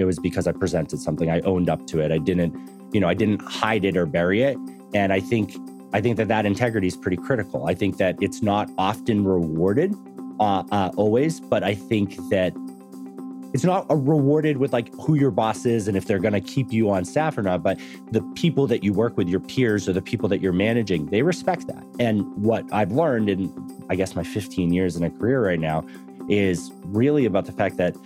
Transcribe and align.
it 0.00 0.04
was 0.04 0.18
because 0.18 0.46
I 0.46 0.52
presented 0.52 1.00
something. 1.00 1.30
I 1.30 1.40
owned 1.40 1.68
up 1.68 1.86
to 1.88 2.00
it. 2.00 2.10
I 2.10 2.18
didn't, 2.18 2.56
you 2.92 3.00
know, 3.00 3.08
I 3.08 3.14
didn't 3.14 3.42
hide 3.42 3.84
it 3.84 3.96
or 3.96 4.06
bury 4.06 4.42
it. 4.42 4.56
And 4.94 5.12
I 5.12 5.20
think 5.20 5.54
I 5.92 6.00
think 6.00 6.16
that 6.18 6.28
that 6.28 6.46
integrity 6.46 6.86
is 6.86 6.96
pretty 6.96 7.16
critical. 7.16 7.66
I 7.66 7.74
think 7.74 7.96
that 7.96 8.16
it's 8.20 8.42
not 8.42 8.70
often 8.78 9.24
rewarded 9.24 9.94
uh, 10.38 10.62
uh, 10.70 10.90
always, 10.96 11.40
but 11.40 11.64
I 11.64 11.74
think 11.74 12.16
that 12.30 12.54
it's 13.52 13.64
not 13.64 13.86
rewarded 13.90 14.58
with 14.58 14.72
like 14.72 14.94
who 14.94 15.14
your 15.14 15.32
boss 15.32 15.66
is 15.66 15.88
and 15.88 15.96
if 15.96 16.04
they're 16.04 16.20
going 16.20 16.34
to 16.34 16.40
keep 16.40 16.72
you 16.72 16.90
on 16.90 17.04
staff 17.04 17.36
or 17.36 17.42
not, 17.42 17.62
but 17.62 17.78
the 18.12 18.22
people 18.36 18.68
that 18.68 18.84
you 18.84 18.92
work 18.92 19.16
with, 19.16 19.28
your 19.28 19.40
peers 19.40 19.88
or 19.88 19.92
the 19.92 20.02
people 20.02 20.28
that 20.28 20.40
you're 20.40 20.52
managing, 20.52 21.06
they 21.06 21.22
respect 21.22 21.66
that. 21.66 21.84
And 21.98 22.22
what 22.36 22.64
I've 22.72 22.92
learned 22.92 23.28
in, 23.28 23.52
I 23.90 23.96
guess, 23.96 24.14
my 24.14 24.22
15 24.22 24.72
years 24.72 24.94
in 24.94 25.02
a 25.02 25.10
career 25.10 25.44
right 25.44 25.58
now 25.58 25.84
is 26.28 26.70
really 26.84 27.24
about 27.24 27.46
the 27.46 27.52
fact 27.52 27.76
that 27.78 27.96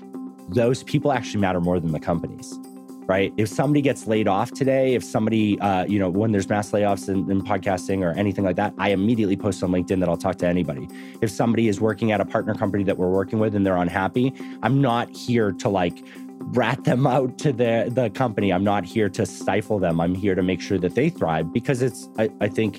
those 0.49 0.83
people 0.83 1.13
actually 1.13 1.41
matter 1.41 1.61
more 1.61 1.81
than 1.81 1.93
the 1.93 2.01
companies 2.01 2.59
right? 3.07 3.33
If 3.37 3.49
somebody 3.49 3.83
gets 3.83 4.07
laid 4.07 4.29
off 4.29 4.53
today, 4.53 4.95
if 4.95 5.05
somebody, 5.05 5.59
uh, 5.61 5.85
you 5.85 5.99
know, 5.99 6.09
when 6.09 6.33
there's 6.33 6.49
mass 6.49 6.71
layoffs 6.71 7.09
in, 7.09 7.31
in, 7.31 7.43
podcasting 7.43 8.03
or 8.03 8.17
anything 8.19 8.45
like 8.45 8.57
that, 8.57 8.73
I 8.79 8.91
immediately 8.91 9.37
post 9.37 9.63
on 9.63 9.71
LinkedIn 9.71 10.01
that 10.01 10.09
I'll 10.09 10.17
talk 10.17 10.37
to 10.37 10.47
anybody. 10.47 10.89
If 11.21 11.31
somebody 11.31 11.69
is 11.69 11.81
working 11.81 12.13
at 12.13 12.21
a 12.21 12.25
partner 12.25 12.55
company 12.55 12.85
that 12.85 12.97
we're 12.97 13.11
working 13.11 13.39
with 13.39 13.55
and 13.55 13.67
they're 13.67 13.77
unhappy, 13.77 14.33
I'm 14.63 14.81
not 14.81 15.11
here 15.15 15.53
to 15.53 15.69
like 15.69 16.05
rat 16.39 16.85
them 16.85 17.07
out 17.15 17.39
to 17.39 17.53
the 17.53 17.91
the 17.93 18.11
company. 18.11 18.53
I'm 18.53 18.65
not 18.65 18.85
here 18.85 19.09
to 19.11 19.27
stifle 19.27 19.79
them. 19.79 20.01
I'm 20.01 20.15
here 20.15 20.35
to 20.35 20.43
make 20.43 20.61
sure 20.61 20.79
that 20.79 20.95
they 20.95 21.11
thrive 21.11 21.53
because 21.53 21.83
it's 21.83 22.09
I, 22.19 22.31
I 22.41 22.49
think 22.49 22.79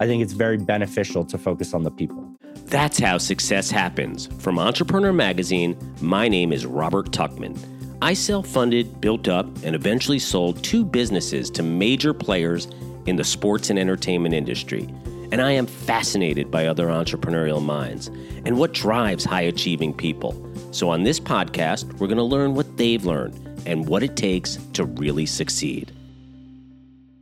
I 0.00 0.06
think 0.06 0.22
it's 0.22 0.32
very 0.32 0.58
beneficial 0.58 1.24
to 1.24 1.38
focus 1.38 1.74
on 1.74 1.82
the 1.82 1.90
people. 1.90 2.31
That's 2.66 2.98
how 2.98 3.18
success 3.18 3.70
happens. 3.70 4.28
From 4.38 4.58
Entrepreneur 4.58 5.12
Magazine, 5.12 5.76
my 6.00 6.28
name 6.28 6.52
is 6.52 6.66
Robert 6.66 7.10
Tuchman. 7.10 7.58
I 8.02 8.14
self 8.14 8.48
funded, 8.48 9.00
built 9.00 9.28
up, 9.28 9.46
and 9.62 9.76
eventually 9.76 10.18
sold 10.18 10.64
two 10.64 10.84
businesses 10.84 11.50
to 11.50 11.62
major 11.62 12.12
players 12.12 12.66
in 13.06 13.16
the 13.16 13.24
sports 13.24 13.70
and 13.70 13.78
entertainment 13.78 14.34
industry. 14.34 14.88
And 15.30 15.40
I 15.40 15.52
am 15.52 15.66
fascinated 15.66 16.50
by 16.50 16.66
other 16.66 16.88
entrepreneurial 16.88 17.64
minds 17.64 18.08
and 18.44 18.58
what 18.58 18.72
drives 18.72 19.24
high 19.24 19.42
achieving 19.42 19.94
people. 19.94 20.34
So, 20.72 20.90
on 20.90 21.04
this 21.04 21.20
podcast, 21.20 21.92
we're 22.00 22.08
going 22.08 22.16
to 22.16 22.22
learn 22.22 22.54
what 22.54 22.76
they've 22.76 23.04
learned 23.04 23.34
and 23.66 23.86
what 23.86 24.02
it 24.02 24.16
takes 24.16 24.58
to 24.72 24.84
really 24.84 25.26
succeed. 25.26 25.92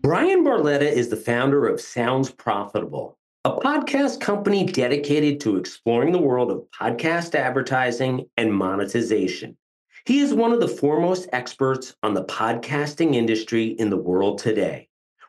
Bryan 0.02 0.44
Barletta 0.44 0.90
is 0.90 1.10
the 1.10 1.16
founder 1.16 1.66
of 1.66 1.80
Sounds 1.80 2.30
Profitable, 2.30 3.18
a 3.46 3.52
podcast 3.52 4.20
company 4.20 4.66
dedicated 4.66 5.40
to 5.40 5.56
exploring 5.56 6.12
the 6.12 6.20
world 6.20 6.50
of 6.50 6.62
podcast 6.78 7.34
advertising 7.34 8.26
and 8.36 8.52
monetization. 8.52 9.56
He 10.04 10.20
is 10.20 10.34
one 10.34 10.52
of 10.52 10.60
the 10.60 10.68
foremost 10.68 11.26
experts 11.32 11.94
on 12.02 12.12
the 12.12 12.24
podcasting 12.24 13.14
industry 13.14 13.68
in 13.68 13.88
the 13.88 13.96
world 13.96 14.36
today. 14.36 14.88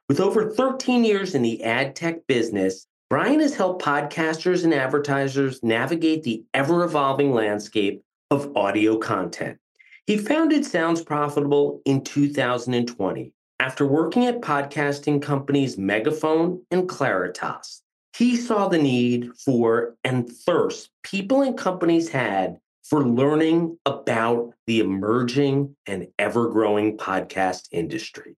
With 0.10 0.20
over 0.20 0.52
13 0.52 1.06
years 1.06 1.36
in 1.36 1.42
the 1.42 1.64
ad 1.64 1.96
tech 1.96 2.28
business, 2.28 2.86
Bryan 3.10 3.40
has 3.40 3.56
helped 3.56 3.82
podcasters 3.82 4.66
and 4.66 4.74
advertisers 4.74 5.64
navigate 5.64 6.24
the 6.24 6.44
ever 6.54 6.84
evolving 6.84 7.34
landscape 7.34 8.04
of 8.30 8.58
audio 8.58 8.98
content. 8.98 9.58
He 10.06 10.18
founded 10.18 10.66
Sounds 10.66 11.02
Profitable 11.02 11.82
in 11.86 12.04
2020 12.04 13.32
after 13.62 13.86
working 13.86 14.26
at 14.26 14.42
podcasting 14.42 15.22
companies 15.22 15.78
Megaphone 15.78 16.62
and 16.72 16.90
Claritas. 16.90 17.81
He 18.16 18.36
saw 18.36 18.68
the 18.68 18.78
need 18.78 19.32
for 19.38 19.96
and 20.04 20.30
thirst 20.30 20.90
people 21.04 21.42
and 21.42 21.58
companies 21.58 22.10
had 22.10 22.58
for 22.84 23.08
learning 23.08 23.78
about 23.86 24.54
the 24.68 24.80
emerging 24.80 25.76
and 25.86 26.08
ever 26.20 26.50
growing 26.50 26.98
podcast 26.98 27.68
industry? 27.72 28.36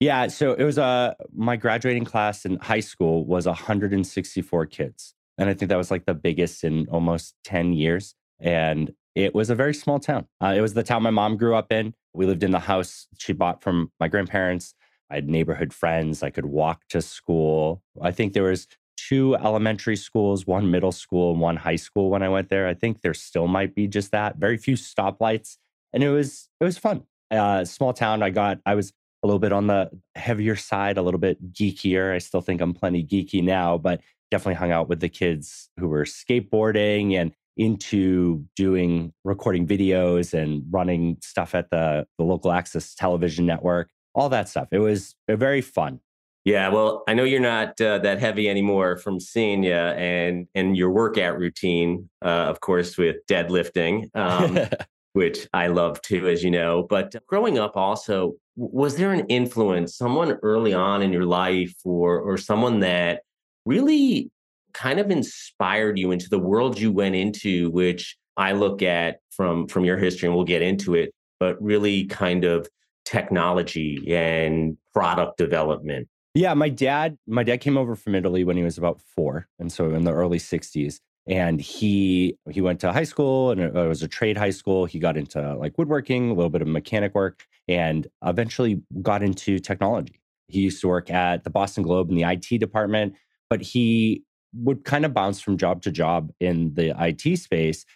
Yeah, 0.00 0.26
so 0.28 0.52
it 0.52 0.64
was 0.64 0.78
uh 0.78 1.14
my 1.34 1.56
graduating 1.56 2.04
class 2.04 2.44
in 2.44 2.56
high 2.56 2.80
school 2.80 3.24
was 3.24 3.46
164 3.46 4.66
kids. 4.66 5.14
And 5.38 5.48
I 5.48 5.54
think 5.54 5.68
that 5.68 5.78
was 5.78 5.90
like 5.90 6.06
the 6.06 6.14
biggest 6.14 6.64
in 6.64 6.86
almost 6.88 7.34
10 7.44 7.72
years. 7.74 8.14
And 8.40 8.92
it 9.14 9.34
was 9.34 9.50
a 9.50 9.54
very 9.54 9.74
small 9.74 9.98
town. 9.98 10.26
Uh, 10.42 10.54
it 10.56 10.60
was 10.60 10.74
the 10.74 10.82
town 10.82 11.02
my 11.02 11.10
mom 11.10 11.36
grew 11.36 11.54
up 11.54 11.72
in. 11.72 11.94
We 12.12 12.26
lived 12.26 12.42
in 12.42 12.50
the 12.50 12.58
house 12.58 13.06
she 13.18 13.32
bought 13.32 13.62
from 13.62 13.90
my 14.00 14.08
grandparents. 14.08 14.74
I 15.10 15.16
had 15.16 15.28
neighborhood 15.28 15.72
friends. 15.72 16.22
I 16.22 16.30
could 16.30 16.46
walk 16.46 16.82
to 16.88 17.00
school. 17.00 17.82
I 18.02 18.10
think 18.10 18.32
there 18.32 18.42
was 18.44 18.66
two 19.08 19.36
elementary 19.36 19.96
schools, 19.96 20.46
one 20.46 20.70
middle 20.70 20.92
school, 20.92 21.32
and 21.32 21.40
one 21.40 21.56
high 21.56 21.76
school 21.76 22.10
when 22.10 22.22
I 22.22 22.28
went 22.28 22.48
there. 22.48 22.66
I 22.66 22.74
think 22.74 23.02
there 23.02 23.14
still 23.14 23.46
might 23.46 23.74
be 23.74 23.86
just 23.86 24.10
that. 24.12 24.36
Very 24.36 24.56
few 24.56 24.74
stoplights, 24.74 25.56
and 25.92 26.02
it 26.02 26.10
was 26.10 26.48
it 26.60 26.64
was 26.64 26.78
fun. 26.78 27.04
Uh, 27.30 27.64
small 27.64 27.92
town. 27.92 28.22
I 28.22 28.30
got 28.30 28.58
I 28.66 28.74
was 28.74 28.92
a 29.22 29.26
little 29.26 29.40
bit 29.40 29.52
on 29.52 29.66
the 29.66 29.90
heavier 30.14 30.56
side, 30.56 30.98
a 30.98 31.02
little 31.02 31.20
bit 31.20 31.52
geekier. 31.52 32.14
I 32.14 32.18
still 32.18 32.40
think 32.40 32.60
I'm 32.60 32.74
plenty 32.74 33.04
geeky 33.04 33.42
now, 33.42 33.78
but 33.78 34.00
definitely 34.30 34.54
hung 34.54 34.72
out 34.72 34.88
with 34.88 35.00
the 35.00 35.08
kids 35.08 35.70
who 35.78 35.88
were 35.88 36.04
skateboarding 36.04 37.14
and 37.14 37.32
into 37.56 38.44
doing 38.54 39.12
recording 39.24 39.66
videos 39.66 40.34
and 40.34 40.62
running 40.70 41.16
stuff 41.22 41.54
at 41.54 41.70
the, 41.70 42.06
the 42.18 42.24
local 42.24 42.52
access 42.52 42.94
television 42.94 43.46
network, 43.46 43.88
all 44.14 44.28
that 44.28 44.48
stuff. 44.48 44.68
It 44.72 44.78
was 44.78 45.14
very 45.28 45.62
fun. 45.62 46.00
Yeah, 46.46 46.68
well, 46.68 47.02
I 47.08 47.14
know 47.14 47.24
you're 47.24 47.40
not 47.40 47.80
uh, 47.80 47.98
that 47.98 48.20
heavy 48.20 48.48
anymore 48.48 48.98
from 48.98 49.18
seeing 49.18 49.64
you 49.64 49.72
and 49.72 50.46
and 50.54 50.76
your 50.76 50.92
workout 50.92 51.40
routine, 51.40 52.08
uh, 52.24 52.46
of 52.46 52.60
course, 52.60 52.96
with 52.96 53.16
deadlifting, 53.26 54.08
um, 54.14 54.56
which 55.12 55.48
I 55.52 55.66
love 55.66 56.00
too, 56.02 56.28
as 56.28 56.44
you 56.44 56.52
know. 56.52 56.86
But 56.88 57.16
growing 57.26 57.58
up, 57.58 57.76
also, 57.76 58.36
was 58.54 58.94
there 58.94 59.12
an 59.12 59.26
influence, 59.26 59.96
someone 59.96 60.38
early 60.44 60.72
on 60.72 61.02
in 61.02 61.12
your 61.12 61.24
life, 61.24 61.74
or 61.84 62.20
or 62.20 62.38
someone 62.38 62.78
that 62.78 63.22
really 63.64 64.30
kind 64.72 65.00
of 65.00 65.10
inspired 65.10 65.98
you 65.98 66.12
into 66.12 66.28
the 66.28 66.38
world 66.38 66.78
you 66.78 66.92
went 66.92 67.16
into, 67.16 67.70
which 67.72 68.16
I 68.36 68.52
look 68.52 68.82
at 68.82 69.18
from 69.32 69.66
from 69.66 69.84
your 69.84 69.98
history, 69.98 70.28
and 70.28 70.36
we'll 70.36 70.44
get 70.44 70.62
into 70.62 70.94
it, 70.94 71.12
but 71.40 71.60
really 71.60 72.04
kind 72.04 72.44
of 72.44 72.68
technology 73.04 74.14
and 74.14 74.78
product 74.92 75.38
development 75.38 76.08
yeah, 76.36 76.54
my 76.54 76.68
dad, 76.68 77.16
my 77.26 77.42
dad 77.42 77.58
came 77.60 77.78
over 77.78 77.96
from 77.96 78.14
Italy 78.14 78.44
when 78.44 78.56
he 78.56 78.62
was 78.62 78.76
about 78.76 79.00
four, 79.00 79.48
and 79.58 79.72
so 79.72 79.90
in 79.90 80.04
the 80.04 80.12
early 80.12 80.38
'60s, 80.38 81.00
and 81.26 81.60
he 81.60 82.36
he 82.50 82.60
went 82.60 82.80
to 82.80 82.92
high 82.92 83.04
school, 83.04 83.50
and 83.50 83.60
it 83.60 83.72
was 83.72 84.02
a 84.02 84.08
trade 84.08 84.36
high 84.36 84.50
school. 84.50 84.84
He 84.84 84.98
got 84.98 85.16
into 85.16 85.56
like 85.56 85.78
woodworking, 85.78 86.30
a 86.30 86.34
little 86.34 86.50
bit 86.50 86.62
of 86.62 86.68
mechanic 86.68 87.14
work, 87.14 87.46
and 87.68 88.06
eventually 88.24 88.82
got 89.00 89.22
into 89.22 89.58
technology. 89.58 90.20
He 90.48 90.60
used 90.60 90.80
to 90.82 90.88
work 90.88 91.10
at 91.10 91.44
the 91.44 91.50
Boston 91.50 91.82
Globe 91.82 92.10
in 92.10 92.16
the 92.16 92.24
IT 92.24 92.58
department, 92.60 93.14
but 93.48 93.62
he 93.62 94.22
would 94.54 94.84
kind 94.84 95.04
of 95.06 95.14
bounce 95.14 95.40
from 95.40 95.56
job 95.56 95.82
to 95.82 95.90
job 95.90 96.32
in 96.38 96.74
the 96.74 96.94
IT 96.98 97.38
space, 97.38 97.86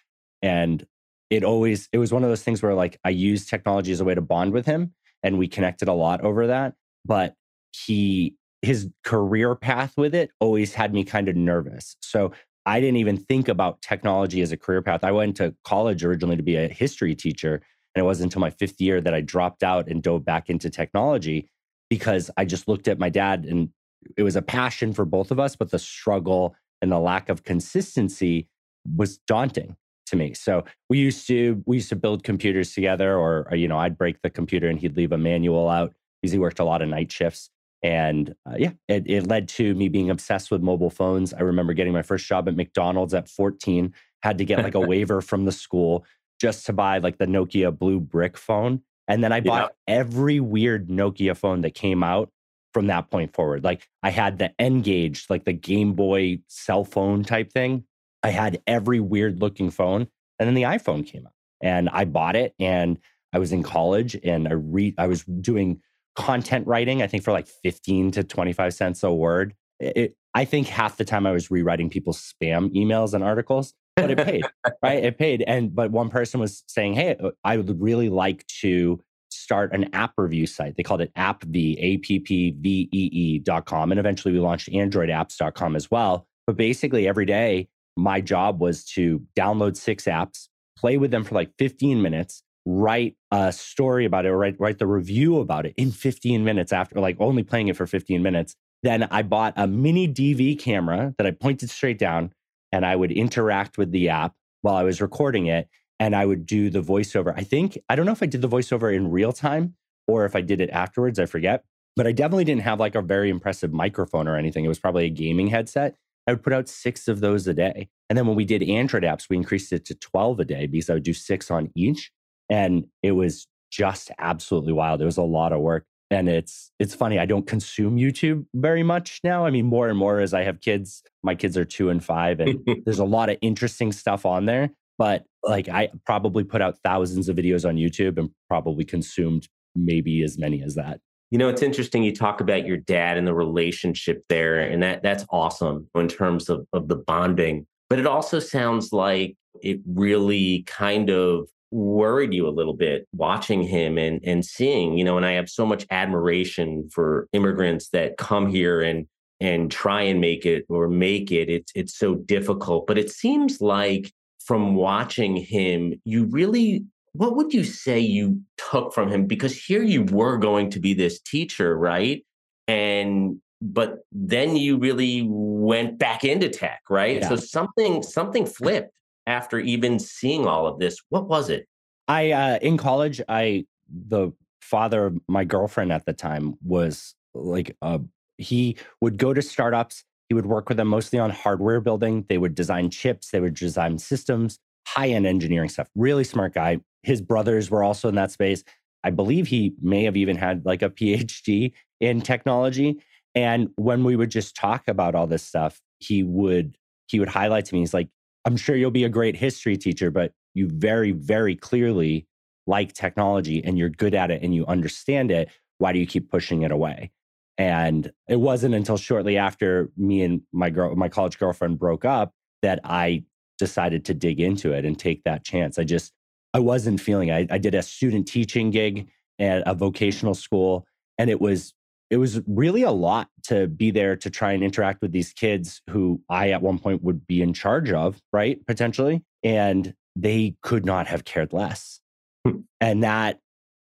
and 0.41 0.87
it 1.29 1.45
always 1.45 1.91
it 1.93 1.99
was 1.99 2.11
one 2.11 2.25
of 2.25 2.31
those 2.31 2.43
things 2.43 2.63
where 2.63 2.75
like 2.75 2.99
I 3.05 3.11
used 3.11 3.51
technology 3.51 3.93
as 3.93 4.01
a 4.01 4.05
way 4.05 4.15
to 4.15 4.23
bond 4.23 4.55
with 4.55 4.65
him, 4.65 4.95
and 5.23 5.37
we 5.37 5.47
connected 5.47 5.89
a 5.89 5.93
lot 5.93 6.23
over 6.23 6.47
that. 6.47 6.73
But 7.05 7.35
he 7.75 8.37
his 8.63 8.89
career 9.05 9.55
path 9.55 9.95
with 9.97 10.15
it 10.15 10.31
always 10.39 10.75
had 10.75 10.93
me 10.93 11.03
kind 11.03 11.29
of 11.29 11.37
nervous. 11.37 11.97
So 12.03 12.33
I 12.67 12.79
didn't 12.79 12.99
even 12.99 13.17
think 13.17 13.49
about 13.49 13.81
technology 13.81 14.43
as 14.43 14.53
a 14.53 14.57
career 14.57 14.83
path. 14.83 15.03
I 15.03 15.13
went 15.13 15.37
to 15.37 15.55
college 15.65 16.05
originally 16.05 16.37
to 16.37 16.43
be 16.43 16.57
a 16.57 16.69
history 16.69 17.15
teacher. 17.15 17.63
And 17.95 18.03
it 18.03 18.05
wasn't 18.05 18.27
until 18.27 18.41
my 18.41 18.51
fifth 18.51 18.81
year 18.81 19.01
that 19.01 19.15
I 19.15 19.23
dropped 19.23 19.63
out 19.63 19.89
and 19.89 20.03
dove 20.03 20.25
back 20.25 20.51
into 20.51 20.69
technology 20.69 21.49
because 21.89 22.31
I 22.37 22.45
just 22.45 22.69
looked 22.69 22.87
at 22.87 22.99
my 22.99 23.09
dad 23.09 23.45
and 23.45 23.71
it 24.17 24.23
was 24.23 24.37
a 24.37 24.43
passion 24.43 24.93
for 24.93 25.05
both 25.05 25.31
of 25.31 25.41
us, 25.41 25.57
but 25.57 25.71
the 25.71 25.79
struggle 25.79 26.55
and 26.83 26.93
the 26.93 26.99
lack 26.99 27.29
of 27.29 27.45
consistency 27.45 28.49
was 28.97 29.19
daunting 29.27 29.77
to 30.07 30.17
me. 30.17 30.35
So 30.35 30.65
we 30.89 30.99
used 30.99 31.27
to 31.29 31.63
we 31.67 31.77
used 31.79 31.89
to 31.91 31.97
build 31.97 32.25
computers 32.25 32.73
together, 32.75 33.17
or, 33.17 33.49
you 33.53 33.69
know, 33.69 33.79
I'd 33.79 33.99
break 33.99 34.23
the 34.23 34.31
computer 34.31 34.69
and 34.69 34.79
he'd 34.79 34.97
leave 34.97 35.13
a 35.13 35.19
manual 35.19 35.69
out 35.69 35.95
because 36.21 36.33
he 36.33 36.39
worked 36.39 36.61
a 36.61 36.65
lot 36.65 36.83
of 36.83 36.89
night 36.89 37.11
shifts. 37.11 37.51
And 37.83 38.35
uh, 38.47 38.57
yeah, 38.59 38.73
it, 38.89 39.05
it 39.07 39.27
led 39.27 39.49
to 39.51 39.75
me 39.75 39.89
being 39.89 40.11
obsessed 40.11 40.51
with 40.51 40.63
mobile 40.63 40.91
phones. 40.91 41.33
I 41.33 41.41
remember 41.41 41.73
getting 41.73 41.93
my 41.93 42.03
first 42.03 42.27
job 42.27 42.49
at 42.49 42.57
McDonald's 42.57 43.15
at 43.15 43.29
14, 43.29 43.95
had 44.23 44.39
to 44.39 44.45
get 44.45 44.63
like 44.63 44.75
a 44.75 44.81
waiver 44.87 45.21
from 45.21 45.45
the 45.45 45.53
school 45.53 46.05
just 46.41 46.67
to 46.67 46.73
buy 46.73 46.99
like 46.99 47.19
the 47.19 47.27
Nokia 47.27 47.77
blue 47.77 48.01
brick 48.01 48.37
phone. 48.37 48.83
And 49.09 49.25
then 49.25 49.33
I 49.33 49.41
bought 49.41 49.73
yeah. 49.89 49.95
every 49.97 50.41
weird 50.41 50.89
Nokia 50.89 51.37
phone 51.37 51.63
that 51.63 51.75
came 51.75 52.03
out 52.03 52.31
from 52.73 52.87
that 52.87 53.11
point 53.11 53.35
forward. 53.35 53.65
Like 53.65 53.89
I 54.03 54.11
had 54.11 54.39
the 54.39 54.53
N-Gage, 54.61 55.27
like 55.29 55.45
the 55.45 55.53
Game 55.53 55.95
Boy 55.95 56.41
cell 56.47 56.85
phone 56.85 57.25
type 57.25 57.53
thing. 57.53 57.85
I 58.23 58.31
had 58.31 58.63
every 58.67 59.01
weird 59.01 59.41
looking 59.41 59.71
phone. 59.71 60.07
And 60.39 60.47
then 60.47 60.55
the 60.55 60.63
iPhone 60.63 61.07
came 61.07 61.27
out 61.27 61.33
and 61.61 61.89
I 61.91 62.05
bought 62.05 62.37
it 62.37 62.55
and 62.59 62.99
I 63.33 63.39
was 63.39 63.53
in 63.53 63.63
college 63.63 64.19
and 64.23 64.49
I 64.49 64.53
re 64.53 64.95
I 64.99 65.07
was 65.07 65.25
doing 65.25 65.81
content 66.17 66.67
writing, 66.67 67.03
I 67.03 67.07
think 67.07 67.25
for 67.25 67.33
like 67.33 67.47
15 67.47 68.13
to 68.13 68.25
25 68.25 68.75
cents 68.75 69.03
a 69.03 69.13
word. 69.13 69.55
It, 69.79 70.17
I 70.35 70.45
think 70.45 70.69
half 70.69 70.97
the 70.97 71.05
time 71.05 71.27
I 71.27 71.33
was 71.33 71.51
rewriting 71.51 71.91
people's 71.91 72.19
spam 72.21 72.75
emails 72.75 73.15
and 73.15 73.25
articles. 73.25 73.75
but 73.97 74.11
it 74.11 74.19
paid, 74.19 74.45
right? 74.83 75.03
It 75.03 75.19
paid. 75.19 75.43
And 75.47 75.75
but 75.75 75.91
one 75.91 76.11
person 76.11 76.39
was 76.39 76.63
saying, 76.69 76.95
"Hey, 76.95 77.17
uh, 77.23 77.31
I 77.45 77.57
would 77.57 77.81
really 77.81 78.09
like 78.09 78.47
to 78.61 79.01
start 79.31 79.73
an 79.73 79.93
app 79.95 80.13
review 80.17 80.47
site. 80.47 80.77
They 80.77 80.83
called 80.83 81.01
it 81.01 81.13
AppVee, 81.15 81.77
A 81.79 81.97
P 81.99 82.19
P 82.19 82.55
V 82.59 82.89
E 82.93 83.11
E 83.13 83.39
dot 83.39 83.65
com. 83.65 83.91
And 83.91 83.99
eventually 83.99 84.33
we 84.33 84.41
launched 84.41 84.71
AndroidApps.com 84.71 85.77
as 85.77 85.91
well. 85.91 86.27
But 86.47 86.57
basically, 86.57 87.09
every 87.09 87.27
day, 87.27 87.69
my 87.97 88.21
job 88.21 88.61
was 88.61 88.85
to 88.85 89.23
download 89.37 89.77
six 89.77 90.05
apps, 90.05 90.49
play 90.77 90.97
with 90.97 91.11
them 91.11 91.25
for 91.25 91.35
like 91.35 91.51
15 91.59 92.01
minutes, 92.03 92.43
write 92.67 93.17
a 93.31 93.53
story 93.53 94.05
about 94.05 94.27
it, 94.27 94.29
or 94.29 94.39
write, 94.39 94.57
write 94.59 94.79
the 94.79 94.87
review 94.87 95.39
about 95.39 95.67
it 95.67 95.75
in 95.77 95.91
15 95.91 96.45
minutes 96.45 96.73
after, 96.73 97.01
like 97.01 97.17
only 97.21 97.43
playing 97.43 97.69
it 97.69 97.77
for 97.77 97.87
15 97.87 98.23
minutes. 98.23 98.55
Then 98.83 99.05
I 99.05 99.23
bought 99.23 99.55
a 99.57 99.67
mini 99.67 100.09
DV 100.09 100.59
camera 100.59 101.15
that 101.19 101.27
I 101.27 101.31
pointed 101.33 101.71
straight 101.71 101.99
down 101.99 102.33
and 102.73 102.87
I 102.87 102.97
would 102.97 103.13
interact 103.13 103.79
with 103.79 103.91
the 103.91 104.09
app 104.09 104.35
while 104.63 104.77
I 104.77 104.85
was 104.85 105.01
recording 105.01 105.47
it 105.47 105.69
and 105.99 106.17
I 106.17 106.25
would 106.25 106.47
do 106.47 106.71
the 106.71 106.81
voiceover. 106.81 107.35
I 107.37 107.43
think, 107.43 107.79
I 107.89 107.97
don't 107.97 108.07
know 108.07 108.13
if 108.13 108.23
I 108.23 108.27
did 108.27 108.41
the 108.41 108.49
voiceover 108.49 108.95
in 108.95 109.11
real 109.11 109.33
time 109.33 109.75
or 110.09 110.25
if 110.25 110.35
I 110.35 110.41
did 110.41 110.61
it 110.61 110.71
afterwards, 110.71 111.19
I 111.19 111.27
forget. 111.27 111.65
But 111.97 112.07
I 112.07 112.13
definitely 112.13 112.45
didn't 112.45 112.63
have 112.63 112.81
like 112.81 112.95
a 112.95 113.03
very 113.03 113.29
impressive 113.29 113.73
microphone 113.73 114.29
or 114.29 114.37
anything. 114.37 114.65
It 114.65 114.69
was 114.69 114.79
probably 114.79 115.05
a 115.05 115.11
gaming 115.11 115.49
headset. 115.49 115.97
I 116.27 116.33
would 116.33 116.43
put 116.43 116.53
out 116.53 116.69
six 116.69 117.09
of 117.09 117.21
those 117.21 117.47
a 117.47 117.55
day. 117.55 117.89
And 118.09 118.17
then 118.17 118.27
when 118.27 118.37
we 118.37 118.45
did 118.45 118.63
Android 118.63 119.03
apps, 119.03 119.29
we 119.29 119.37
increased 119.37 119.73
it 119.73 119.85
to 119.87 119.95
12 119.95 120.41
a 120.41 120.45
day 120.45 120.67
because 120.67 120.89
I 120.89 120.95
would 120.95 121.03
do 121.03 121.13
six 121.13 121.51
on 121.51 121.71
each. 121.75 122.13
And 122.51 122.87
it 123.03 123.13
was 123.13 123.47
just 123.71 124.11
absolutely 124.19 124.73
wild. 124.73 125.01
It 125.01 125.07
was 125.07 125.17
a 125.17 125.23
lot 125.23 125.53
of 125.53 125.61
work. 125.61 125.87
And 126.11 126.29
it's 126.29 126.73
it's 126.81 126.95
funny. 126.95 127.21
I 127.21 127.27
don't 127.27 127.47
consume 127.47 127.97
YouTube 127.97 128.45
very 128.53 128.83
much 128.83 129.21
now. 129.23 129.47
I 129.47 129.51
mean, 129.51 129.67
more 129.67 129.89
and 129.89 129.97
more 129.97 130.19
as 130.19 130.35
I 130.35 130.43
have 130.43 130.61
kids. 130.61 131.05
My 131.23 131.37
kids 131.37 131.57
are 131.57 131.65
two 131.65 131.89
and 131.89 132.05
five, 132.05 132.41
and 132.41 132.59
there's 132.85 132.99
a 132.99 133.05
lot 133.05 133.31
of 133.31 133.39
interesting 133.41 133.93
stuff 133.93 134.27
on 134.27 134.47
there 134.47 134.71
but 135.01 135.25
like 135.43 135.67
I 135.71 135.89
probably 136.05 136.45
put 136.45 136.61
out 136.61 136.77
thousands 136.85 137.31
of 137.31 137.37
videos 137.37 137.67
on 137.67 137.77
YouTube 137.77 138.19
and 138.19 138.29
probably 138.49 138.85
consumed 138.85 139.49
maybe 139.75 140.23
as 140.23 140.37
many 140.37 140.63
as 140.63 140.75
that. 140.75 141.01
You 141.31 141.39
know, 141.39 141.49
it's 141.49 141.63
interesting 141.63 142.03
you 142.03 142.15
talk 142.15 142.43
about 142.43 142.67
your 142.67 142.77
dad 142.77 143.17
and 143.17 143.27
the 143.27 143.33
relationship 143.33 144.23
there, 144.29 144.61
and 144.61 144.83
that 144.83 145.03
that's 145.03 145.25
awesome 145.31 145.89
in 145.95 146.07
terms 146.07 146.51
of, 146.51 146.67
of 146.75 146.89
the 146.89 146.97
bonding. 146.97 147.67
But 147.89 147.99
it 147.99 148.07
also 148.07 148.41
sounds 148.41 148.93
like 148.93 149.37
it 149.63 149.81
really 149.87 150.65
kind 150.67 151.09
of 151.09 151.49
worried 151.71 152.35
you 152.35 152.49
a 152.49 152.51
little 152.51 152.75
bit 152.75 153.07
watching 153.13 153.63
him 153.63 153.99
and 153.99 154.21
and 154.25 154.45
seeing, 154.45 154.97
you 154.99 155.05
know, 155.05 155.17
and 155.17 155.27
I 155.27 155.33
have 155.33 155.49
so 155.49 155.65
much 155.67 155.87
admiration 155.91 156.89
for 156.93 157.29
immigrants 157.33 157.89
that 157.91 158.17
come 158.17 158.49
here 158.49 158.81
and 158.81 159.07
and 159.41 159.71
try 159.71 160.03
and 160.03 160.21
make 160.21 160.45
it 160.45 160.67
or 160.69 160.89
make 160.89 161.33
it. 161.33 161.49
It's 161.49 161.73
it's 161.75 161.97
so 161.97 162.15
difficult. 162.15 162.87
But 162.87 162.99
it 162.99 163.11
seems 163.11 163.61
like 163.61 164.13
from 164.51 164.75
watching 164.75 165.37
him, 165.37 165.95
you 166.05 166.25
really, 166.25 166.85
what 167.13 167.37
would 167.37 167.55
you 167.55 167.63
say 167.63 168.01
you 168.01 168.41
took 168.57 168.93
from 168.93 169.09
him? 169.09 169.27
Because 169.27 169.57
here 169.57 169.83
you 169.83 170.03
were 170.05 170.39
going 170.39 170.71
to 170.71 170.81
be 170.81 170.93
this 170.93 171.21
teacher, 171.21 171.79
right? 171.79 172.25
And, 172.67 173.41
but 173.63 173.99
then 174.11 174.57
you 174.57 174.79
really 174.79 175.25
went 175.29 175.99
back 175.99 176.25
into 176.25 176.49
tech, 176.49 176.81
right? 176.91 177.21
Yeah. 177.21 177.29
So 177.29 177.37
something, 177.37 178.03
something 178.03 178.47
flipped 178.47 178.93
after 179.31 179.59
even 179.59 179.99
seeing 179.99 180.47
all 180.47 180.67
of 180.67 180.79
this. 180.79 180.99
What 181.09 181.29
was 181.29 181.49
it? 181.49 181.67
I, 182.09 182.33
uh, 182.33 182.59
in 182.61 182.77
college, 182.77 183.21
I, 183.29 183.65
the 183.89 184.33
father 184.61 185.07
of 185.07 185.19
my 185.29 185.45
girlfriend 185.45 185.93
at 185.93 186.05
the 186.05 186.13
time 186.13 186.55
was 186.65 187.15
like, 187.35 187.77
uh, 187.81 187.99
he 188.37 188.77
would 189.01 189.17
go 189.17 189.33
to 189.33 189.43
startups 189.43 190.05
he 190.31 190.35
would 190.35 190.47
work 190.47 190.69
with 190.69 190.79
them 190.79 190.87
mostly 190.87 191.19
on 191.19 191.31
hardware 191.31 191.81
building. 191.81 192.25
They 192.29 192.39
would 192.39 192.55
design 192.55 192.89
chips, 192.89 193.31
they 193.31 193.41
would 193.41 193.55
design 193.55 193.99
systems, 193.99 194.61
high 194.87 195.09
end 195.09 195.27
engineering 195.27 195.69
stuff. 195.69 195.89
Really 195.97 196.23
smart 196.23 196.55
guy. 196.55 196.79
His 197.03 197.21
brothers 197.21 197.69
were 197.69 197.83
also 197.83 198.09
in 198.09 198.15
that 198.15 198.31
space. 198.31 198.63
I 199.03 199.11
believe 199.11 199.49
he 199.49 199.75
may 199.83 200.05
have 200.05 200.17
even 200.17 200.37
had 200.37 200.65
like 200.65 200.83
a 200.83 200.91
PhD 200.91 201.73
in 202.01 202.21
technology. 202.21 203.03
And 203.35 203.71
when 203.75 204.05
we 204.05 204.15
would 204.15 204.31
just 204.31 204.55
talk 204.55 204.87
about 204.87 205.17
all 205.17 205.27
this 205.27 205.43
stuff, 205.43 205.81
he 205.99 206.23
would 206.23 206.77
he 207.09 207.19
would 207.19 207.29
highlight 207.29 207.65
to 207.65 207.75
me, 207.75 207.81
he's 207.81 207.93
like, 207.93 208.09
I'm 208.45 208.57
sure 208.57 208.77
you'll 208.77 208.91
be 208.91 209.05
a 209.05 209.09
great 209.09 209.37
history 209.37 209.77
teacher, 209.77 210.11
but 210.11 210.33
you 210.55 210.69
very, 210.69 211.13
very 211.13 211.55
clearly 211.55 212.27
like 212.67 212.93
technology 212.93 213.63
and 213.65 213.79
you're 213.79 213.89
good 213.89 214.15
at 214.15 214.31
it 214.31 214.43
and 214.43 214.55
you 214.55 214.67
understand 214.67 215.31
it. 215.31 215.51
Why 215.79 215.93
do 215.93 215.99
you 215.99 216.07
keep 216.07 216.31
pushing 216.31 216.63
it 216.63 216.71
away? 216.71 217.11
And 217.59 218.11
it 218.29 218.41
wasn't 218.41 218.75
until 218.75 218.97
shortly 218.97 219.37
after 219.37 219.91
me 219.97 220.23
and 220.23 220.43
my 220.53 220.71
girl, 220.71 220.95
my 220.97 221.09
college 221.09 221.39
girlfriend 221.39 221.79
broke 221.79 222.05
up 222.05 222.33
that 222.63 222.81
I 222.85 223.25
decided 223.59 224.05
to 224.07 224.15
dig 224.15 224.41
into 224.41 224.73
it 224.73 224.85
and 224.85 224.99
take 224.99 225.25
that 225.25 225.45
chance. 225.45 225.79
I 225.79 225.85
just, 225.85 226.13
I 226.55 226.61
wasn't 226.61 227.01
feeling 227.01 227.31
I, 227.31 227.47
I 227.51 227.59
did 227.59 227.75
a 227.75 227.83
student 227.83 228.27
teaching 228.27 228.71
gig 228.71 229.09
at 229.39 229.63
a 229.67 229.75
vocational 229.75 230.35
school 230.35 230.87
and 231.19 231.29
it 231.29 231.41
was 231.41 231.75
it 232.11 232.17
was 232.17 232.41
really 232.47 232.83
a 232.83 232.91
lot 232.91 233.29
to 233.45 233.69
be 233.69 233.91
there 233.91 234.17
to 234.17 234.31
try 234.31 234.53
and 234.53 234.63
interact 234.63 235.01
with 235.01 235.13
these 235.13 235.33
kids 235.33 235.81
who 235.89 236.21
I 236.29 236.51
at 236.51 236.61
one 236.61 236.79
point 236.79 237.03
would 237.03 237.27
be 237.27 237.41
in 237.41 237.55
charge 237.55 237.91
of, 237.93 238.21
right? 238.33 238.65
Potentially. 238.67 239.23
And 239.43 239.95
they 240.17 240.57
could 240.63 240.85
not 240.85 241.07
have 241.07 241.25
cared 241.25 241.53
less. 241.53 242.01
Hmm. 242.47 242.61
and 242.81 243.03
that 243.03 243.39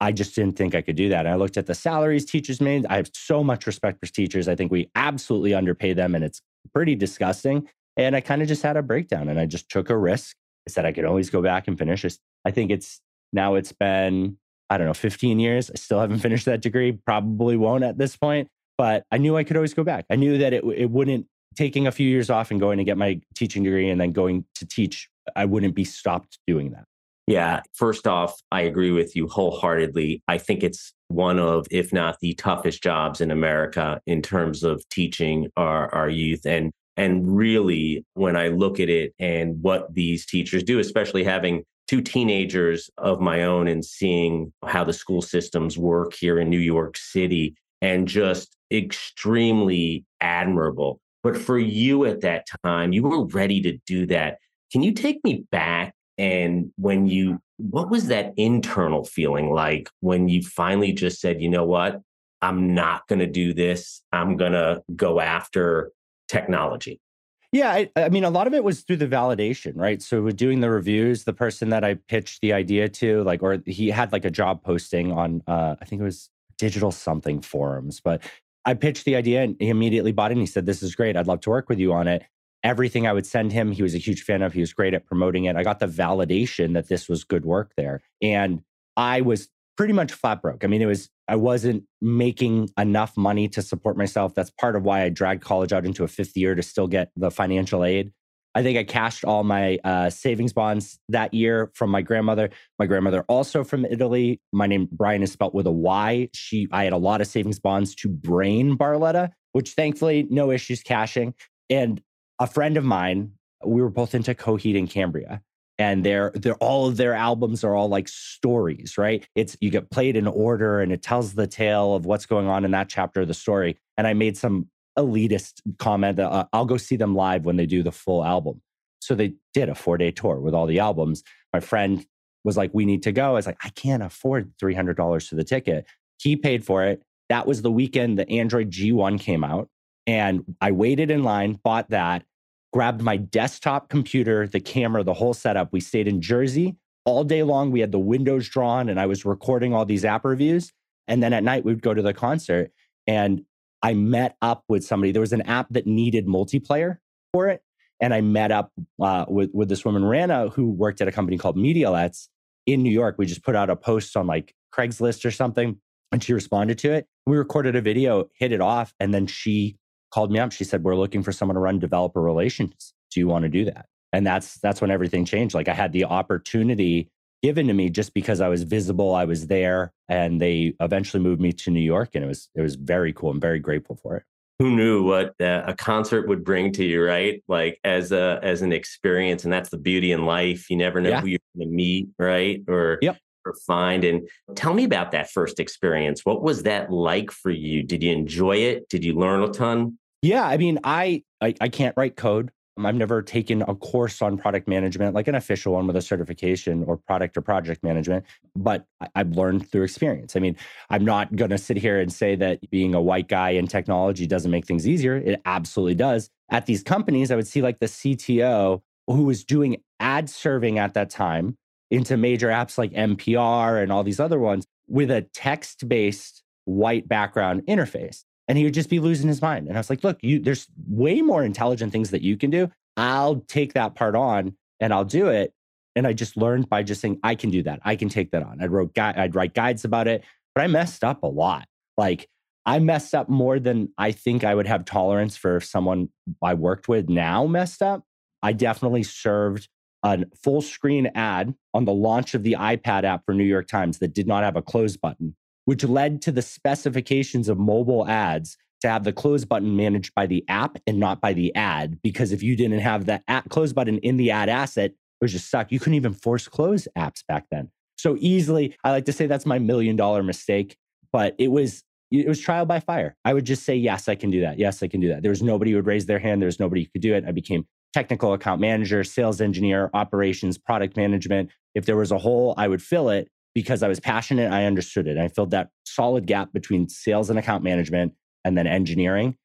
I 0.00 0.12
just 0.12 0.34
didn't 0.34 0.56
think 0.56 0.74
I 0.74 0.80
could 0.80 0.96
do 0.96 1.10
that. 1.10 1.26
And 1.26 1.28
I 1.28 1.34
looked 1.34 1.56
at 1.56 1.66
the 1.66 1.74
salaries 1.74 2.24
teachers 2.24 2.60
made. 2.60 2.86
I 2.86 2.96
have 2.96 3.10
so 3.12 3.42
much 3.44 3.66
respect 3.66 3.98
for 4.00 4.10
teachers. 4.10 4.48
I 4.48 4.54
think 4.54 4.70
we 4.70 4.90
absolutely 4.94 5.54
underpay 5.54 5.92
them 5.92 6.14
and 6.14 6.24
it's 6.24 6.40
pretty 6.72 6.94
disgusting. 6.94 7.68
And 7.96 8.14
I 8.14 8.20
kind 8.20 8.40
of 8.40 8.48
just 8.48 8.62
had 8.62 8.76
a 8.76 8.82
breakdown 8.82 9.28
and 9.28 9.40
I 9.40 9.46
just 9.46 9.68
took 9.68 9.90
a 9.90 9.96
risk. 9.96 10.36
I 10.66 10.70
said 10.70 10.86
I 10.86 10.92
could 10.92 11.04
always 11.04 11.30
go 11.30 11.42
back 11.42 11.66
and 11.68 11.76
finish. 11.76 12.04
I 12.44 12.50
think 12.50 12.70
it's 12.70 13.00
now 13.32 13.56
it's 13.56 13.72
been, 13.72 14.38
I 14.70 14.78
don't 14.78 14.86
know, 14.86 14.94
15 14.94 15.38
years. 15.38 15.70
I 15.70 15.74
still 15.74 16.00
haven't 16.00 16.18
finished 16.18 16.44
that 16.46 16.60
degree. 16.60 16.92
Probably 16.92 17.56
won't 17.56 17.84
at 17.84 17.98
this 17.98 18.16
point, 18.16 18.48
but 18.76 19.04
I 19.10 19.18
knew 19.18 19.36
I 19.36 19.44
could 19.44 19.56
always 19.56 19.74
go 19.74 19.84
back. 19.84 20.04
I 20.10 20.16
knew 20.16 20.38
that 20.38 20.52
it, 20.52 20.64
it 20.64 20.90
wouldn't, 20.90 21.26
taking 21.56 21.86
a 21.86 21.92
few 21.92 22.08
years 22.08 22.30
off 22.30 22.50
and 22.50 22.60
going 22.60 22.78
to 22.78 22.84
get 22.84 22.96
my 22.96 23.20
teaching 23.34 23.64
degree 23.64 23.90
and 23.90 24.00
then 24.00 24.12
going 24.12 24.44
to 24.54 24.66
teach, 24.66 25.08
I 25.34 25.44
wouldn't 25.44 25.74
be 25.74 25.84
stopped 25.84 26.38
doing 26.46 26.70
that. 26.70 26.84
Yeah. 27.26 27.60
First 27.74 28.06
off, 28.06 28.40
I 28.52 28.62
agree 28.62 28.90
with 28.90 29.14
you 29.16 29.28
wholeheartedly. 29.28 30.22
I 30.28 30.38
think 30.38 30.62
it's 30.62 30.92
one 31.08 31.38
of, 31.38 31.66
if 31.70 31.92
not 31.92 32.18
the 32.20 32.34
toughest 32.34 32.82
jobs 32.82 33.20
in 33.20 33.30
America 33.30 34.00
in 34.06 34.22
terms 34.22 34.62
of 34.62 34.82
teaching 34.88 35.48
our, 35.56 35.92
our 35.94 36.08
youth. 36.08 36.46
And 36.46 36.72
and 36.96 37.36
really, 37.36 38.04
when 38.14 38.34
I 38.34 38.48
look 38.48 38.80
at 38.80 38.88
it 38.88 39.14
and 39.20 39.62
what 39.62 39.94
these 39.94 40.26
teachers 40.26 40.64
do, 40.64 40.80
especially 40.80 41.22
having 41.22 41.62
two 41.88 42.02
teenagers 42.02 42.90
of 42.98 43.20
my 43.20 43.42
own 43.42 43.66
and 43.66 43.84
seeing 43.84 44.52
how 44.66 44.84
the 44.84 44.92
school 44.92 45.22
systems 45.22 45.76
work 45.78 46.14
here 46.14 46.38
in 46.38 46.50
New 46.50 46.58
York 46.58 46.96
City, 46.96 47.56
and 47.80 48.06
just 48.06 48.56
extremely 48.70 50.04
admirable. 50.20 51.00
But 51.22 51.36
for 51.36 51.58
you 51.58 52.04
at 52.04 52.20
that 52.20 52.46
time, 52.64 52.92
you 52.92 53.02
were 53.02 53.24
ready 53.26 53.60
to 53.62 53.78
do 53.86 54.06
that. 54.06 54.38
Can 54.70 54.82
you 54.82 54.92
take 54.92 55.24
me 55.24 55.44
back 55.50 55.94
and 56.18 56.70
when 56.76 57.06
you, 57.06 57.38
what 57.56 57.90
was 57.90 58.08
that 58.08 58.34
internal 58.36 59.04
feeling 59.04 59.50
like 59.50 59.88
when 60.00 60.28
you 60.28 60.42
finally 60.42 60.92
just 60.92 61.20
said, 61.20 61.40
you 61.40 61.48
know 61.48 61.64
what? 61.64 62.00
I'm 62.42 62.74
not 62.74 63.06
going 63.08 63.20
to 63.20 63.26
do 63.26 63.54
this. 63.54 64.02
I'm 64.12 64.36
going 64.36 64.52
to 64.52 64.82
go 64.94 65.20
after 65.20 65.92
technology. 66.28 67.00
Yeah, 67.50 67.70
I, 67.70 67.90
I, 67.96 68.08
mean, 68.10 68.24
a 68.24 68.30
lot 68.30 68.46
of 68.46 68.52
it 68.52 68.62
was 68.62 68.82
through 68.82 68.98
the 68.98 69.06
validation, 69.06 69.72
right? 69.74 70.02
So, 70.02 70.22
with 70.22 70.36
doing 70.36 70.60
the 70.60 70.70
reviews, 70.70 71.24
the 71.24 71.32
person 71.32 71.70
that 71.70 71.82
I 71.82 71.94
pitched 71.94 72.42
the 72.42 72.52
idea 72.52 72.88
to, 72.90 73.22
like, 73.22 73.42
or 73.42 73.62
he 73.64 73.88
had 73.88 74.12
like 74.12 74.26
a 74.26 74.30
job 74.30 74.62
posting 74.62 75.12
on, 75.12 75.42
uh, 75.46 75.76
I 75.80 75.84
think 75.86 76.00
it 76.00 76.04
was 76.04 76.28
digital 76.58 76.92
something 76.92 77.40
forums, 77.40 78.00
but 78.00 78.22
I 78.66 78.74
pitched 78.74 79.06
the 79.06 79.16
idea 79.16 79.44
and 79.44 79.56
he 79.58 79.70
immediately 79.70 80.12
bought 80.12 80.30
it. 80.30 80.34
And 80.34 80.42
he 80.42 80.46
said, 80.46 80.66
"This 80.66 80.82
is 80.82 80.94
great. 80.94 81.16
I'd 81.16 81.26
love 81.26 81.40
to 81.42 81.50
work 81.50 81.70
with 81.70 81.78
you 81.78 81.92
on 81.94 82.06
it." 82.06 82.24
everything 82.62 83.06
I 83.06 83.12
would 83.12 83.26
send 83.26 83.52
him, 83.52 83.72
he 83.72 83.82
was 83.82 83.94
a 83.94 83.98
huge 83.98 84.22
fan 84.22 84.42
of. 84.42 84.52
He 84.52 84.60
was 84.60 84.72
great 84.72 84.94
at 84.94 85.06
promoting 85.06 85.44
it. 85.44 85.56
I 85.56 85.62
got 85.62 85.78
the 85.78 85.86
validation 85.86 86.74
that 86.74 86.88
this 86.88 87.08
was 87.08 87.24
good 87.24 87.44
work 87.44 87.72
there. 87.76 88.00
And 88.20 88.62
I 88.96 89.20
was 89.20 89.48
pretty 89.76 89.92
much 89.92 90.12
flat 90.12 90.42
broke. 90.42 90.64
I 90.64 90.66
mean, 90.66 90.82
it 90.82 90.86
was, 90.86 91.08
I 91.28 91.36
wasn't 91.36 91.84
making 92.00 92.70
enough 92.78 93.16
money 93.16 93.48
to 93.48 93.62
support 93.62 93.96
myself. 93.96 94.34
That's 94.34 94.50
part 94.50 94.76
of 94.76 94.82
why 94.82 95.02
I 95.02 95.10
dragged 95.10 95.42
college 95.42 95.72
out 95.72 95.84
into 95.84 96.02
a 96.02 96.08
fifth 96.08 96.36
year 96.36 96.54
to 96.54 96.62
still 96.62 96.86
get 96.86 97.10
the 97.16 97.30
financial 97.30 97.84
aid. 97.84 98.12
I 98.54 98.62
think 98.62 98.78
I 98.78 98.84
cashed 98.84 99.24
all 99.24 99.44
my 99.44 99.78
uh, 99.84 100.10
savings 100.10 100.52
bonds 100.52 100.98
that 101.10 101.34
year 101.34 101.70
from 101.74 101.90
my 101.90 102.02
grandmother. 102.02 102.50
My 102.78 102.86
grandmother 102.86 103.24
also 103.28 103.62
from 103.62 103.84
Italy. 103.84 104.40
My 104.52 104.66
name 104.66 104.88
Bryan 104.90 105.22
is 105.22 105.32
spelled 105.32 105.54
with 105.54 105.66
a 105.66 105.70
Y. 105.70 106.30
She, 106.32 106.66
I 106.72 106.84
had 106.84 106.92
a 106.92 106.98
lot 106.98 107.20
of 107.20 107.26
savings 107.26 107.60
bonds 107.60 107.94
to 107.96 108.08
Brain 108.08 108.76
Barletta, 108.76 109.30
which 109.52 109.72
thankfully 109.72 110.26
no 110.30 110.50
issues 110.50 110.82
cashing. 110.82 111.34
And 111.68 112.02
a 112.40 112.46
friend 112.46 112.76
of 112.76 112.84
mine, 112.84 113.32
we 113.64 113.82
were 113.82 113.90
both 113.90 114.14
into 114.14 114.34
Coheed 114.34 114.78
and 114.78 114.88
Cambria. 114.88 115.42
And 115.78 116.04
they're, 116.04 116.32
they're 116.34 116.56
all 116.56 116.88
of 116.88 116.96
their 116.96 117.14
albums 117.14 117.62
are 117.62 117.74
all 117.74 117.88
like 117.88 118.08
stories, 118.08 118.98
right? 118.98 119.26
It's 119.36 119.56
you 119.60 119.70
get 119.70 119.90
played 119.90 120.16
in 120.16 120.26
order 120.26 120.80
and 120.80 120.90
it 120.90 121.02
tells 121.02 121.34
the 121.34 121.46
tale 121.46 121.94
of 121.94 122.04
what's 122.04 122.26
going 122.26 122.48
on 122.48 122.64
in 122.64 122.72
that 122.72 122.88
chapter 122.88 123.20
of 123.20 123.28
the 123.28 123.34
story. 123.34 123.78
And 123.96 124.06
I 124.06 124.14
made 124.14 124.36
some 124.36 124.68
elitist 124.98 125.60
comment 125.78 126.16
that 126.16 126.30
uh, 126.30 126.46
I'll 126.52 126.64
go 126.64 126.76
see 126.76 126.96
them 126.96 127.14
live 127.14 127.46
when 127.46 127.56
they 127.56 127.66
do 127.66 127.82
the 127.82 127.92
full 127.92 128.24
album. 128.24 128.60
So 129.00 129.14
they 129.14 129.34
did 129.54 129.68
a 129.68 129.74
four 129.74 129.96
day 129.96 130.10
tour 130.10 130.40
with 130.40 130.54
all 130.54 130.66
the 130.66 130.80
albums. 130.80 131.22
My 131.52 131.60
friend 131.60 132.04
was 132.44 132.56
like, 132.56 132.70
We 132.74 132.84
need 132.84 133.04
to 133.04 133.12
go. 133.12 133.30
I 133.30 133.34
was 133.34 133.46
like, 133.46 133.58
I 133.64 133.70
can't 133.70 134.02
afford 134.02 134.52
$300 134.60 135.28
for 135.28 135.34
the 135.36 135.44
ticket. 135.44 135.86
He 136.20 136.36
paid 136.36 136.64
for 136.64 136.84
it. 136.84 137.02
That 137.28 137.46
was 137.46 137.62
the 137.62 137.70
weekend 137.70 138.18
the 138.18 138.28
Android 138.28 138.70
G1 138.70 139.20
came 139.20 139.44
out. 139.44 139.68
And 140.06 140.56
I 140.60 140.72
waited 140.72 141.10
in 141.10 141.22
line, 141.22 141.60
bought 141.62 141.90
that, 141.90 142.24
grabbed 142.72 143.02
my 143.02 143.16
desktop 143.16 143.88
computer, 143.88 144.46
the 144.46 144.60
camera, 144.60 145.02
the 145.02 145.14
whole 145.14 145.34
setup. 145.34 145.72
We 145.72 145.80
stayed 145.80 146.08
in 146.08 146.20
Jersey 146.20 146.76
all 147.04 147.24
day 147.24 147.42
long. 147.42 147.70
We 147.70 147.80
had 147.80 147.92
the 147.92 147.98
windows 147.98 148.48
drawn 148.48 148.88
and 148.88 149.00
I 149.00 149.06
was 149.06 149.24
recording 149.24 149.74
all 149.74 149.84
these 149.84 150.04
app 150.04 150.24
reviews. 150.24 150.72
And 151.06 151.22
then 151.22 151.32
at 151.32 151.42
night, 151.42 151.64
we'd 151.64 151.80
go 151.80 151.94
to 151.94 152.02
the 152.02 152.12
concert. 152.12 152.70
And 153.06 153.42
I 153.82 153.94
met 153.94 154.36
up 154.42 154.64
with 154.68 154.84
somebody. 154.84 155.12
There 155.12 155.20
was 155.20 155.32
an 155.32 155.42
app 155.42 155.68
that 155.70 155.86
needed 155.86 156.26
multiplayer 156.26 156.98
for 157.32 157.48
it. 157.48 157.62
And 158.00 158.12
I 158.12 158.20
met 158.20 158.52
up 158.52 158.72
uh, 159.02 159.24
with, 159.28 159.50
with 159.54 159.68
this 159.68 159.84
woman, 159.84 160.04
Rana, 160.04 160.50
who 160.50 160.70
worked 160.70 161.00
at 161.00 161.08
a 161.08 161.12
company 161.12 161.38
called 161.38 161.56
Medialets 161.56 162.28
in 162.66 162.82
New 162.82 162.92
York. 162.92 163.16
We 163.18 163.26
just 163.26 163.42
put 163.42 163.56
out 163.56 163.70
a 163.70 163.76
post 163.76 164.16
on 164.16 164.26
like 164.26 164.54
Craigslist 164.74 165.24
or 165.24 165.30
something. 165.30 165.78
And 166.12 166.22
she 166.22 166.32
responded 166.32 166.78
to 166.78 166.92
it. 166.92 167.06
We 167.26 167.36
recorded 167.36 167.76
a 167.76 167.80
video, 167.80 168.28
hit 168.38 168.52
it 168.52 168.60
off. 168.60 168.94
And 169.00 169.12
then 169.12 169.26
she 169.26 169.76
called 170.10 170.30
me 170.30 170.38
up. 170.38 170.52
She 170.52 170.64
said, 170.64 170.84
We're 170.84 170.96
looking 170.96 171.22
for 171.22 171.32
someone 171.32 171.54
to 171.54 171.60
run 171.60 171.78
developer 171.78 172.20
relations. 172.20 172.92
Do 173.10 173.20
you 173.20 173.26
want 173.26 173.44
to 173.44 173.48
do 173.48 173.64
that? 173.66 173.86
And 174.12 174.26
that's 174.26 174.58
that's 174.58 174.80
when 174.80 174.90
everything 174.90 175.24
changed. 175.24 175.54
Like 175.54 175.68
I 175.68 175.74
had 175.74 175.92
the 175.92 176.04
opportunity 176.04 177.10
given 177.42 177.66
to 177.68 177.74
me 177.74 177.88
just 177.90 178.14
because 178.14 178.40
I 178.40 178.48
was 178.48 178.62
visible, 178.62 179.14
I 179.14 179.24
was 179.24 179.46
there, 179.46 179.92
and 180.08 180.40
they 180.40 180.74
eventually 180.80 181.22
moved 181.22 181.40
me 181.40 181.52
to 181.52 181.70
New 181.70 181.80
York, 181.80 182.10
and 182.14 182.24
it 182.24 182.28
was 182.28 182.48
it 182.54 182.62
was 182.62 182.74
very 182.76 183.12
cool. 183.12 183.30
I'm 183.30 183.40
very 183.40 183.58
grateful 183.58 183.96
for 183.96 184.16
it. 184.16 184.22
Who 184.58 184.74
knew 184.74 185.04
what 185.04 185.34
uh, 185.40 185.62
a 185.66 185.74
concert 185.74 186.26
would 186.26 186.42
bring 186.42 186.72
to 186.72 186.84
you, 186.84 187.04
right? 187.04 187.42
Like 187.46 187.78
as 187.84 188.10
a 188.12 188.40
as 188.42 188.62
an 188.62 188.72
experience, 188.72 189.44
and 189.44 189.52
that's 189.52 189.68
the 189.68 189.78
beauty 189.78 190.12
in 190.12 190.24
life. 190.24 190.68
You 190.70 190.76
never 190.76 191.00
know 191.00 191.10
yeah. 191.10 191.20
who 191.20 191.28
you're 191.28 191.38
going 191.56 191.68
to 191.68 191.74
meet, 191.74 192.08
right? 192.18 192.62
Or 192.66 192.98
yep. 193.02 193.18
Find. 193.66 194.04
And 194.04 194.28
tell 194.54 194.74
me 194.74 194.84
about 194.84 195.10
that 195.12 195.30
first 195.30 195.60
experience. 195.60 196.24
What 196.24 196.42
was 196.42 196.62
that 196.64 196.90
like 196.90 197.30
for 197.30 197.50
you? 197.50 197.82
Did 197.82 198.02
you 198.02 198.12
enjoy 198.12 198.56
it? 198.56 198.88
Did 198.88 199.04
you 199.04 199.14
learn 199.14 199.42
a 199.42 199.48
ton? 199.48 199.98
Yeah, 200.22 200.44
I 200.44 200.56
mean, 200.56 200.78
I, 200.84 201.22
I, 201.40 201.54
I 201.60 201.68
can't 201.68 201.94
write 201.96 202.16
code. 202.16 202.50
Um, 202.78 202.86
I've 202.86 202.94
never 202.94 203.22
taken 203.22 203.62
a 203.62 203.74
course 203.74 204.22
on 204.22 204.38
product 204.38 204.68
management, 204.68 205.14
like 205.14 205.28
an 205.28 205.34
official 205.34 205.74
one 205.74 205.86
with 205.86 205.96
a 205.96 206.02
certification 206.02 206.84
or 206.84 206.96
product 206.96 207.36
or 207.36 207.40
project 207.40 207.82
management, 207.82 208.24
but 208.54 208.84
I've 209.14 209.30
learned 209.30 209.70
through 209.70 209.82
experience. 209.82 210.36
I 210.36 210.40
mean, 210.40 210.56
I'm 210.88 211.04
not 211.04 211.34
going 211.34 211.50
to 211.50 211.58
sit 211.58 211.76
here 211.76 212.00
and 212.00 212.12
say 212.12 212.36
that 212.36 212.70
being 212.70 212.94
a 212.94 213.00
white 213.00 213.28
guy 213.28 213.50
in 213.50 213.66
technology 213.66 214.26
doesn't 214.26 214.50
make 214.50 214.66
things 214.66 214.86
easier. 214.86 215.16
It 215.16 215.40
absolutely 215.44 215.96
does. 215.96 216.30
At 216.50 216.66
these 216.66 216.82
companies, 216.82 217.30
I 217.30 217.36
would 217.36 217.46
see 217.46 217.62
like 217.62 217.80
the 217.80 217.86
CTO 217.86 218.80
who 219.08 219.24
was 219.24 219.44
doing 219.44 219.82
ad 220.00 220.30
serving 220.30 220.78
at 220.78 220.94
that 220.94 221.10
time 221.10 221.56
into 221.90 222.16
major 222.16 222.48
apps 222.48 222.78
like 222.78 222.92
NPR 222.92 223.82
and 223.82 223.90
all 223.90 224.04
these 224.04 224.20
other 224.20 224.38
ones 224.38 224.66
with 224.88 225.10
a 225.10 225.22
text 225.34 225.88
based 225.88 226.42
white 226.64 227.08
background 227.08 227.62
interface 227.66 228.24
and 228.48 228.56
he 228.56 228.64
would 228.64 228.74
just 228.74 228.90
be 228.90 228.98
losing 228.98 229.28
his 229.28 229.42
mind. 229.42 229.68
And 229.68 229.76
I 229.76 229.80
was 229.80 229.90
like, 229.90 230.02
look, 230.02 230.18
you 230.22 230.40
there's 230.40 230.66
way 230.88 231.20
more 231.20 231.44
intelligent 231.44 231.92
things 231.92 232.10
that 232.10 232.22
you 232.22 232.36
can 232.36 232.50
do. 232.50 232.70
I'll 232.96 233.36
take 233.46 233.74
that 233.74 233.94
part 233.94 234.16
on 234.16 234.56
and 234.80 234.92
I'll 234.92 235.04
do 235.04 235.28
it. 235.28 235.52
And 235.94 236.06
I 236.06 236.14
just 236.14 236.36
learned 236.36 236.68
by 236.68 236.82
just 236.82 237.00
saying, 237.00 237.20
I 237.22 237.34
can 237.34 237.50
do 237.50 237.62
that. 237.64 237.80
I 237.84 237.96
can 237.96 238.08
take 238.08 238.30
that 238.30 238.42
on. 238.42 238.62
I 238.62 238.66
wrote 238.66 238.94
gui- 238.94 239.02
I'd 239.02 239.34
write 239.34 239.54
guides 239.54 239.84
about 239.84 240.08
it, 240.08 240.24
but 240.54 240.62
I 240.62 240.66
messed 240.66 241.04
up 241.04 241.22
a 241.22 241.26
lot. 241.26 241.66
Like 241.96 242.28
I 242.64 242.78
messed 242.78 243.14
up 243.14 243.28
more 243.28 243.58
than 243.58 243.92
I 243.98 244.12
think 244.12 244.44
I 244.44 244.54
would 244.54 244.66
have 244.66 244.84
tolerance 244.84 245.36
for 245.36 245.56
if 245.56 245.64
someone 245.64 246.08
I 246.42 246.54
worked 246.54 246.88
with 246.88 247.08
now 247.08 247.46
messed 247.46 247.82
up. 247.82 248.04
I 248.42 248.52
definitely 248.52 249.02
served 249.02 249.68
a 250.02 250.24
full 250.42 250.62
screen 250.62 251.10
ad 251.14 251.54
on 251.74 251.84
the 251.84 251.92
launch 251.92 252.34
of 252.34 252.42
the 252.42 252.56
iPad 252.58 253.04
app 253.04 253.24
for 253.26 253.34
New 253.34 253.44
York 253.44 253.66
Times 253.66 253.98
that 253.98 254.14
did 254.14 254.26
not 254.26 254.44
have 254.44 254.56
a 254.56 254.62
close 254.62 254.96
button 254.96 255.34
which 255.68 255.84
led 255.84 256.22
to 256.22 256.32
the 256.32 256.40
specifications 256.40 257.46
of 257.46 257.58
mobile 257.58 258.08
ads 258.08 258.56
to 258.80 258.88
have 258.88 259.04
the 259.04 259.12
close 259.12 259.44
button 259.44 259.76
managed 259.76 260.14
by 260.14 260.26
the 260.26 260.42
app 260.48 260.78
and 260.86 260.98
not 260.98 261.20
by 261.20 261.34
the 261.34 261.54
ad. 261.54 262.00
Because 262.02 262.32
if 262.32 262.42
you 262.42 262.56
didn't 262.56 262.78
have 262.78 263.04
that 263.04 263.22
close 263.50 263.74
button 263.74 263.98
in 263.98 264.16
the 264.16 264.30
ad 264.30 264.48
asset, 264.48 264.92
it 264.92 264.96
was 265.20 265.30
just 265.30 265.50
suck. 265.50 265.70
You 265.70 265.78
couldn't 265.78 265.96
even 265.96 266.14
force 266.14 266.48
close 266.48 266.88
apps 266.96 267.22
back 267.28 267.44
then. 267.50 267.68
So 267.98 268.16
easily, 268.18 268.74
I 268.82 268.92
like 268.92 269.04
to 269.04 269.12
say 269.12 269.26
that's 269.26 269.44
my 269.44 269.58
million 269.58 269.94
dollar 269.94 270.22
mistake, 270.22 270.74
but 271.12 271.34
it 271.38 271.48
was 271.48 271.84
it 272.10 272.26
was 272.26 272.40
trial 272.40 272.64
by 272.64 272.80
fire. 272.80 273.14
I 273.26 273.34
would 273.34 273.44
just 273.44 273.64
say, 273.64 273.76
yes, 273.76 274.08
I 274.08 274.14
can 274.14 274.30
do 274.30 274.40
that. 274.40 274.58
Yes, 274.58 274.82
I 274.82 274.88
can 274.88 275.02
do 275.02 275.08
that. 275.08 275.20
There 275.20 275.30
was 275.30 275.42
nobody 275.42 275.72
who 275.72 275.76
would 275.76 275.86
raise 275.86 276.06
their 276.06 276.18
hand. 276.18 276.40
There 276.40 276.46
was 276.46 276.58
nobody 276.58 276.84
who 276.84 276.90
could 276.92 277.02
do 277.02 277.12
it. 277.14 277.26
I 277.28 277.32
became 277.32 277.66
technical 277.98 278.32
account 278.32 278.60
manager, 278.60 279.02
sales 279.02 279.40
engineer, 279.40 279.90
operations, 279.92 280.56
product 280.56 280.96
management. 280.96 281.50
If 281.74 281.84
there 281.84 281.96
was 281.96 282.12
a 282.12 282.18
hole, 282.18 282.54
I 282.56 282.68
would 282.68 282.80
fill 282.80 283.08
it 283.10 283.28
because 283.56 283.82
I 283.82 283.88
was 283.88 283.98
passionate. 283.98 284.52
I 284.52 284.66
understood 284.66 285.08
it. 285.08 285.18
I 285.18 285.26
filled 285.26 285.50
that 285.50 285.70
solid 285.84 286.24
gap 286.24 286.52
between 286.52 286.88
sales 286.88 287.28
and 287.28 287.40
account 287.40 287.64
management 287.64 288.12
and 288.44 288.56
then 288.56 288.68
engineering 288.68 289.36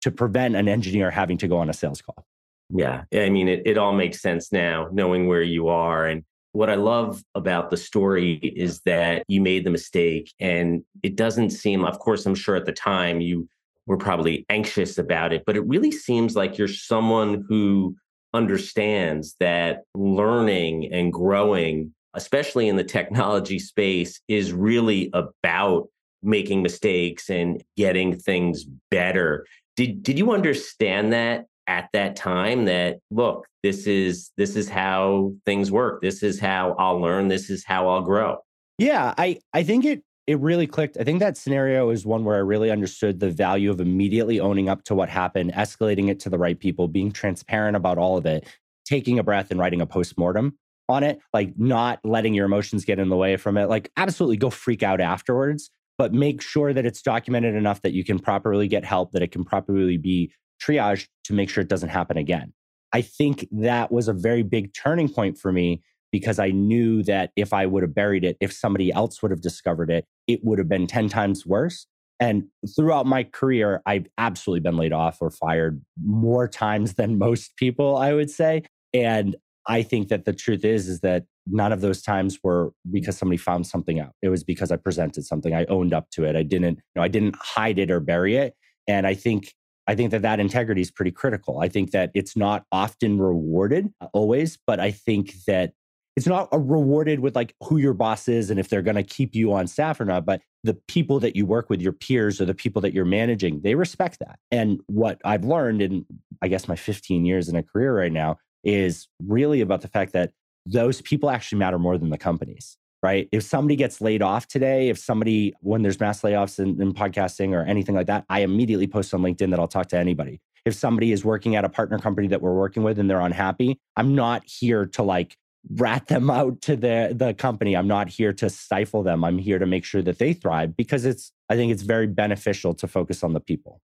to 0.00 0.10
prevent 0.10 0.56
an 0.56 0.66
engineer 0.66 1.12
having 1.12 1.38
to 1.38 1.46
go 1.46 1.58
on 1.58 1.70
a 1.70 1.72
sales 1.72 2.02
call. 2.02 2.26
Yeah. 2.70 3.04
I 3.14 3.30
mean, 3.30 3.46
it, 3.46 3.62
it 3.64 3.78
all 3.78 3.92
makes 3.92 4.20
sense 4.20 4.50
now, 4.50 4.88
knowing 4.90 5.28
where 5.28 5.42
you 5.42 5.68
are. 5.68 6.06
And 6.06 6.24
what 6.50 6.68
I 6.68 6.74
love 6.74 7.22
about 7.36 7.70
the 7.70 7.76
story 7.76 8.38
is 8.42 8.80
that 8.86 9.22
you 9.28 9.40
made 9.40 9.64
the 9.64 9.70
mistake. 9.70 10.34
And 10.40 10.82
it 11.04 11.14
doesn't 11.14 11.50
seem, 11.50 11.84
of 11.84 12.00
course, 12.00 12.26
I'm 12.26 12.34
sure 12.34 12.56
at 12.56 12.66
the 12.66 12.72
time 12.72 13.20
you 13.20 13.48
were 13.86 13.96
probably 13.96 14.46
anxious 14.48 14.98
about 14.98 15.32
it, 15.32 15.42
but 15.46 15.56
it 15.56 15.66
really 15.66 15.90
seems 15.90 16.36
like 16.36 16.58
you're 16.58 16.68
someone 16.68 17.44
who 17.48 17.96
understands 18.32 19.34
that 19.40 19.82
learning 19.94 20.92
and 20.92 21.12
growing 21.12 21.92
especially 22.14 22.68
in 22.68 22.76
the 22.76 22.84
technology 22.84 23.58
space, 23.58 24.20
is 24.28 24.52
really 24.52 25.10
about 25.12 25.88
making 26.22 26.62
mistakes 26.62 27.30
and 27.30 27.62
getting 27.76 28.16
things 28.16 28.64
better. 28.90 29.46
Did 29.76 30.02
did 30.02 30.18
you 30.18 30.32
understand 30.32 31.12
that 31.12 31.46
at 31.66 31.88
that 31.92 32.16
time 32.16 32.64
that 32.64 32.98
look, 33.10 33.46
this 33.62 33.86
is 33.86 34.30
this 34.36 34.56
is 34.56 34.68
how 34.68 35.32
things 35.46 35.70
work. 35.70 36.02
This 36.02 36.22
is 36.22 36.40
how 36.40 36.74
I'll 36.78 37.00
learn, 37.00 37.28
this 37.28 37.48
is 37.48 37.64
how 37.64 37.88
I'll 37.88 38.02
grow. 38.02 38.38
Yeah, 38.78 39.14
I 39.16 39.38
I 39.52 39.62
think 39.62 39.84
it 39.84 40.02
it 40.26 40.38
really 40.38 40.66
clicked. 40.66 40.96
I 40.98 41.04
think 41.04 41.20
that 41.20 41.36
scenario 41.36 41.90
is 41.90 42.06
one 42.06 42.24
where 42.24 42.36
I 42.36 42.40
really 42.40 42.70
understood 42.70 43.20
the 43.20 43.30
value 43.30 43.70
of 43.70 43.80
immediately 43.80 44.38
owning 44.38 44.68
up 44.68 44.84
to 44.84 44.94
what 44.94 45.08
happened, 45.08 45.52
escalating 45.52 46.08
it 46.08 46.20
to 46.20 46.30
the 46.30 46.38
right 46.38 46.58
people, 46.58 46.88
being 46.88 47.10
transparent 47.10 47.76
about 47.76 47.98
all 47.98 48.16
of 48.16 48.26
it, 48.26 48.46
taking 48.84 49.18
a 49.18 49.22
breath 49.22 49.50
and 49.50 49.58
writing 49.58 49.80
a 49.80 49.86
postmortem 49.86 50.56
on 50.88 51.02
it, 51.02 51.20
like 51.32 51.52
not 51.56 52.00
letting 52.04 52.34
your 52.34 52.46
emotions 52.46 52.84
get 52.84 52.98
in 52.98 53.08
the 53.08 53.16
way 53.16 53.36
from 53.36 53.56
it. 53.56 53.68
Like, 53.68 53.90
absolutely 53.96 54.36
go 54.36 54.50
freak 54.50 54.82
out 54.82 55.00
afterwards, 55.00 55.70
but 55.98 56.12
make 56.12 56.42
sure 56.42 56.72
that 56.72 56.86
it's 56.86 57.02
documented 57.02 57.54
enough 57.54 57.82
that 57.82 57.92
you 57.92 58.04
can 58.04 58.18
properly 58.18 58.68
get 58.68 58.84
help, 58.84 59.12
that 59.12 59.22
it 59.22 59.32
can 59.32 59.44
properly 59.44 59.96
be 59.96 60.32
triaged 60.62 61.08
to 61.24 61.32
make 61.32 61.48
sure 61.48 61.62
it 61.62 61.68
doesn't 61.68 61.88
happen 61.88 62.16
again. 62.16 62.52
I 62.92 63.02
think 63.02 63.46
that 63.52 63.92
was 63.92 64.08
a 64.08 64.12
very 64.12 64.42
big 64.42 64.74
turning 64.74 65.08
point 65.08 65.38
for 65.38 65.52
me 65.52 65.82
because 66.12 66.38
I 66.38 66.50
knew 66.50 67.02
that 67.04 67.30
if 67.36 67.52
I 67.52 67.66
would 67.66 67.82
have 67.82 67.94
buried 67.94 68.24
it, 68.24 68.36
if 68.40 68.52
somebody 68.52 68.92
else 68.92 69.22
would 69.22 69.30
have 69.30 69.40
discovered 69.40 69.90
it, 69.90 70.06
it 70.26 70.40
would 70.42 70.58
have 70.58 70.68
been 70.68 70.86
10 70.86 71.08
times 71.08 71.46
worse. 71.46 71.86
And 72.18 72.44
throughout 72.76 73.06
my 73.06 73.24
career, 73.24 73.80
I've 73.86 74.06
absolutely 74.18 74.60
been 74.60 74.76
laid 74.76 74.92
off 74.92 75.18
or 75.20 75.30
fired 75.30 75.80
more 76.04 76.46
times 76.46 76.94
than 76.96 77.18
most 77.18 77.56
people, 77.56 77.96
I 77.96 78.12
would 78.12 78.30
say. 78.30 78.64
And 78.92 79.36
I 79.66 79.82
think 79.82 80.08
that 80.08 80.24
the 80.24 80.32
truth 80.32 80.64
is 80.64 80.88
is 80.88 81.00
that 81.00 81.24
none 81.46 81.72
of 81.72 81.80
those 81.80 82.02
times 82.02 82.38
were 82.42 82.72
because 82.90 83.16
somebody 83.16 83.36
found 83.36 83.66
something 83.66 84.00
out. 84.00 84.12
It 84.22 84.28
was 84.28 84.44
because 84.44 84.70
I 84.70 84.76
presented 84.76 85.24
something. 85.24 85.54
I 85.54 85.64
owned 85.66 85.94
up 85.94 86.10
to 86.12 86.24
it. 86.24 86.36
I 86.36 86.42
didn't, 86.42 86.76
you 86.76 86.96
know, 86.96 87.02
I 87.02 87.08
didn't 87.08 87.36
hide 87.40 87.78
it 87.78 87.90
or 87.90 88.00
bury 88.00 88.36
it. 88.36 88.54
And 88.88 89.06
I 89.06 89.14
think 89.14 89.54
I 89.86 89.94
think 89.94 90.12
that 90.12 90.22
that 90.22 90.38
integrity 90.38 90.80
is 90.80 90.90
pretty 90.90 91.10
critical. 91.10 91.60
I 91.60 91.68
think 91.68 91.90
that 91.90 92.10
it's 92.14 92.36
not 92.36 92.64
often 92.70 93.18
rewarded 93.18 93.88
uh, 94.00 94.06
always, 94.12 94.56
but 94.66 94.78
I 94.78 94.92
think 94.92 95.34
that 95.46 95.72
it's 96.16 96.26
not 96.26 96.52
uh, 96.52 96.58
rewarded 96.58 97.20
with 97.20 97.36
like 97.36 97.54
who 97.64 97.76
your 97.76 97.94
boss 97.94 98.28
is 98.28 98.50
and 98.50 98.58
if 98.58 98.68
they're 98.68 98.82
going 98.82 98.96
to 98.96 99.02
keep 99.02 99.34
you 99.34 99.52
on 99.52 99.66
staff 99.66 100.00
or 100.00 100.04
not, 100.04 100.24
but 100.24 100.40
the 100.64 100.74
people 100.74 101.20
that 101.20 101.36
you 101.36 101.46
work 101.46 101.70
with, 101.70 101.80
your 101.80 101.92
peers 101.92 102.40
or 102.40 102.44
the 102.44 102.54
people 102.54 102.82
that 102.82 102.92
you're 102.92 103.04
managing, 103.04 103.60
they 103.62 103.74
respect 103.74 104.18
that. 104.18 104.38
And 104.50 104.80
what 104.86 105.20
I've 105.24 105.44
learned 105.44 105.80
in, 105.80 106.04
I 106.42 106.48
guess, 106.48 106.68
my 106.68 106.76
15 106.76 107.24
years 107.24 107.48
in 107.48 107.56
a 107.56 107.62
career 107.62 107.96
right 107.96 108.12
now 108.12 108.38
is 108.64 109.08
really 109.24 109.60
about 109.60 109.80
the 109.80 109.88
fact 109.88 110.12
that 110.12 110.32
those 110.66 111.00
people 111.00 111.30
actually 111.30 111.58
matter 111.58 111.78
more 111.78 111.96
than 111.96 112.10
the 112.10 112.18
companies, 112.18 112.76
right? 113.02 113.28
If 113.32 113.42
somebody 113.42 113.76
gets 113.76 114.00
laid 114.00 114.20
off 114.20 114.46
today, 114.46 114.90
if 114.90 114.98
somebody, 114.98 115.54
when 115.60 115.82
there's 115.82 115.98
mass 115.98 116.20
layoffs 116.20 116.58
in, 116.58 116.80
in 116.82 116.92
podcasting 116.92 117.52
or 117.52 117.62
anything 117.62 117.94
like 117.94 118.06
that, 118.08 118.26
I 118.28 118.40
immediately 118.40 118.86
post 118.86 119.14
on 119.14 119.22
LinkedIn 119.22 119.50
that 119.50 119.58
I'll 119.58 119.68
talk 119.68 119.86
to 119.88 119.96
anybody. 119.96 120.40
If 120.66 120.74
somebody 120.74 121.12
is 121.12 121.24
working 121.24 121.56
at 121.56 121.64
a 121.64 121.70
partner 121.70 121.98
company 121.98 122.28
that 122.28 122.42
we're 122.42 122.54
working 122.54 122.82
with 122.82 122.98
and 122.98 123.08
they're 123.08 123.20
unhappy, 123.20 123.78
I'm 123.96 124.14
not 124.14 124.42
here 124.44 124.84
to 124.86 125.02
like 125.02 125.36
rat 125.68 126.08
them 126.08 126.30
out 126.30 126.62
to 126.62 126.76
the 126.76 127.12
the 127.14 127.34
company. 127.34 127.76
I'm 127.76 127.88
not 127.88 128.08
here 128.08 128.32
to 128.34 128.48
stifle 128.48 129.02
them. 129.02 129.24
I'm 129.24 129.38
here 129.38 129.58
to 129.58 129.66
make 129.66 129.84
sure 129.84 130.02
that 130.02 130.18
they 130.18 130.32
thrive 130.32 130.76
because 130.76 131.04
it's 131.04 131.32
I 131.48 131.56
think 131.56 131.72
it's 131.72 131.82
very 131.82 132.06
beneficial 132.06 132.74
to 132.74 132.88
focus 132.88 133.22
on 133.22 133.32
the 133.32 133.40
people. 133.40 133.80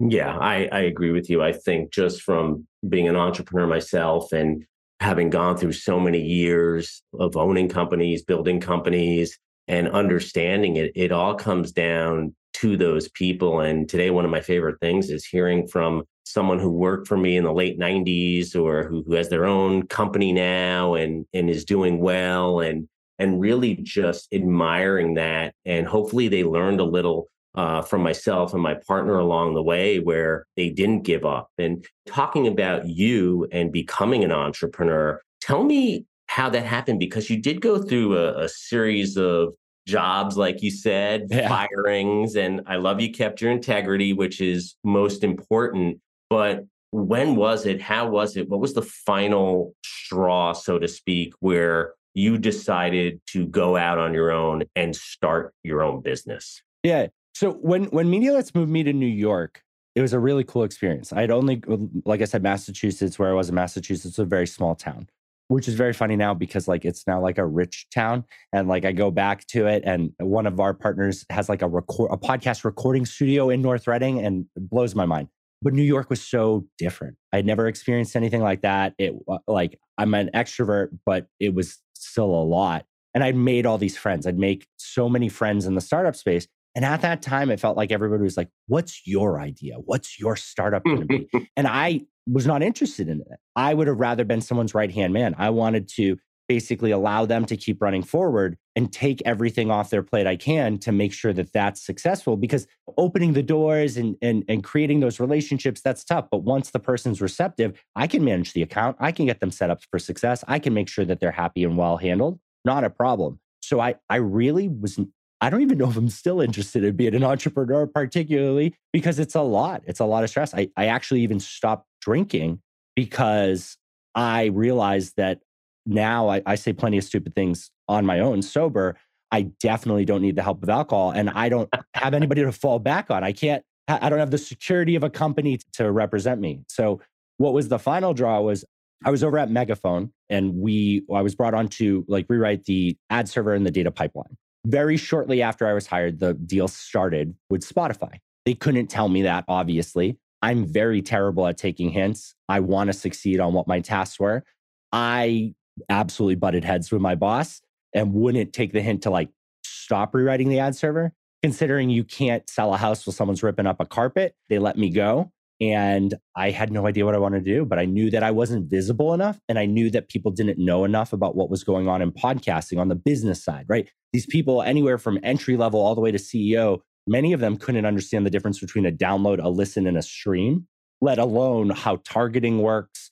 Yeah, 0.00 0.36
I, 0.38 0.68
I 0.70 0.80
agree 0.80 1.10
with 1.10 1.28
you. 1.28 1.42
I 1.42 1.52
think 1.52 1.92
just 1.92 2.22
from 2.22 2.66
being 2.88 3.08
an 3.08 3.16
entrepreneur 3.16 3.66
myself 3.66 4.32
and 4.32 4.64
having 5.00 5.30
gone 5.30 5.56
through 5.56 5.72
so 5.72 5.98
many 5.98 6.20
years 6.20 7.02
of 7.18 7.36
owning 7.36 7.68
companies, 7.68 8.22
building 8.22 8.60
companies, 8.60 9.38
and 9.66 9.88
understanding 9.88 10.76
it, 10.76 10.92
it 10.94 11.12
all 11.12 11.34
comes 11.34 11.72
down 11.72 12.34
to 12.54 12.76
those 12.76 13.08
people. 13.08 13.60
And 13.60 13.88
today, 13.88 14.10
one 14.10 14.24
of 14.24 14.30
my 14.30 14.40
favorite 14.40 14.80
things 14.80 15.10
is 15.10 15.24
hearing 15.24 15.66
from 15.66 16.04
someone 16.32 16.58
who 16.58 16.70
worked 16.70 17.08
for 17.08 17.16
me 17.16 17.36
in 17.36 17.44
the 17.44 17.52
late 17.52 17.78
90s 17.78 18.54
or 18.54 18.84
who, 18.84 19.02
who 19.06 19.14
has 19.14 19.28
their 19.28 19.44
own 19.44 19.86
company 19.86 20.32
now 20.32 20.94
and, 20.94 21.26
and 21.32 21.48
is 21.48 21.64
doing 21.64 21.98
well 21.98 22.60
and 22.60 22.88
and 23.18 23.40
really 23.40 23.74
just 23.74 24.32
admiring 24.32 25.14
that. 25.14 25.54
And 25.64 25.86
hopefully 25.86 26.28
they 26.28 26.44
learned 26.44 26.80
a 26.80 26.84
little 26.84 27.26
uh, 27.54 27.82
from 27.82 28.02
myself 28.02 28.54
and 28.54 28.62
my 28.62 28.74
partner 28.86 29.18
along 29.18 29.54
the 29.54 29.62
way 29.62 29.98
where 29.98 30.46
they 30.56 30.70
didn't 30.70 31.02
give 31.02 31.24
up. 31.24 31.50
And 31.58 31.84
talking 32.06 32.46
about 32.46 32.86
you 32.86 33.48
and 33.50 33.72
becoming 33.72 34.22
an 34.22 34.30
entrepreneur, 34.30 35.20
tell 35.40 35.64
me 35.64 36.04
how 36.28 36.48
that 36.50 36.64
happened 36.64 37.00
because 37.00 37.28
you 37.28 37.40
did 37.40 37.60
go 37.60 37.82
through 37.82 38.16
a, 38.16 38.44
a 38.44 38.48
series 38.48 39.16
of 39.16 39.54
jobs, 39.86 40.36
like 40.36 40.62
you 40.62 40.70
said, 40.70 41.26
yeah. 41.30 41.48
firings. 41.48 42.36
And 42.36 42.60
I 42.66 42.76
love 42.76 43.00
you 43.00 43.10
kept 43.10 43.40
your 43.40 43.50
integrity, 43.50 44.12
which 44.12 44.40
is 44.40 44.76
most 44.84 45.24
important. 45.24 45.98
But 46.30 46.66
when 46.90 47.36
was 47.36 47.66
it? 47.66 47.80
How 47.80 48.08
was 48.08 48.36
it? 48.36 48.48
What 48.48 48.60
was 48.60 48.74
the 48.74 48.82
final 48.82 49.74
straw, 49.84 50.52
so 50.52 50.78
to 50.78 50.88
speak, 50.88 51.34
where 51.40 51.94
you 52.14 52.38
decided 52.38 53.20
to 53.28 53.46
go 53.46 53.76
out 53.76 53.98
on 53.98 54.14
your 54.14 54.30
own 54.30 54.64
and 54.74 54.94
start 54.96 55.54
your 55.62 55.82
own 55.82 56.00
business? 56.00 56.62
Yeah. 56.82 57.08
So 57.34 57.52
when 57.52 57.84
when 57.86 58.10
Medialets 58.10 58.54
moved 58.54 58.70
me 58.70 58.82
to 58.82 58.92
New 58.92 59.06
York, 59.06 59.62
it 59.94 60.00
was 60.00 60.12
a 60.12 60.18
really 60.18 60.44
cool 60.44 60.64
experience. 60.64 61.12
I 61.12 61.20
had 61.20 61.30
only, 61.30 61.62
like 62.04 62.20
I 62.20 62.24
said, 62.24 62.42
Massachusetts, 62.42 63.18
where 63.18 63.30
I 63.30 63.32
was 63.32 63.48
in 63.48 63.54
Massachusetts, 63.54 64.18
a 64.18 64.24
very 64.24 64.46
small 64.46 64.74
town, 64.74 65.08
which 65.48 65.68
is 65.68 65.74
very 65.74 65.92
funny 65.92 66.16
now 66.16 66.34
because 66.34 66.66
like 66.68 66.84
it's 66.84 67.06
now 67.06 67.20
like 67.20 67.38
a 67.38 67.46
rich 67.46 67.86
town, 67.94 68.24
and 68.52 68.68
like 68.68 68.84
I 68.84 68.92
go 68.92 69.10
back 69.10 69.46
to 69.48 69.66
it, 69.66 69.82
and 69.84 70.12
one 70.18 70.46
of 70.46 70.58
our 70.58 70.74
partners 70.74 71.24
has 71.30 71.48
like 71.48 71.62
a 71.62 71.68
record, 71.68 72.10
a 72.10 72.16
podcast 72.16 72.64
recording 72.64 73.06
studio 73.06 73.50
in 73.50 73.62
North 73.62 73.86
Reading, 73.86 74.18
and 74.24 74.46
blows 74.56 74.94
my 74.94 75.06
mind. 75.06 75.28
But 75.60 75.74
New 75.74 75.82
York 75.82 76.08
was 76.10 76.22
so 76.22 76.66
different. 76.78 77.16
I'd 77.32 77.46
never 77.46 77.66
experienced 77.66 78.14
anything 78.14 78.42
like 78.42 78.62
that. 78.62 78.94
It 78.98 79.14
like 79.46 79.78
I'm 79.96 80.14
an 80.14 80.30
extrovert, 80.34 80.90
but 81.04 81.26
it 81.40 81.54
was 81.54 81.78
still 81.94 82.26
a 82.26 82.44
lot. 82.44 82.86
And 83.14 83.24
I'd 83.24 83.36
made 83.36 83.66
all 83.66 83.78
these 83.78 83.96
friends. 83.96 84.26
I'd 84.26 84.38
make 84.38 84.66
so 84.76 85.08
many 85.08 85.28
friends 85.28 85.66
in 85.66 85.74
the 85.74 85.80
startup 85.80 86.14
space. 86.14 86.46
And 86.76 86.84
at 86.84 87.00
that 87.00 87.22
time, 87.22 87.50
it 87.50 87.58
felt 87.58 87.76
like 87.76 87.90
everybody 87.90 88.22
was 88.22 88.36
like, 88.36 88.50
What's 88.68 89.06
your 89.06 89.40
idea? 89.40 89.76
What's 89.84 90.20
your 90.20 90.36
startup 90.36 90.84
going 90.84 91.00
to 91.00 91.06
be? 91.06 91.28
and 91.56 91.66
I 91.66 92.02
was 92.30 92.46
not 92.46 92.62
interested 92.62 93.08
in 93.08 93.20
it. 93.20 93.38
I 93.56 93.74
would 93.74 93.88
have 93.88 93.98
rather 93.98 94.24
been 94.24 94.40
someone's 94.40 94.74
right 94.74 94.92
hand 94.92 95.12
man. 95.12 95.34
I 95.38 95.50
wanted 95.50 95.88
to 95.96 96.18
basically 96.48 96.90
allow 96.90 97.26
them 97.26 97.44
to 97.46 97.56
keep 97.56 97.82
running 97.82 98.02
forward 98.02 98.56
and 98.78 98.92
take 98.92 99.20
everything 99.26 99.72
off 99.72 99.90
their 99.90 100.04
plate 100.04 100.28
I 100.28 100.36
can 100.36 100.78
to 100.78 100.92
make 100.92 101.12
sure 101.12 101.32
that 101.32 101.52
that's 101.52 101.84
successful 101.84 102.36
because 102.36 102.68
opening 102.96 103.32
the 103.32 103.42
doors 103.42 103.96
and, 103.96 104.14
and, 104.22 104.44
and 104.46 104.62
creating 104.62 105.00
those 105.00 105.18
relationships, 105.18 105.80
that's 105.80 106.04
tough. 106.04 106.28
But 106.30 106.44
once 106.44 106.70
the 106.70 106.78
person's 106.78 107.20
receptive, 107.20 107.82
I 107.96 108.06
can 108.06 108.24
manage 108.24 108.52
the 108.52 108.62
account. 108.62 108.96
I 109.00 109.10
can 109.10 109.26
get 109.26 109.40
them 109.40 109.50
set 109.50 109.68
up 109.68 109.80
for 109.90 109.98
success. 109.98 110.44
I 110.46 110.60
can 110.60 110.74
make 110.74 110.88
sure 110.88 111.04
that 111.04 111.18
they're 111.18 111.32
happy 111.32 111.64
and 111.64 111.76
well 111.76 111.96
handled. 111.96 112.38
Not 112.64 112.84
a 112.84 112.90
problem. 112.90 113.40
So 113.62 113.80
I, 113.80 113.96
I 114.08 114.16
really 114.16 114.68
was, 114.68 115.00
I 115.40 115.50
don't 115.50 115.62
even 115.62 115.78
know 115.78 115.90
if 115.90 115.96
I'm 115.96 116.08
still 116.08 116.40
interested 116.40 116.84
in 116.84 116.94
being 116.94 117.16
an 117.16 117.24
entrepreneur, 117.24 117.84
particularly 117.88 118.76
because 118.92 119.18
it's 119.18 119.34
a 119.34 119.42
lot. 119.42 119.82
It's 119.88 119.98
a 119.98 120.04
lot 120.04 120.22
of 120.22 120.30
stress. 120.30 120.54
I, 120.54 120.68
I 120.76 120.86
actually 120.86 121.22
even 121.22 121.40
stopped 121.40 121.88
drinking 122.00 122.60
because 122.94 123.76
I 124.14 124.44
realized 124.44 125.14
that 125.16 125.40
now 125.84 126.28
I, 126.28 126.42
I 126.46 126.54
say 126.54 126.72
plenty 126.72 126.98
of 126.98 127.02
stupid 127.02 127.34
things 127.34 127.72
on 127.88 128.06
my 128.06 128.20
own 128.20 128.42
sober. 128.42 128.96
I 129.30 129.42
definitely 129.60 130.04
don't 130.04 130.22
need 130.22 130.36
the 130.36 130.42
help 130.42 130.62
of 130.62 130.68
alcohol 130.68 131.10
and 131.10 131.30
I 131.30 131.48
don't 131.48 131.68
have 131.94 132.14
anybody 132.14 132.42
to 132.42 132.52
fall 132.52 132.78
back 132.78 133.10
on. 133.10 133.24
I 133.24 133.32
can't, 133.32 133.62
I 133.88 134.08
don't 134.08 134.18
have 134.18 134.30
the 134.30 134.38
security 134.38 134.96
of 134.96 135.02
a 135.02 135.10
company 135.10 135.58
to 135.74 135.90
represent 135.90 136.40
me. 136.40 136.62
So, 136.68 137.00
what 137.38 137.52
was 137.52 137.68
the 137.68 137.78
final 137.78 138.14
draw 138.14 138.40
was 138.40 138.64
I 139.04 139.10
was 139.10 139.22
over 139.22 139.38
at 139.38 139.48
Megaphone 139.48 140.12
and 140.28 140.54
we, 140.56 141.04
I 141.14 141.22
was 141.22 141.34
brought 141.34 141.54
on 141.54 141.68
to 141.68 142.04
like 142.08 142.26
rewrite 142.28 142.64
the 142.64 142.96
ad 143.10 143.28
server 143.28 143.54
and 143.54 143.64
the 143.64 143.70
data 143.70 143.92
pipeline. 143.92 144.36
Very 144.66 144.96
shortly 144.96 145.40
after 145.40 145.66
I 145.66 145.72
was 145.72 145.86
hired, 145.86 146.18
the 146.18 146.34
deal 146.34 146.66
started 146.66 147.34
with 147.48 147.62
Spotify. 147.62 148.18
They 148.44 148.54
couldn't 148.54 148.88
tell 148.88 149.08
me 149.08 149.22
that, 149.22 149.44
obviously. 149.46 150.18
I'm 150.42 150.66
very 150.66 151.00
terrible 151.00 151.46
at 151.46 151.56
taking 151.58 151.90
hints. 151.90 152.34
I 152.48 152.60
want 152.60 152.88
to 152.88 152.92
succeed 152.92 153.40
on 153.40 153.52
what 153.52 153.68
my 153.68 153.80
tasks 153.80 154.18
were. 154.18 154.44
I 154.92 155.54
absolutely 155.88 156.34
butted 156.34 156.64
heads 156.64 156.90
with 156.90 157.00
my 157.00 157.14
boss 157.14 157.60
and 157.94 158.12
wouldn't 158.12 158.52
take 158.52 158.72
the 158.72 158.82
hint 158.82 159.02
to 159.02 159.10
like 159.10 159.28
stop 159.64 160.14
rewriting 160.14 160.48
the 160.48 160.58
ad 160.58 160.76
server. 160.76 161.12
Considering 161.42 161.88
you 161.88 162.02
can't 162.02 162.48
sell 162.50 162.74
a 162.74 162.76
house 162.76 163.06
while 163.06 163.14
someone's 163.14 163.42
ripping 163.42 163.66
up 163.66 163.80
a 163.80 163.86
carpet, 163.86 164.34
they 164.48 164.58
let 164.58 164.76
me 164.76 164.90
go. 164.90 165.30
And 165.60 166.14
I 166.36 166.50
had 166.50 166.72
no 166.72 166.86
idea 166.86 167.04
what 167.04 167.14
I 167.14 167.18
wanted 167.18 167.44
to 167.44 167.50
do, 167.50 167.64
but 167.64 167.78
I 167.78 167.84
knew 167.84 168.10
that 168.10 168.22
I 168.22 168.30
wasn't 168.30 168.70
visible 168.70 169.12
enough. 169.12 169.40
And 169.48 169.58
I 169.58 169.66
knew 169.66 169.90
that 169.90 170.08
people 170.08 170.30
didn't 170.30 170.58
know 170.58 170.84
enough 170.84 171.12
about 171.12 171.36
what 171.36 171.50
was 171.50 171.64
going 171.64 171.88
on 171.88 172.00
in 172.00 172.12
podcasting 172.12 172.78
on 172.78 172.88
the 172.88 172.94
business 172.94 173.42
side, 173.42 173.66
right? 173.68 173.88
These 174.12 174.26
people, 174.26 174.62
anywhere 174.62 174.98
from 174.98 175.18
entry 175.22 175.56
level 175.56 175.80
all 175.80 175.94
the 175.94 176.00
way 176.00 176.12
to 176.12 176.18
CEO, 176.18 176.80
many 177.06 177.32
of 177.32 177.40
them 177.40 177.56
couldn't 177.56 177.86
understand 177.86 178.24
the 178.24 178.30
difference 178.30 178.60
between 178.60 178.86
a 178.86 178.92
download, 178.92 179.42
a 179.42 179.48
listen, 179.48 179.86
and 179.86 179.96
a 179.96 180.02
stream, 180.02 180.66
let 181.00 181.18
alone 181.18 181.70
how 181.70 181.96
targeting 182.04 182.60
works, 182.60 183.07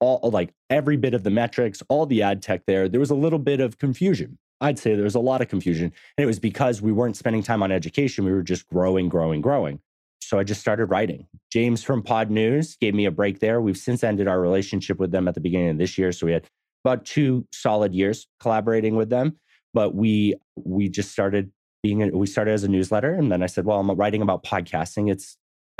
all 0.00 0.30
like 0.30 0.52
every 0.68 0.96
bit 0.96 1.14
of 1.14 1.22
the 1.22 1.30
metrics, 1.30 1.82
all 1.88 2.06
the 2.06 2.22
ad 2.22 2.42
tech 2.42 2.62
there, 2.66 2.88
there 2.88 3.00
was 3.00 3.10
a 3.10 3.14
little 3.14 3.38
bit 3.38 3.60
of 3.60 3.78
confusion. 3.78 4.38
I'd 4.60 4.78
say 4.78 4.94
there 4.94 5.04
was 5.04 5.14
a 5.14 5.20
lot 5.20 5.40
of 5.40 5.48
confusion. 5.48 5.92
And 6.16 6.22
it 6.22 6.26
was 6.26 6.38
because 6.38 6.82
we 6.82 6.92
weren't 6.92 7.16
spending 7.16 7.42
time 7.42 7.62
on 7.62 7.72
education. 7.72 8.24
We 8.24 8.32
were 8.32 8.42
just 8.42 8.66
growing, 8.68 9.08
growing, 9.08 9.40
growing. 9.40 9.80
So 10.20 10.38
I 10.38 10.44
just 10.44 10.60
started 10.60 10.86
writing. 10.86 11.26
James 11.50 11.82
from 11.82 12.02
Podnews 12.02 12.78
gave 12.78 12.94
me 12.94 13.06
a 13.06 13.10
break 13.10 13.40
there. 13.40 13.60
We've 13.60 13.76
since 13.76 14.04
ended 14.04 14.28
our 14.28 14.40
relationship 14.40 14.98
with 14.98 15.12
them 15.12 15.28
at 15.28 15.34
the 15.34 15.40
beginning 15.40 15.70
of 15.70 15.78
this 15.78 15.96
year. 15.96 16.12
So 16.12 16.26
we 16.26 16.32
had 16.32 16.46
about 16.84 17.04
two 17.04 17.46
solid 17.52 17.94
years 17.94 18.26
collaborating 18.38 18.96
with 18.96 19.10
them. 19.10 19.38
But 19.72 19.94
we 19.94 20.34
we 20.56 20.88
just 20.88 21.10
started 21.12 21.52
being 21.82 22.02
a, 22.02 22.08
we 22.08 22.26
started 22.26 22.52
as 22.52 22.64
a 22.64 22.68
newsletter. 22.68 23.14
And 23.14 23.30
then 23.32 23.42
I 23.42 23.46
said, 23.46 23.64
well, 23.64 23.80
I'm 23.80 23.90
writing 23.92 24.22
about 24.22 24.44
podcasting. 24.44 25.10
It's 25.10 25.36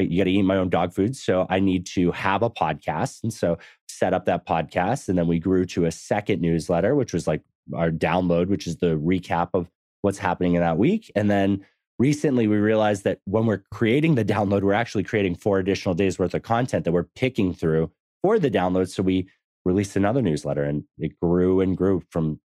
you 0.09 0.19
got 0.19 0.25
to 0.25 0.31
eat 0.31 0.43
my 0.43 0.57
own 0.57 0.69
dog 0.69 0.93
food. 0.93 1.17
So 1.17 1.47
I 1.51 1.61
need 1.61 1.87
to 1.87 2.13
have 2.13 2.43
a 2.43 2.51
podcast. 2.51 3.23
And 3.23 3.33
so 3.33 3.59
set 3.89 4.15
up 4.15 4.25
that 4.27 4.47
podcast. 4.47 5.09
And 5.09 5.19
then 5.19 5.27
we 5.27 5.39
grew 5.39 5.65
to 5.67 5.85
a 5.85 5.91
second 5.91 6.41
newsletter, 6.41 6.95
which 6.95 7.13
was 7.13 7.27
like 7.27 7.43
our 7.75 7.91
download, 7.91 8.49
which 8.49 8.67
is 8.67 8.77
the 8.77 8.97
recap 8.99 9.51
of 9.55 9.69
what's 10.03 10.19
happening 10.19 10.55
in 10.55 10.61
that 10.61 10.79
week. 10.79 11.11
And 11.15 11.31
then 11.31 11.65
recently 11.99 12.47
we 12.47 12.57
realized 12.57 13.05
that 13.05 13.19
when 13.27 13.47
we're 13.47 13.63
creating 13.71 14.15
the 14.15 14.25
download, 14.25 14.63
we're 14.63 14.73
actually 14.73 15.05
creating 15.05 15.35
four 15.35 15.59
additional 15.59 15.95
days 15.95 16.19
worth 16.19 16.35
of 16.35 16.43
content 16.43 16.85
that 16.85 16.93
we're 16.93 17.09
picking 17.15 17.53
through 17.53 17.91
for 18.23 18.39
the 18.39 18.51
download. 18.51 18.89
So 18.89 19.03
we 19.03 19.29
released 19.65 19.97
another 19.97 20.23
newsletter 20.23 20.65
and 20.65 20.85
it 20.99 21.19
grew 21.21 21.61
and 21.61 21.77
grew 21.77 22.03
from 22.11 22.41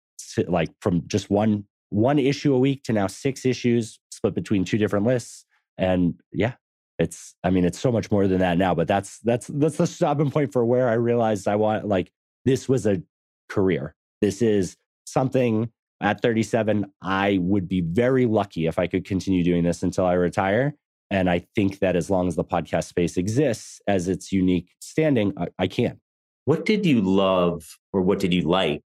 like 0.46 0.70
from 0.80 1.02
just 1.06 1.28
one 1.28 1.64
one 1.90 2.18
issue 2.18 2.54
a 2.54 2.58
week 2.58 2.82
to 2.84 2.92
now 2.92 3.06
six 3.06 3.44
issues 3.44 4.00
split 4.10 4.34
between 4.34 4.64
two 4.64 4.78
different 4.78 5.04
lists. 5.04 5.44
And 5.76 6.14
yeah, 6.32 6.54
it's 7.02 7.34
i 7.44 7.50
mean 7.50 7.64
it's 7.64 7.78
so 7.78 7.92
much 7.92 8.10
more 8.10 8.26
than 8.26 8.38
that 8.38 8.56
now 8.56 8.74
but 8.74 8.88
that's 8.88 9.18
that's 9.20 9.48
that's 9.48 9.76
the 9.76 9.86
stopping 9.86 10.30
point 10.30 10.52
for 10.52 10.64
where 10.64 10.88
i 10.88 10.94
realized 10.94 11.46
i 11.46 11.56
want 11.56 11.86
like 11.86 12.10
this 12.44 12.68
was 12.68 12.86
a 12.86 13.02
career. 13.48 13.94
This 14.20 14.42
is 14.42 14.76
something 15.04 15.70
at 16.00 16.20
37 16.22 16.86
i 17.02 17.38
would 17.40 17.68
be 17.68 17.80
very 17.80 18.26
lucky 18.26 18.66
if 18.66 18.78
i 18.78 18.86
could 18.86 19.04
continue 19.04 19.44
doing 19.44 19.62
this 19.62 19.82
until 19.82 20.06
i 20.06 20.14
retire 20.14 20.74
and 21.10 21.28
i 21.28 21.44
think 21.54 21.78
that 21.80 21.94
as 21.94 22.08
long 22.08 22.26
as 22.26 22.34
the 22.34 22.44
podcast 22.44 22.84
space 22.84 23.16
exists 23.16 23.80
as 23.86 24.08
its 24.08 24.32
unique 24.32 24.70
standing 24.80 25.32
i, 25.36 25.48
I 25.58 25.66
can. 25.66 26.00
What 26.44 26.64
did 26.64 26.86
you 26.86 27.00
love 27.02 27.78
or 27.92 28.00
what 28.00 28.18
did 28.18 28.32
you 28.34 28.42
like 28.42 28.82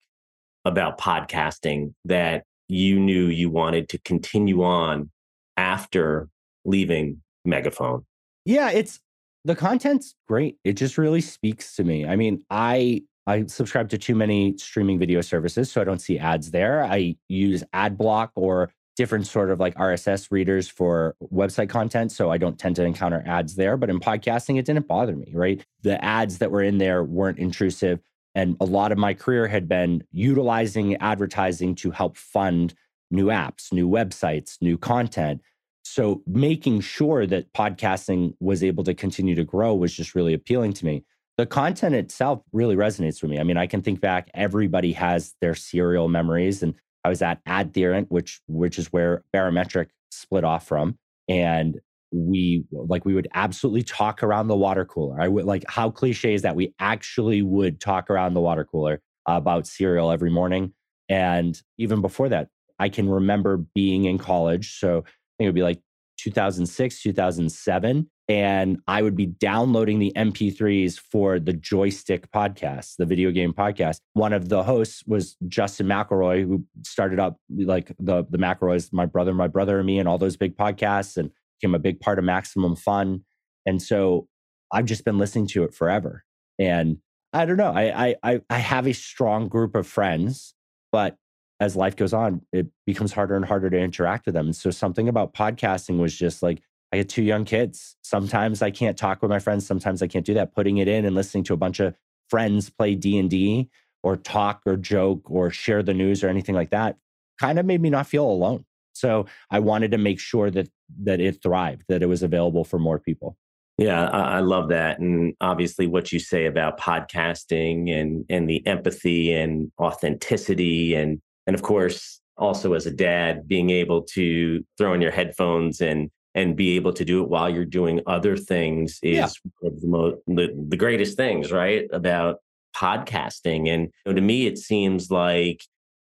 about 0.65 0.99
podcasting 0.99 1.93
that 2.05 2.43
you 2.67 2.99
knew 2.99 3.27
you 3.27 3.49
wanted 3.49 3.87
to 3.89 3.97
continue 3.99 4.63
on 4.63 5.09
after 5.55 6.27
leaving 6.65 7.21
megaphone? 7.45 8.05
Yeah, 8.45 8.71
it's 8.71 8.99
the 9.43 9.55
content's 9.55 10.15
great. 10.27 10.57
It 10.63 10.73
just 10.73 10.97
really 10.97 11.21
speaks 11.21 11.75
to 11.75 11.83
me. 11.83 12.05
I 12.05 12.15
mean, 12.15 12.43
I 12.49 13.03
I 13.27 13.45
subscribe 13.47 13.89
to 13.89 13.97
too 13.97 14.15
many 14.15 14.57
streaming 14.57 14.99
video 14.99 15.21
services, 15.21 15.71
so 15.71 15.81
I 15.81 15.83
don't 15.83 15.99
see 15.99 16.19
ads 16.19 16.51
there. 16.51 16.83
I 16.83 17.15
use 17.27 17.63
ad 17.73 17.97
block 17.97 18.31
or 18.35 18.71
different 18.95 19.27
sort 19.27 19.49
of 19.51 19.59
like 19.59 19.75
RSS 19.75 20.31
readers 20.31 20.67
for 20.67 21.15
website 21.33 21.69
content. 21.69 22.11
So 22.11 22.31
I 22.31 22.37
don't 22.37 22.57
tend 22.57 22.77
to 22.77 22.83
encounter 22.83 23.23
ads 23.25 23.55
there. 23.55 23.77
But 23.77 23.89
in 23.89 23.99
podcasting, 23.99 24.57
it 24.57 24.65
didn't 24.65 24.87
bother 24.87 25.15
me, 25.15 25.31
right? 25.33 25.65
The 25.81 26.03
ads 26.03 26.37
that 26.37 26.51
were 26.51 26.61
in 26.61 26.77
there 26.77 27.03
weren't 27.03 27.37
intrusive. 27.37 27.99
And 28.35 28.55
a 28.59 28.65
lot 28.65 28.91
of 28.91 28.97
my 28.97 29.13
career 29.13 29.47
had 29.47 29.67
been 29.67 30.03
utilizing 30.11 30.95
advertising 30.97 31.75
to 31.75 31.91
help 31.91 32.17
fund 32.17 32.73
new 33.11 33.27
apps, 33.27 33.71
new 33.71 33.87
websites, 33.87 34.57
new 34.61 34.77
content. 34.77 35.41
So 35.85 36.23
making 36.25 36.81
sure 36.81 37.27
that 37.27 37.53
podcasting 37.53 38.33
was 38.39 38.63
able 38.63 38.83
to 38.85 38.93
continue 38.95 39.35
to 39.35 39.43
grow 39.43 39.75
was 39.75 39.93
just 39.93 40.15
really 40.15 40.33
appealing 40.33 40.73
to 40.73 40.85
me. 40.85 41.05
The 41.37 41.45
content 41.45 41.93
itself 41.93 42.41
really 42.51 42.75
resonates 42.75 43.21
with 43.21 43.29
me. 43.29 43.39
I 43.39 43.43
mean, 43.43 43.57
I 43.57 43.67
can 43.67 43.83
think 43.83 44.01
back, 44.01 44.29
everybody 44.33 44.93
has 44.93 45.35
their 45.41 45.53
serial 45.53 46.07
memories. 46.07 46.63
And 46.63 46.73
I 47.03 47.09
was 47.09 47.21
at 47.21 47.39
Adherent, 47.45 48.09
which 48.09 48.41
which 48.47 48.79
is 48.79 48.87
where 48.87 49.23
Barometric 49.31 49.89
split 50.09 50.43
off 50.43 50.67
from. 50.67 50.97
And 51.29 51.79
we 52.11 52.65
like 52.71 53.05
we 53.05 53.13
would 53.13 53.27
absolutely 53.35 53.83
talk 53.83 54.23
around 54.23 54.47
the 54.47 54.55
water 54.55 54.85
cooler. 54.85 55.21
I 55.21 55.27
would 55.27 55.45
like 55.45 55.65
how 55.67 55.91
cliche 55.91 56.33
is 56.33 56.41
that 56.41 56.55
we 56.55 56.73
actually 56.79 57.43
would 57.43 57.79
talk 57.79 58.09
around 58.09 58.33
the 58.33 58.41
water 58.41 58.65
cooler 58.65 59.01
about 59.27 59.67
Serial 59.67 60.11
every 60.11 60.31
morning. 60.31 60.73
And 61.09 61.61
even 61.77 62.01
before 62.01 62.29
that, 62.29 62.47
I 62.79 62.89
can 62.89 63.07
remember 63.07 63.57
being 63.75 64.05
in 64.05 64.17
college. 64.17 64.79
So 64.79 65.03
it 65.39 65.45
would 65.45 65.55
be 65.55 65.63
like 65.63 65.81
2006, 66.17 67.01
2007. 67.01 68.09
And 68.27 68.79
I 68.87 69.03
would 69.03 69.15
be 69.15 69.27
downloading 69.27 69.99
the 69.99 70.11
MP3s 70.15 70.99
for 70.99 71.39
the 71.39 71.53
Joystiq 71.53 72.25
podcast, 72.33 72.95
the 72.97 73.05
video 73.05 73.29
game 73.29 73.53
podcast. 73.53 73.99
One 74.13 74.33
of 74.33 74.49
the 74.49 74.63
hosts 74.63 75.03
was 75.05 75.35
Justin 75.47 75.87
McElroy, 75.87 76.43
who 76.43 76.65
started 76.83 77.19
up 77.19 77.37
like 77.49 77.93
the, 77.99 78.25
the 78.29 78.39
McElroys, 78.39 78.91
my 78.91 79.05
brother, 79.05 79.33
my 79.33 79.47
brother, 79.47 79.77
and 79.77 79.85
me, 79.85 79.99
and 79.99 80.09
all 80.09 80.17
those 80.17 80.37
big 80.37 80.57
podcasts, 80.57 81.17
and 81.17 81.29
became 81.59 81.75
a 81.75 81.79
big 81.79 81.99
part 81.99 82.17
of 82.17 82.25
Maximum 82.25 82.75
Fun. 82.75 83.23
And 83.67 83.79
so 83.79 84.27
I've 84.71 84.85
just 84.85 85.05
been 85.05 85.19
listening 85.19 85.47
to 85.47 85.63
it 85.63 85.75
forever. 85.75 86.23
And 86.57 86.97
I 87.31 87.45
don't 87.45 87.57
know. 87.57 87.73
I 87.75 88.15
I 88.23 88.41
I 88.49 88.57
have 88.57 88.87
a 88.87 88.93
strong 88.93 89.49
group 89.49 89.75
of 89.75 89.85
friends, 89.85 90.55
but 90.91 91.17
as 91.59 91.75
life 91.75 91.95
goes 91.95 92.13
on, 92.13 92.41
it 92.51 92.67
becomes 92.85 93.13
harder 93.13 93.35
and 93.35 93.45
harder 93.45 93.69
to 93.69 93.77
interact 93.77 94.25
with 94.25 94.35
them. 94.35 94.47
And 94.47 94.55
so 94.55 94.71
something 94.71 95.07
about 95.07 95.33
podcasting 95.33 95.99
was 95.99 96.15
just 96.15 96.43
like, 96.43 96.61
I 96.91 96.97
had 96.97 97.09
two 97.09 97.23
young 97.23 97.45
kids. 97.45 97.95
Sometimes 98.01 98.61
I 98.61 98.71
can't 98.71 98.97
talk 98.97 99.21
with 99.21 99.31
my 99.31 99.39
friends. 99.39 99.65
Sometimes 99.65 100.01
I 100.01 100.07
can't 100.07 100.25
do 100.25 100.33
that. 100.35 100.53
Putting 100.53 100.77
it 100.77 100.87
in 100.87 101.05
and 101.05 101.15
listening 101.15 101.43
to 101.45 101.53
a 101.53 101.57
bunch 101.57 101.79
of 101.79 101.95
friends 102.29 102.69
play 102.69 102.95
D 102.95 103.17
and 103.17 103.29
D 103.29 103.69
or 104.03 104.15
talk 104.17 104.61
or 104.65 104.77
joke 104.77 105.29
or 105.29 105.49
share 105.49 105.81
the 105.81 105.93
news 105.93 106.23
or 106.23 106.29
anything 106.29 106.55
like 106.55 106.69
that 106.69 106.97
kind 107.39 107.59
of 107.59 107.65
made 107.65 107.81
me 107.81 107.89
not 107.89 108.07
feel 108.07 108.25
alone. 108.25 108.65
So 108.93 109.25
I 109.51 109.59
wanted 109.59 109.91
to 109.91 109.97
make 109.97 110.19
sure 110.19 110.49
that 110.51 110.69
that 111.03 111.19
it 111.19 111.41
thrived, 111.41 111.83
that 111.89 112.01
it 112.01 112.05
was 112.05 112.23
available 112.23 112.63
for 112.63 112.79
more 112.79 112.99
people. 112.99 113.37
Yeah, 113.77 114.05
I, 114.05 114.37
I 114.37 114.39
love 114.39 114.69
that, 114.69 114.99
and 114.99 115.33
obviously 115.41 115.85
what 115.85 116.13
you 116.13 116.19
say 116.19 116.45
about 116.45 116.79
podcasting 116.79 117.91
and 117.91 118.25
and 118.29 118.49
the 118.49 118.65
empathy 118.65 119.33
and 119.33 119.71
authenticity 119.79 120.95
and 120.95 121.19
and 121.47 121.55
of 121.55 121.61
course 121.61 122.21
also 122.37 122.73
as 122.73 122.85
a 122.85 122.91
dad 122.91 123.47
being 123.47 123.69
able 123.69 124.01
to 124.01 124.63
throw 124.77 124.93
in 124.93 125.01
your 125.01 125.11
headphones 125.11 125.81
and 125.81 126.09
and 126.33 126.57
be 126.57 126.75
able 126.75 126.91
to 126.91 127.05
do 127.05 127.23
it 127.23 127.29
while 127.29 127.49
you're 127.49 127.63
doing 127.63 128.01
other 128.07 128.35
things 128.35 128.99
is 129.01 129.15
yeah. 129.15 129.29
the, 129.61 129.87
most, 129.87 130.17
the, 130.27 130.53
the 130.67 130.75
greatest 130.75 131.15
things 131.15 131.51
right 131.51 131.87
about 131.93 132.39
podcasting 132.75 133.69
and 133.69 133.83
you 133.83 133.91
know, 134.05 134.13
to 134.13 134.21
me 134.21 134.45
it 134.45 134.57
seems 134.57 135.09
like 135.09 135.63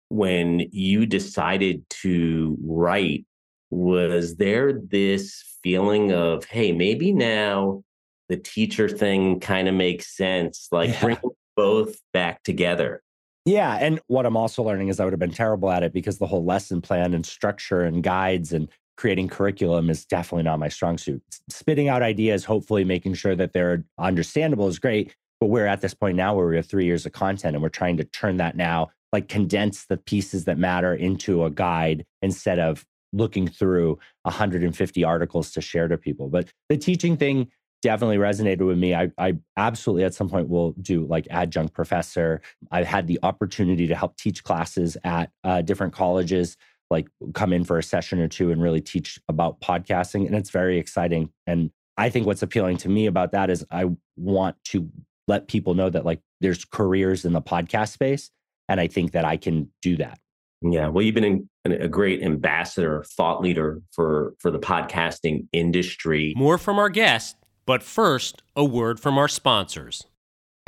when 0.09 0.61
you 0.71 1.05
decided 1.05 1.85
to 1.89 2.57
write 2.65 3.27
was 3.71 4.37
there 4.37 4.73
this 4.73 5.59
feeling 5.63 6.13
of 6.13 6.45
hey 6.45 6.73
maybe 6.73 7.13
now 7.13 7.83
the 8.29 8.37
teacher 8.37 8.89
thing 8.89 9.41
kind 9.41 9.69
of 9.69 9.75
makes 9.75 10.17
sense 10.17 10.69
like 10.71 10.91
yeah. 10.91 11.01
bring 11.01 11.19
both 11.57 11.97
back 12.13 12.43
together 12.45 13.03
yeah. 13.51 13.77
And 13.81 14.01
what 14.07 14.27
I'm 14.27 14.37
also 14.37 14.63
learning 14.63 14.89
is 14.89 15.01
I 15.01 15.05
would 15.05 15.13
have 15.13 15.21
been 15.21 15.33
terrible 15.33 15.71
at 15.71 15.83
it 15.83 15.93
because 15.93 16.19
the 16.19 16.27
whole 16.27 16.45
lesson 16.45 16.81
plan 16.81 17.15
and 17.15 17.27
structure 17.27 17.83
and 17.83 18.03
guides 18.03 18.53
and 18.53 18.69
creating 18.97 19.29
curriculum 19.29 19.91
is 19.91 20.05
definitely 20.05 20.45
not 20.45 20.59
my 20.59 20.69
strong 20.69 20.99
suit. 20.99 21.23
Spitting 21.49 21.89
out 21.89 22.03
ideas, 22.03 22.45
hopefully 22.45 22.85
making 22.85 23.15
sure 23.15 23.35
that 23.35 23.53
they're 23.53 23.85
understandable 23.99 24.69
is 24.69 24.79
great. 24.79 25.17
But 25.41 25.47
we're 25.47 25.67
at 25.67 25.81
this 25.81 25.95
point 25.95 26.17
now 26.17 26.35
where 26.35 26.47
we 26.47 26.57
have 26.57 26.67
three 26.67 26.85
years 26.85 27.07
of 27.07 27.13
content 27.13 27.57
and 27.57 27.63
we're 27.63 27.71
trying 27.71 27.97
to 27.97 28.05
turn 28.05 28.37
that 28.37 28.57
now, 28.57 28.91
like 29.13 29.29
condense 29.29 29.87
the 29.87 29.97
pieces 29.97 30.45
that 30.45 30.59
matter 30.59 30.95
into 30.95 31.45
a 31.45 31.51
guide 31.51 32.05
instead 32.23 32.59
of 32.59 32.87
looking 33.13 33.49
through 33.49 33.99
150 34.23 35.03
articles 35.03 35.51
to 35.53 35.61
share 35.61 35.89
to 35.89 35.99
people. 35.99 36.29
But 36.29 36.53
the 36.69 36.77
teaching 36.77 37.17
thing, 37.17 37.49
definitely 37.83 38.19
resonated 38.19 38.67
with 38.67 38.79
me. 38.79 38.95
I, 38.95 39.11
I 39.19 39.35
absolutely 39.57 40.05
at 40.05 40.15
some 40.15 40.29
point 40.29 40.49
will 40.49 40.73
do 40.73 41.07
like 41.07 41.27
adjunct 41.31 41.75
professor. 41.75 42.41
I've 42.71 42.87
had 42.87 43.07
the 43.07 43.19
opportunity 43.23 43.87
to 43.87 43.95
help 43.95 44.17
teach 44.17 44.45
classes 44.45 44.97
at 45.05 45.31
uh, 45.45 45.63
different 45.63 45.93
colleges, 45.93 46.57
like 46.91 47.09
come 47.35 47.53
in 47.53 47.65
for 47.65 47.79
a 47.79 47.83
session 47.83 48.21
or 48.21 48.29
two 48.29 48.51
and 48.51 48.63
really 48.63 48.81
teach 48.81 49.19
about 49.29 49.61
podcasting. 49.61 50.27
And 50.27 50.35
it's 50.35 50.51
very 50.51 50.79
exciting. 50.79 51.31
And 51.47 51.71
I 51.97 52.11
think 52.11 52.27
what's 52.27 52.43
appealing 52.43 52.79
to 52.79 52.89
me 52.89 53.07
about 53.07 53.33
that 53.33 53.51
is 53.51 53.65
I 53.71 53.87
want 54.17 54.57
to 54.67 54.91
let 55.29 55.49
people 55.49 55.75
know 55.75 55.91
that 55.91 56.05
like 56.05 56.21
there's 56.41 56.65
careers 56.65 57.25
in 57.25 57.33
the 57.33 57.43
podcast 57.43 57.93
space. 57.93 58.31
And 58.69 58.81
I 58.81 58.87
think 58.87 59.13
that 59.13 59.25
I 59.25 59.37
can 59.37 59.71
do 59.83 59.97
that. 59.97 60.19
Yeah, 60.63 60.89
well, 60.89 61.03
you've 61.03 61.15
been 61.15 61.49
a 61.65 61.89
great 61.89 62.23
ambassador, 62.23 63.03
thought 63.17 63.41
leader 63.41 63.81
for 63.93 64.35
for 64.39 64.51
the 64.51 64.59
podcasting 64.59 65.47
industry. 65.53 66.35
More 66.37 66.59
from 66.59 66.79
our 66.79 66.91
guest 66.91 67.37
but 67.71 67.85
first, 67.85 68.43
a 68.57 68.65
word 68.65 68.99
from 68.99 69.17
our 69.17 69.29
sponsors. 69.29 70.05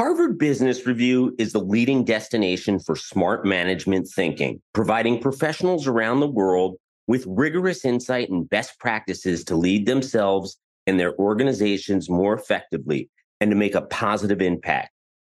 Harvard 0.01 0.38
Business 0.38 0.87
Review 0.87 1.35
is 1.37 1.53
the 1.53 1.59
leading 1.59 2.05
destination 2.05 2.79
for 2.79 2.95
smart 2.95 3.45
management 3.45 4.07
thinking, 4.07 4.62
providing 4.73 5.21
professionals 5.21 5.88
around 5.88 6.21
the 6.21 6.29
world 6.29 6.77
with 7.09 7.25
rigorous 7.27 7.85
insight 7.85 8.31
and 8.31 8.49
best 8.49 8.79
practices 8.79 9.43
to 9.43 9.57
lead 9.57 9.85
themselves 9.85 10.59
and 10.87 11.01
their 11.01 11.19
organizations 11.19 12.09
more 12.09 12.35
effectively 12.35 13.11
and 13.41 13.51
to 13.51 13.57
make 13.57 13.75
a 13.75 13.83
positive 13.83 14.41
impact. 14.41 14.91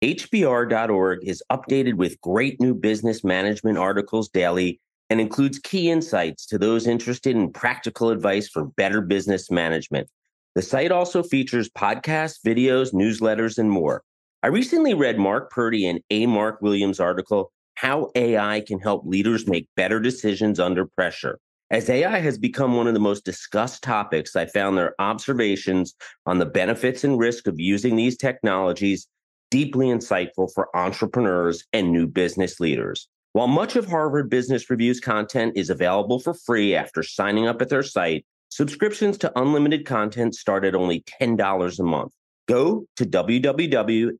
HBR.org 0.04 1.20
is 1.24 1.42
updated 1.50 1.94
with 1.94 2.20
great 2.20 2.60
new 2.60 2.74
business 2.74 3.24
management 3.24 3.78
articles 3.78 4.28
daily 4.28 4.82
and 5.10 5.22
includes 5.22 5.60
key 5.60 5.90
insights 5.90 6.46
to 6.48 6.58
those 6.58 6.88
interested 6.88 7.38
in 7.38 7.54
practical 7.54 8.10
advice 8.10 8.50
for 8.50 8.66
better 8.66 9.00
business 9.00 9.50
management. 9.50 10.10
The 10.56 10.62
site 10.62 10.92
also 10.92 11.24
features 11.24 11.70
podcasts, 11.70 12.38
videos, 12.46 12.94
newsletters, 12.94 13.58
and 13.58 13.72
more. 13.72 14.04
I 14.44 14.48
recently 14.48 14.94
read 14.94 15.18
Mark 15.18 15.50
Purdy 15.50 15.88
and 15.88 16.00
A. 16.12 16.28
Mark 16.28 16.62
Williams' 16.62 17.00
article, 17.00 17.52
How 17.76 18.12
AI 18.14 18.62
Can 18.62 18.80
Help 18.80 19.04
Leaders 19.06 19.48
Make 19.48 19.68
Better 19.76 20.00
Decisions 20.00 20.60
Under 20.60 20.86
Pressure. 20.86 21.40
As 21.72 21.90
AI 21.90 22.20
has 22.20 22.38
become 22.38 22.76
one 22.76 22.88
of 22.88 22.94
the 22.94 23.00
most 23.00 23.26
discussed 23.26 23.82
topics, 23.82 24.36
I 24.36 24.46
found 24.46 24.78
their 24.78 24.94
observations 25.00 25.96
on 26.28 26.38
the 26.38 26.46
benefits 26.46 27.04
and 27.04 27.18
risk 27.18 27.48
of 27.48 27.60
using 27.60 27.96
these 27.96 28.16
technologies 28.16 29.08
deeply 29.50 29.88
insightful 29.88 30.54
for 30.54 30.76
entrepreneurs 30.76 31.64
and 31.74 31.92
new 31.92 32.06
business 32.06 32.60
leaders. 32.60 33.08
While 33.32 33.48
much 33.48 33.76
of 33.76 33.88
Harvard 33.88 34.30
Business 34.30 34.70
Review's 34.70 35.00
content 35.00 35.54
is 35.56 35.72
available 35.72 36.20
for 36.20 36.36
free 36.36 36.76
after 36.76 37.02
signing 37.02 37.48
up 37.48 37.60
at 37.64 37.70
their 37.70 37.82
site, 37.82 38.24
Subscriptions 38.54 39.18
to 39.18 39.32
unlimited 39.36 39.84
content 39.84 40.36
start 40.36 40.64
at 40.64 40.76
only 40.76 41.04
$10 41.20 41.80
a 41.80 41.84
month. 41.84 42.12
Go 42.48 42.86
to 42.98 43.04
www.hbr.org 43.04 44.16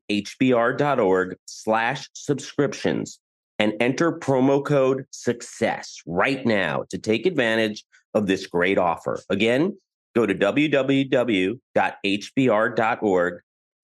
slash 1.46 2.10
subscriptions 2.14 3.20
and 3.60 3.74
enter 3.78 4.18
promo 4.18 4.64
code 4.64 5.04
SUCCESS 5.12 6.02
right 6.04 6.44
now 6.44 6.84
to 6.90 6.98
take 6.98 7.26
advantage 7.26 7.84
of 8.12 8.26
this 8.26 8.48
great 8.48 8.76
offer. 8.76 9.22
Again, 9.30 9.78
go 10.16 10.26
to 10.26 10.34
www.hbr.org 10.34 11.60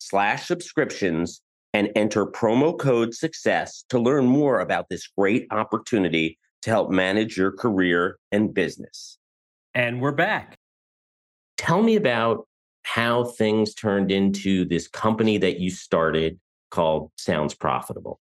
slash 0.01 0.49
subscriptions 0.49 1.43
and 1.73 1.91
enter 1.95 2.27
promo 2.27 2.77
code 2.77 3.15
SUCCESS 3.15 3.85
to 3.91 4.01
learn 4.01 4.27
more 4.27 4.59
about 4.59 4.89
this 4.89 5.07
great 5.17 5.47
opportunity 5.53 6.41
to 6.63 6.71
help 6.71 6.91
manage 6.91 7.37
your 7.37 7.53
career 7.53 8.19
and 8.33 8.53
business. 8.53 9.20
And 9.75 10.01
we're 10.01 10.13
back. 10.13 10.57
Tell 11.57 11.83
me 11.83 11.97
about 11.97 12.47
how 12.83 13.25
things 13.25 13.75
turned 13.75 14.11
into 14.11 14.65
this 14.65 14.89
company 14.89 15.39
that 15.39 15.61
you 15.61 15.71
started 15.71 16.39
called 16.71 17.11
Sounds 17.17 17.55
Profitable. 17.55 18.21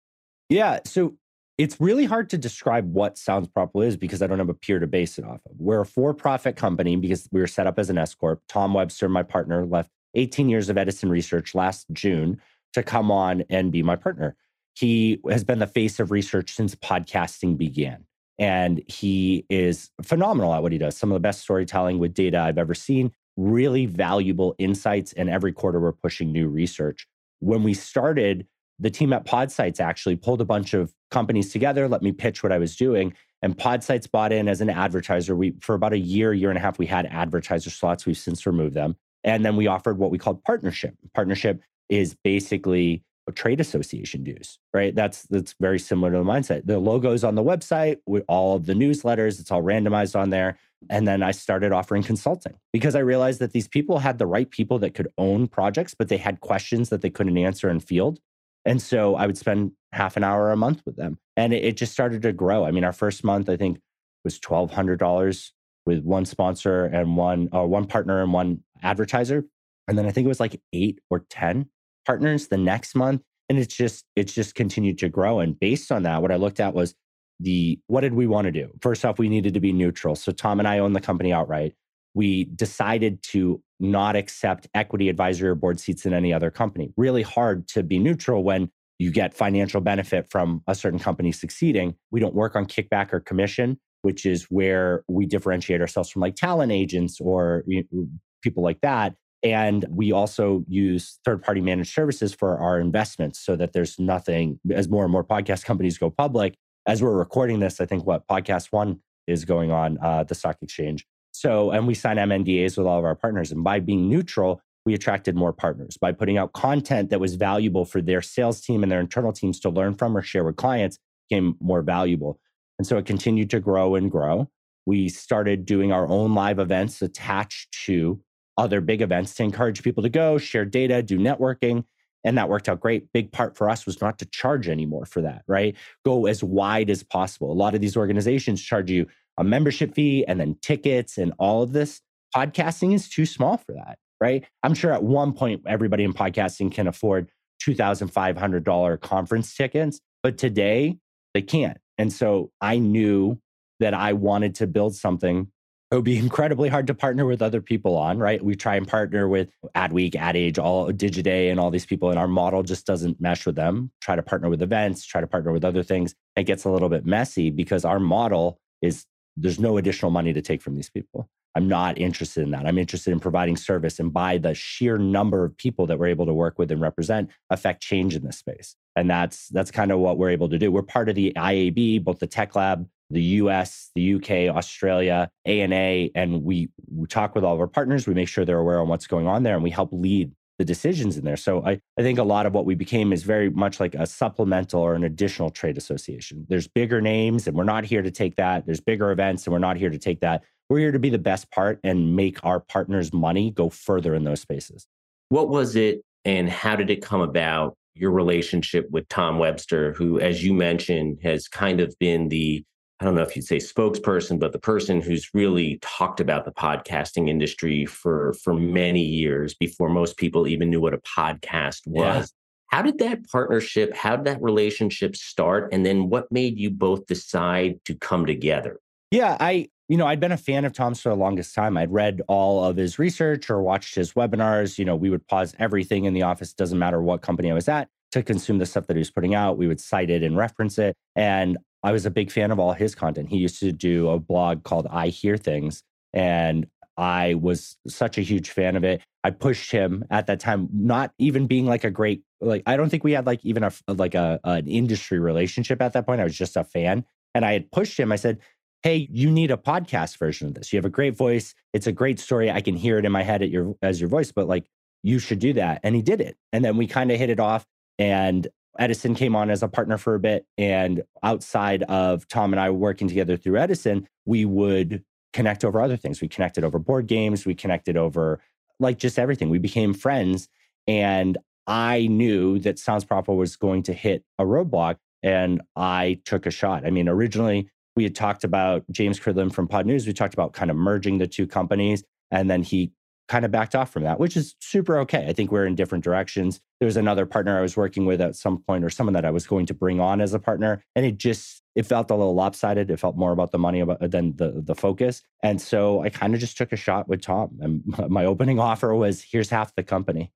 Yeah. 0.49 0.81
So 0.85 1.17
it's 1.59 1.81
really 1.81 2.05
hard 2.05 2.31
to 2.31 2.39
describe 2.39 2.93
what 2.93 3.19
Sounds 3.19 3.49
Profitable 3.49 3.83
is 3.83 3.97
because 3.97 4.23
I 4.23 4.27
don't 4.27 4.39
have 4.39 4.49
a 4.49 4.55
peer 4.55 4.79
to 4.79 4.87
base 4.87 5.19
it 5.19 5.25
off 5.25 5.41
of. 5.47 5.53
We're 5.59 5.81
a 5.81 5.87
for 5.87 6.15
profit 6.15 6.57
company 6.57 6.97
because 6.97 7.29
we 7.33 7.41
were 7.41 7.47
set 7.47 7.67
up 7.67 7.79
as 7.79 7.91
an 7.91 7.99
S 7.99 8.15
Corp. 8.15 8.43
Tom 8.49 8.75
Webster, 8.75 9.09
my 9.09 9.23
partner, 9.23 9.65
left 9.65 9.91
18 10.15 10.49
years 10.49 10.69
of 10.69 10.77
Edison 10.77 11.11
research 11.11 11.55
last 11.55 11.87
June 11.93 12.41
to 12.75 12.83
come 12.83 13.11
on 13.11 13.45
and 13.51 13.73
be 13.73 13.83
my 13.83 13.97
partner. 13.97 14.37
He 14.75 15.21
has 15.29 15.45
been 15.45 15.59
the 15.59 15.67
face 15.67 16.01
of 16.01 16.11
research 16.11 16.53
since 16.53 16.75
podcasting 16.75 17.57
began 17.57 18.05
and 18.43 18.83
he 18.89 19.47
is 19.49 19.91
phenomenal 20.03 20.53
at 20.53 20.65
what 20.65 20.73
he 20.73 20.79
does. 20.79 20.97
Some 20.97 21.13
of 21.13 21.15
the 21.15 21.21
best 21.21 21.43
storytelling 21.43 22.01
with 22.01 22.13
data 22.13 22.41
I've 22.41 22.59
ever 22.59 22.75
seen, 22.75 23.13
really 23.37 23.87
valuable 23.87 24.57
insights. 24.59 25.13
And 25.13 25.31
every 25.31 25.53
quarter, 25.53 25.79
we're 25.79 25.93
pushing 25.93 26.33
new 26.33 26.49
research. 26.49 27.07
When 27.39 27.63
we 27.63 27.73
started, 27.73 28.49
the 28.81 28.91
team 28.91 29.13
at 29.13 29.25
Podsights 29.25 29.79
actually 29.79 30.17
pulled 30.17 30.41
a 30.41 30.45
bunch 30.45 30.75
of 30.75 30.93
companies 31.13 31.53
together, 31.53 31.87
let 31.89 32.03
me 32.03 32.11
pitch 32.11 32.43
what 32.43 32.51
I 32.51 32.59
was 32.59 32.75
doing. 32.75 33.15
And 33.43 33.57
Podsights 33.57 34.11
bought 34.11 34.33
in 34.33 34.49
as 34.49 34.61
an 34.61 34.71
advertiser. 34.71 35.37
We 35.37 35.55
for 35.61 35.77
about 35.77 35.93
a 35.93 35.99
year, 35.99 36.33
year 36.33 36.51
and 36.51 36.59
a 36.59 36.61
half, 36.61 36.81
we 36.81 36.87
had 36.87 37.07
advertiser 37.07 37.71
slots. 37.71 38.07
We've 38.07 38.19
since 38.19 38.45
removed 38.45 38.75
them. 38.75 38.97
And 39.23 39.45
then 39.45 39.55
we 39.55 39.69
offered 39.69 39.99
what 39.99 40.11
we 40.11 40.19
called 40.19 40.43
partnership. 40.43 40.97
Partnership 41.15 41.63
is 41.89 42.17
basically 42.25 43.05
trade 43.33 43.61
association 43.61 44.23
dues, 44.23 44.59
right? 44.73 44.95
That's 44.95 45.23
that's 45.25 45.55
very 45.61 45.79
similar 45.79 46.13
to 46.13 46.19
the 46.19 46.25
mindset. 46.25 46.67
The 46.67 46.79
logos 46.79 47.25
on 47.25 47.35
the 47.35 47.43
website 47.43 47.99
with 48.07 48.25
all 48.29 48.57
of 48.57 48.67
the 48.67 48.75
newsletters, 48.75 49.41
it's 49.41 49.51
all 49.51 49.63
randomized 49.63 50.19
on 50.19 50.31
there. 50.31 50.59
And 50.91 51.07
then 51.07 51.23
I 51.23 51.31
started 51.31 51.73
offering 51.73 52.03
consulting 52.03 52.55
because 52.73 52.95
I 52.95 53.01
realized 53.01 53.41
that 53.41 53.53
these 53.53 53.69
people 53.69 53.99
had 53.99 54.19
the 54.19 54.27
right 54.27 54.51
people 54.51 54.79
that 54.81 54.95
could 54.95 55.09
own 55.17 55.47
projects, 55.47 55.95
but 55.95 56.09
they 56.09 56.17
had 56.17 56.41
questions 56.41 56.89
that 56.89 57.03
they 57.03 57.11
couldn't 57.11 57.39
answer 57.39 57.71
in 57.71 57.81
field. 57.81 58.19
And 58.65 58.81
so 58.81 59.15
I 59.15 59.27
would 59.27 59.39
spend 59.39 59.73
half 59.93 60.17
an 60.17 60.25
hour 60.25 60.51
a 60.51 60.57
month 60.57 60.83
with 60.85 60.97
them. 60.97 61.19
And 61.37 61.53
it, 61.53 61.65
it 61.65 61.77
just 61.77 61.93
started 61.93 62.23
to 62.23 62.33
grow. 62.33 62.65
I 62.65 62.71
mean, 62.71 62.85
our 62.85 62.93
first 62.93 63.25
month, 63.25 63.49
I 63.49 63.57
think, 63.57 63.81
was 64.25 64.39
$1,200 64.39 65.51
with 65.85 66.05
one 66.05 66.25
sponsor 66.25 66.85
and 66.85 67.17
one, 67.17 67.49
or 67.53 67.65
uh, 67.65 67.67
one 67.67 67.87
partner 67.87 68.23
and 68.23 68.33
one 68.33 68.63
advertiser. 68.83 69.45
And 69.89 69.99
then 69.99 70.07
I 70.07 70.13
think 70.13 70.25
it 70.25 70.29
was 70.29 70.41
like 70.41 70.61
eight 70.73 71.01
or 71.11 71.25
10 71.29 71.69
partners 72.07 72.49
the 72.49 72.57
next 72.57 72.95
month. 72.95 73.23
And 73.49 73.59
it's 73.59 73.75
just, 73.75 74.05
it's 74.17 74.33
just 74.33 74.55
continued 74.55 74.99
to 74.99 75.09
grow. 75.09 75.41
And 75.41 75.59
based 75.59 75.93
on 75.93 76.05
that, 76.05 76.23
what 76.23 76.33
I 76.33 76.37
looked 76.37 76.61
at 76.61 76.75
was 76.75 76.95
the, 77.41 77.79
what 77.87 78.03
did 78.03 78.15
we 78.15 78.27
want 78.27 78.47
to 78.47 78.53
do? 78.53 78.71
First 78.81 79.05
off, 79.05 79.19
we 79.19 79.29
needed 79.29 79.55
to 79.55 79.61
be 79.61 79.73
neutral. 79.73 80.15
So 80.15 80.33
Tom 80.33 80.59
and 80.59 80.69
I 80.69 80.79
own 80.79 80.93
the 80.93 81.01
company 81.01 81.33
outright. 81.33 81.75
We 82.15 82.45
decided 82.45 83.23
to 83.25 83.63
not 83.81 84.17
accept 84.17 84.69
equity 84.75 85.09
advisory 85.09 85.49
or 85.49 85.55
board 85.55 85.81
seats 85.81 86.07
in 86.07 86.15
any 86.15 86.33
other 86.33 86.51
company. 86.51 86.93
Really 86.97 87.23
hard 87.23 87.67
to 87.69 87.83
be 87.83 87.99
neutral 87.99 88.45
when 88.45 88.71
you 88.99 89.11
get 89.11 89.35
financial 89.35 89.81
benefit 89.81 90.31
from 90.31 90.63
a 90.69 90.75
certain 90.75 90.99
company 90.99 91.33
succeeding. 91.33 91.95
We 92.11 92.21
don't 92.21 92.35
work 92.35 92.55
on 92.55 92.67
kickback 92.67 93.13
or 93.13 93.21
commission, 93.21 93.81
which 94.03 94.25
is 94.25 94.45
where 94.45 95.03
we 95.09 95.27
differentiate 95.27 95.81
ourselves 95.81 96.11
from 96.11 96.21
like 96.23 96.37
talent 96.37 96.71
agents 96.71 97.21
or 97.21 97.65
you 97.67 97.85
know, 97.91 98.07
people 98.43 98.63
like 98.63 98.81
that. 98.83 99.15
And 99.43 99.85
we 99.91 100.13
also 100.13 100.65
use 100.69 101.19
third 101.25 101.43
party 101.43 101.61
managed 101.61 101.93
services 101.93 102.33
for 102.33 102.59
our 102.59 102.79
investments 102.79 103.41
so 103.41 103.57
that 103.57 103.73
there's 103.73 103.99
nothing, 103.99 104.61
as 104.73 104.89
more 104.89 105.05
and 105.05 105.13
more 105.13 105.25
podcast 105.25 105.65
companies 105.67 105.99
go 105.99 106.11
public. 106.11 106.55
As 106.87 107.03
we're 107.03 107.17
recording 107.17 107.61
this, 107.61 107.81
I 107.81 107.87
think 107.87 108.07
what 108.07 108.27
Podcast 108.27 108.69
One 108.71 109.01
is 109.27 109.45
going 109.45 109.71
on 109.71 109.99
uh, 110.03 110.25
the 110.25 110.35
stock 110.35 110.57
exchange. 110.63 111.07
So, 111.33 111.71
and 111.71 111.87
we 111.87 111.95
sign 111.95 112.17
MNDAs 112.17 112.77
with 112.77 112.87
all 112.87 112.99
of 112.99 113.05
our 113.05 113.15
partners. 113.15 113.53
And 113.53 113.65
by 113.65 113.81
being 113.81 114.09
neutral, 114.09 114.61
we 114.85 114.95
attracted 114.95 115.37
more 115.37 115.53
partners. 115.53 115.97
By 115.97 116.13
putting 116.13 116.39
out 116.39 116.53
content 116.53 117.11
that 117.11 117.21
was 117.21 117.37
valuable 117.37 117.85
for 117.85 118.03
their 118.03 118.21
sales 118.21 118.61
team 118.61 118.83
and 118.83 118.91
their 118.91 119.01
internal 119.01 119.33
teams 119.33 119.61
to 119.61 119.71
learn 119.71 119.95
from 119.95 120.17
or 120.17 120.23
share 120.23 120.45
with 120.45 120.57
clients 120.57 120.99
became 121.29 121.57
more 121.61 121.83
valuable. 121.83 122.39
And 122.79 122.87
so 122.87 122.99
it 122.99 123.07
continued 123.07 123.51
to 123.51 123.61
grow 123.61 123.95
and 123.95 124.11
grow. 124.11 124.51
We 124.87 125.09
started 125.09 125.65
doing 125.65 125.93
our 125.93 126.09
own 126.09 126.35
live 126.35 126.59
events 126.59 127.01
attached 127.01 127.73
to 127.87 128.21
other 128.57 128.81
big 128.81 129.03
events 129.03 129.35
to 129.35 129.43
encourage 129.43 129.83
people 129.83 130.03
to 130.03 130.09
go, 130.09 130.39
share 130.39 130.65
data, 130.65 131.03
do 131.03 131.19
networking. 131.19 131.85
And 132.25 132.39
that 132.39 132.49
worked 132.49 132.69
out 132.69 132.81
great. 132.81 133.13
Big 133.13 133.33
part 133.33 133.57
for 133.57 133.69
us 133.69 133.85
was 133.85 134.01
not 134.01 134.19
to 134.21 134.27
charge 134.27 134.69
anymore 134.69 135.07
for 135.07 135.23
that, 135.23 135.43
right? 135.49 135.77
Go 136.05 136.27
as 136.27 136.45
wide 136.45 136.89
as 136.91 137.03
possible. 137.03 137.51
A 137.51 137.55
lot 137.55 137.75
of 137.75 137.81
these 137.81 137.97
organizations 137.97 138.63
charge 138.63 138.91
you 138.91 139.07
a 139.39 139.45
membership 139.45 139.95
fee 139.95 140.25
and 140.27 140.39
then 140.39 140.57
tickets 140.63 141.19
and 141.19 141.33
all 141.39 141.63
of 141.63 141.73
this. 141.73 142.01
Podcasting 142.35 142.95
is 142.95 143.09
too 143.09 143.27
small 143.27 143.57
for 143.57 143.73
that, 143.73 143.99
right? 144.21 144.45
I'm 144.63 144.75
sure 144.75 144.93
at 144.93 145.03
one 145.03 145.33
point 145.33 145.63
everybody 145.67 146.05
in 146.05 146.13
podcasting 146.13 146.73
can 146.73 146.87
afford 146.87 147.31
$2,500 147.67 149.01
conference 149.01 149.55
tickets, 149.55 150.01
but 150.23 150.39
today 150.39 150.99
they 151.35 151.43
can't. 151.43 151.79
And 151.99 152.13
so 152.13 152.51
I 152.61 152.79
knew 152.79 153.41
that 153.81 153.95
I 153.95 154.13
wanted 154.13 154.55
to 154.57 154.67
build 154.67 154.95
something. 154.95 155.49
It 155.93 155.97
would 155.97 156.05
be 156.05 156.17
incredibly 156.17 156.71
hard 156.71 156.87
to 156.87 156.95
partner 156.95 157.27
with 157.27 157.43
other 157.43 157.61
people 157.61 157.99
on, 157.99 158.19
right? 158.19 158.43
We 158.43 158.55
try 158.55 158.77
and 158.77 158.89
partner 158.89 159.29
with 159.29 159.51
Adweek, 159.75 160.15
AdAge, 160.15 160.59
all 160.59 160.91
Digiday, 160.91 161.51
and 161.51 161.61
all 161.61 161.71
these 161.71 161.85
people, 161.85 162.09
and 162.09 162.19
our 162.19 162.27
model 162.27 162.63
just 162.63 162.87
doesn't 162.87 163.21
mesh 163.21 163.45
with 163.45 163.57
them. 163.57 163.91
Try 164.01 164.17
to 164.17 164.23
partner 164.23 164.49
with 164.49 164.63
events, 164.63 165.05
try 165.05 165.21
to 165.21 165.27
partner 165.27 165.53
with 165.53 165.67
other 165.67 165.83
things. 165.83 166.15
It 166.35 166.45
gets 166.45 166.65
a 166.65 166.71
little 166.71 166.89
bit 166.89 167.05
messy 167.05 167.51
because 167.51 167.85
our 167.85 168.01
model 168.01 168.59
is 168.81 169.05
there's 169.37 169.61
no 169.61 169.77
additional 169.77 170.11
money 170.11 170.33
to 170.33 170.41
take 170.41 170.63
from 170.63 170.77
these 170.77 170.89
people. 170.89 171.29
I'm 171.55 171.69
not 171.69 171.99
interested 171.99 172.43
in 172.43 172.53
that. 172.53 172.65
I'm 172.67 172.79
interested 172.79 173.11
in 173.11 173.21
providing 173.21 173.59
service 173.59 174.01
and 174.01 174.11
by 174.11 174.39
the 174.39 174.55
sheer 174.55 174.97
number 174.97 175.45
of 175.45 175.55
people 175.59 175.87
that 175.89 175.99
we're 175.99 176.07
able 176.07 176.25
to 176.25 176.33
work 176.33 176.59
with 176.59 176.71
and 176.71 176.81
represent 176.81 177.29
affect 177.51 177.83
change 177.83 178.17
in 178.17 178.25
this 178.25 178.39
space. 178.39 178.77
And 178.97 179.11
that's 179.11 179.49
that's 179.49 179.71
kind 179.71 179.93
of 179.93 179.99
what 179.99 180.17
we're 180.17 180.31
able 180.31 180.49
to 180.49 180.59
do. 180.59 180.73
We're 180.73 180.81
part 180.81 181.11
of 181.11 181.17
the 181.17 181.35
IAB, 181.37 182.03
both 182.03 182.19
the 182.19 182.27
Tech 182.27 182.57
Lab, 182.57 182.89
the 183.13 183.23
US, 183.23 183.91
the 183.95 184.15
UK, 184.15 184.55
Australia, 184.55 185.31
ANA, 185.45 186.09
and 186.15 186.43
we, 186.43 186.71
we 186.91 187.07
talk 187.07 187.35
with 187.35 187.45
all 187.45 187.55
of 187.55 187.61
our 187.61 187.67
partners. 187.67 188.07
We 188.07 188.15
make 188.15 188.29
sure 188.29 188.45
they're 188.45 188.59
aware 188.59 188.81
of 188.81 188.89
what's 188.89 189.07
going 189.07 189.27
on 189.27 189.43
there 189.43 189.55
and 189.55 189.63
we 189.63 189.71
help 189.71 189.91
lead 189.93 190.33
the 190.59 190.65
decisions 190.65 191.17
in 191.17 191.25
there. 191.25 191.37
So 191.37 191.65
I, 191.65 191.81
I 191.99 192.03
think 192.03 192.19
a 192.19 192.23
lot 192.23 192.47
of 192.47 192.55
what 192.55 192.65
we 192.65 192.75
became 192.75 193.13
is 193.13 193.23
very 193.23 193.51
much 193.51 193.81
like 193.81 193.95
a 193.95 194.07
supplemental 194.07 194.81
or 194.81 194.95
an 194.95 195.05
additional 195.05 195.51
trade 195.51 195.77
association. 195.77 196.47
There's 196.49 196.69
bigger 196.69 197.01
names 197.01 197.47
and 197.47 197.57
we're 197.57 197.65
not 197.65 197.85
here 197.85 198.03
to 198.03 198.11
take 198.11 198.37
that. 198.37 198.67
There's 198.67 198.81
bigger 198.81 199.11
events 199.11 199.47
and 199.47 199.53
we're 199.53 199.59
not 199.59 199.77
here 199.77 199.91
to 199.91 199.99
take 199.99 200.21
that. 200.21 200.43
We're 200.69 200.79
here 200.79 200.93
to 200.93 200.99
be 200.99 201.11
the 201.11 201.19
best 201.19 201.51
part 201.51 201.81
and 201.83 202.15
make 202.15 202.45
our 202.45 202.61
partners' 202.61 203.13
money 203.13 203.51
go 203.51 203.71
further 203.71 204.15
in 204.15 204.25
those 204.25 204.41
spaces. 204.41 204.87
What 205.31 205.49
was 205.49 205.77
it 205.77 206.03
and 206.25 206.49
how 206.49 206.77
did 206.77 206.91
it 206.91 207.03
come 207.03 207.21
about? 207.21 207.77
Your 207.95 208.11
relationship 208.11 208.91
with 208.91 209.07
Tom 209.09 209.39
Webster, 209.39 209.93
who, 209.93 210.19
as 210.19 210.43
you 210.43 210.55
mentioned, 210.55 211.19
has 211.23 211.47
kind 211.47 211.81
of 211.81 211.95
been 211.99 212.29
the 212.29 212.65
I 213.03 213.05
don't 213.05 213.17
know 213.17 213.23
if 213.23 213.35
you'd 213.35 213.45
say 213.45 213.57
spokesperson, 213.57 214.39
but 214.39 214.53
the 214.53 214.61
person 214.61 215.01
who's 215.01 215.29
really 215.35 215.81
talked 215.83 216.21
about 216.21 216.45
the 216.45 216.53
podcasting 216.53 217.29
industry 217.29 217.85
for 217.85 218.33
for 218.35 218.55
many 218.55 219.03
years 219.03 219.55
before 219.55 219.89
most 219.89 220.17
people 220.19 220.47
even 220.47 220.71
knew 220.71 220.81
what 220.81 220.95
a 220.95 220.99
podcast 220.99 221.85
was. 221.85 222.33
Yeah. 222.71 222.77
How 222.77 222.81
did 222.83 222.99
that 222.99 223.29
partnership, 223.29 223.93
how 223.93 224.15
did 224.15 224.27
that 224.27 224.41
relationship 224.41 225.17
start? 225.17 225.73
And 225.73 225.85
then 225.85 226.11
what 226.11 226.31
made 226.31 226.61
you 226.61 226.71
both 226.71 227.07
decide 227.07 227.85
to 227.87 227.97
come 227.97 228.25
together? 228.25 228.79
Yeah, 229.11 229.37
I, 229.41 229.69
you 229.89 229.97
know, 229.97 230.07
I'd 230.07 230.21
been 230.21 230.31
a 230.31 230.37
fan 230.37 230.65
of 230.65 230.73
Tom's 230.73 231.01
for 231.01 231.09
the 231.09 231.17
longest 231.17 231.57
time. 231.57 231.77
I'd 231.77 231.91
read 231.91 232.23
all 232.29 232.65
of 232.65 232.77
his 232.77 233.01
research 233.01 233.51
or 233.51 233.61
watched 233.63 233.97
his 233.97 234.13
webinars. 234.13 234.79
You 234.79 234.85
know, 234.85 234.95
we 234.95 235.11
would 235.11 235.27
pause 235.27 235.57
everything 235.59 236.05
in 236.05 236.15
the 236.15 236.23
office, 236.23 236.53
doesn't 236.53 236.79
matter 236.79 237.03
what 237.03 237.21
company 237.21 237.51
I 237.51 237.55
was 237.55 237.69
at, 237.69 237.89
to 238.13 238.23
consume 238.23 238.59
the 238.59 238.67
stuff 238.67 238.87
that 238.87 238.95
he 238.95 239.01
was 239.01 239.11
putting 239.11 239.35
out. 239.35 239.59
We 239.59 239.67
would 239.67 239.81
cite 239.81 240.09
it 240.09 240.23
and 240.23 240.37
reference 240.37 240.79
it. 240.79 240.95
And 241.17 241.59
I 241.83 241.93
was 241.93 242.07
a 242.07 242.11
big 242.11 242.31
fan 242.31 242.51
of 242.51 242.59
all 242.59 242.73
his 242.73 242.95
content. 242.95 243.29
He 243.29 243.39
used 243.39 243.59
to 243.61 243.73
do 243.73 244.09
a 244.09 244.19
blog 244.19 244.63
called 244.65 244.87
I 244.91 245.09
Hear 245.09 245.37
Things, 245.37 245.83
and 246.13 246.67
I 246.97 247.35
was 247.35 247.77
such 247.89 248.19
a 248.19 248.23
huge 248.23 248.51
fan 248.51 248.77
of 248.77 248.85
it. 248.85 249.03
I 249.25 249.31
pushed 249.31 249.71
him 249.73 250.05
at 250.11 250.27
that 250.27 250.41
time, 250.41 250.69
not 250.73 251.13
even 251.19 251.47
being 251.47 251.67
like 251.67 251.85
a 251.85 251.91
great 251.91 252.23
like. 252.41 252.63
I 252.67 252.77
don't 252.77 252.89
think 252.89 253.05
we 253.05 253.13
had 253.13 253.27
like 253.27 253.45
even 253.45 253.65
a 253.65 253.73
like 253.89 254.15
a 254.15 254.41
an 254.45 254.67
industry 254.69 255.19
relationship 255.19 255.81
at 255.81 255.93
that 255.95 256.07
point. 256.07 256.21
I 256.21 256.25
was 256.25 256.37
just 256.37 256.57
a 256.57 256.65
fan, 256.65 257.05
and 257.35 257.45
I 257.45 257.53
had 257.53 257.71
pushed 257.73 257.99
him. 257.99 258.13
I 258.13 258.17
said, 258.17 258.39
"Hey, 258.83 259.09
you 259.11 259.31
need 259.31 259.51
a 259.51 259.57
podcast 259.57 260.19
version 260.19 260.49
of 260.49 260.55
this. 260.55 260.73
You 260.73 260.77
have 260.77 260.85
a 260.85 260.91
great 260.91 261.17
voice. 261.17 261.55
It's 261.73 261.87
a 261.87 261.93
great 261.93 262.21
story. 262.21 262.51
I 262.51 262.61
can 262.61 262.77
hear 262.77 262.99
it 262.99 263.05
in 263.05 263.13
my 263.13 263.23
head 263.23 263.43
at 263.43 263.51
your 263.51 263.75
as 263.83 264.01
your 264.01 264.11
voice, 264.11 264.33
but 264.33 264.49
like 264.49 264.67
you 265.03 265.19
should 265.19 265.39
do 265.39 265.53
that." 265.55 265.81
And 265.83 265.95
he 265.95 266.03
did 266.03 266.21
it, 266.21 266.37
and 266.53 266.65
then 266.65 266.77
we 266.77 266.87
kind 266.87 267.11
of 267.11 267.19
hit 267.19 267.31
it 267.31 267.41
off. 267.41 267.65
And 267.99 268.49
Edison 268.79 269.15
came 269.15 269.37
on 269.37 269.51
as 269.51 269.63
a 269.63 269.69
partner 269.69 269.99
for 269.99 270.15
a 270.15 270.21
bit. 270.21 270.47
And 270.57 271.03
outside 271.23 271.83
of 271.85 272.27
Tom 272.29 272.53
and 272.53 272.61
I 272.61 272.71
working 272.71 273.09
together 273.09 273.37
through 273.37 273.59
Edison, 273.59 274.09
we 274.25 274.45
would 274.45 275.05
connect 275.33 275.65
over 275.65 275.81
other 275.81 275.97
things. 275.97 276.21
We 276.21 276.29
connected 276.29 276.65
over 276.65 276.79
board 276.79 277.07
games, 277.07 277.47
we 277.47 277.55
connected 277.55 277.97
over 277.97 278.41
like 278.81 278.99
just 278.99 279.19
everything. 279.19 279.51
We 279.51 279.59
became 279.59 279.95
friends. 279.95 280.49
And 280.87 281.39
I 281.67 282.07
knew 282.07 282.59
that 282.61 282.79
Sounds 282.79 283.05
Profitable 283.05 283.37
was 283.37 283.57
going 283.57 283.85
to 283.85 283.93
hit 283.93 284.25
a 284.39 284.45
roadblock. 284.45 284.97
And 285.23 285.63
I 285.77 286.21
took 286.25 286.47
a 286.47 286.51
shot. 286.51 286.85
I 286.85 286.91
mean, 286.91 287.09
originally 287.09 287.69
we 287.95 288.03
had 288.05 288.15
talked 288.15 288.43
about 288.43 288.85
James 288.91 289.21
Cridland 289.21 289.53
from 289.53 289.69
Podnews. 289.69 290.07
We 290.07 290.13
talked 290.13 290.35
about 290.35 290.53
kind 290.53 290.71
of 290.71 290.77
merging 290.77 291.19
the 291.19 291.27
two 291.27 291.47
companies. 291.47 292.03
And 292.31 292.51
then 292.51 292.63
he 292.63 292.91
kind 293.33 293.47
of 293.47 293.51
backed 293.51 293.75
off 293.75 293.91
from 293.91 294.03
that, 294.03 294.21
which 294.21 294.37
is 294.37 294.55
super 294.61 294.99
okay. 294.99 295.25
I 295.27 295.33
think 295.33 295.51
we're 295.51 295.65
in 295.65 295.75
different 295.75 296.05
directions. 296.05 296.61
There 296.81 296.87
was 296.87 296.99
another 296.99 297.25
partner 297.25 297.59
I 297.59 297.63
was 297.63 297.79
working 297.79 298.05
with 298.05 298.21
at 298.21 298.37
some 298.37 298.59
point, 298.59 298.85
or 298.85 298.91
someone 298.91 299.15
that 299.15 299.25
I 299.25 299.31
was 299.31 299.47
going 299.47 299.65
to 299.67 299.75
bring 299.75 300.01
on 300.01 300.21
as 300.21 300.35
a 300.35 300.39
partner, 300.39 300.85
and 300.95 301.07
it 301.07 301.17
just 301.17 301.63
it 301.75 301.87
felt 301.87 302.11
a 302.11 302.15
little 302.15 302.35
lopsided. 302.35 302.91
It 302.91 303.01
felt 303.01 303.17
more 303.17 303.33
about 303.33 303.51
the 303.51 303.59
money 303.59 303.81
about, 303.81 304.11
than 304.11 304.37
the 304.37 304.61
the 304.63 304.75
focus, 304.75 305.23
and 305.43 305.63
so 305.63 306.03
I 306.03 306.11
kind 306.11 306.35
of 306.35 306.41
just 306.41 306.59
took 306.59 306.75
a 306.75 306.77
shot 306.77 307.09
with 307.09 307.23
Tom. 307.23 307.59
And 307.63 307.83
my 308.11 308.27
opening 308.27 308.61
offer 308.61 308.95
was, 308.95 309.23
"Here's 309.23 309.49
half 309.49 309.75
the 309.77 309.83
company," 309.83 310.31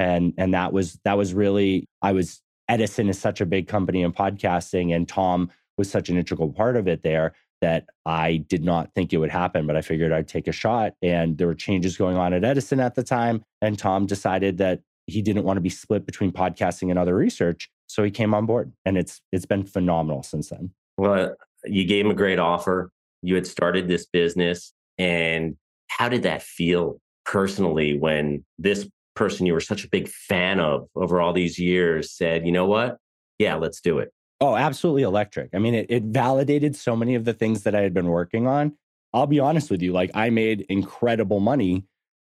and 0.00 0.34
and 0.36 0.52
that 0.52 0.72
was 0.72 0.98
that 1.04 1.16
was 1.16 1.34
really 1.34 1.88
I 2.02 2.10
was 2.10 2.42
Edison 2.68 3.08
is 3.08 3.20
such 3.20 3.40
a 3.40 3.46
big 3.46 3.68
company 3.68 4.02
in 4.02 4.12
podcasting, 4.12 4.92
and 4.92 5.06
Tom 5.06 5.52
was 5.78 5.88
such 5.88 6.08
an 6.08 6.18
integral 6.18 6.52
part 6.52 6.76
of 6.76 6.88
it 6.88 7.04
there 7.04 7.34
that 7.62 7.86
I 8.04 8.44
did 8.48 8.62
not 8.62 8.92
think 8.94 9.12
it 9.12 9.18
would 9.18 9.30
happen, 9.30 9.66
but 9.66 9.76
I 9.76 9.80
figured 9.80 10.12
I'd 10.12 10.28
take 10.28 10.48
a 10.48 10.52
shot. 10.52 10.92
And 11.00 11.38
there 11.38 11.46
were 11.46 11.54
changes 11.54 11.96
going 11.96 12.16
on 12.16 12.34
at 12.34 12.44
Edison 12.44 12.80
at 12.80 12.94
the 12.94 13.02
time. 13.02 13.42
And 13.62 13.78
Tom 13.78 14.04
decided 14.04 14.58
that 14.58 14.80
he 15.06 15.22
didn't 15.22 15.44
want 15.44 15.56
to 15.56 15.62
be 15.62 15.70
split 15.70 16.04
between 16.04 16.32
podcasting 16.32 16.90
and 16.90 16.98
other 16.98 17.14
research. 17.14 17.70
So 17.86 18.02
he 18.02 18.10
came 18.10 18.34
on 18.34 18.46
board 18.46 18.72
and 18.84 18.98
it's 18.98 19.20
it's 19.32 19.46
been 19.46 19.64
phenomenal 19.64 20.22
since 20.22 20.50
then. 20.50 20.70
Well, 20.98 21.34
you 21.64 21.84
gave 21.84 22.04
him 22.04 22.10
a 22.10 22.14
great 22.14 22.38
offer. 22.38 22.90
You 23.22 23.34
had 23.34 23.46
started 23.46 23.88
this 23.88 24.06
business 24.06 24.72
and 24.98 25.56
how 25.88 26.08
did 26.08 26.22
that 26.24 26.42
feel 26.42 27.00
personally 27.24 27.96
when 27.98 28.44
this 28.58 28.88
person 29.14 29.46
you 29.46 29.52
were 29.52 29.60
such 29.60 29.84
a 29.84 29.88
big 29.88 30.08
fan 30.08 30.58
of 30.58 30.88
over 30.96 31.20
all 31.20 31.32
these 31.32 31.58
years 31.58 32.10
said, 32.10 32.46
"You 32.46 32.52
know 32.52 32.66
what? 32.66 32.98
Yeah, 33.38 33.56
let's 33.56 33.80
do 33.80 33.98
it." 33.98 34.12
Oh, 34.42 34.56
absolutely 34.56 35.04
electric. 35.04 35.50
I 35.54 35.60
mean, 35.60 35.72
it, 35.72 35.86
it 35.88 36.02
validated 36.02 36.74
so 36.74 36.96
many 36.96 37.14
of 37.14 37.24
the 37.24 37.32
things 37.32 37.62
that 37.62 37.76
I 37.76 37.82
had 37.82 37.94
been 37.94 38.08
working 38.08 38.48
on. 38.48 38.76
I'll 39.14 39.28
be 39.28 39.38
honest 39.38 39.70
with 39.70 39.80
you, 39.82 39.92
like 39.92 40.10
I 40.14 40.30
made 40.30 40.66
incredible 40.68 41.38
money 41.38 41.84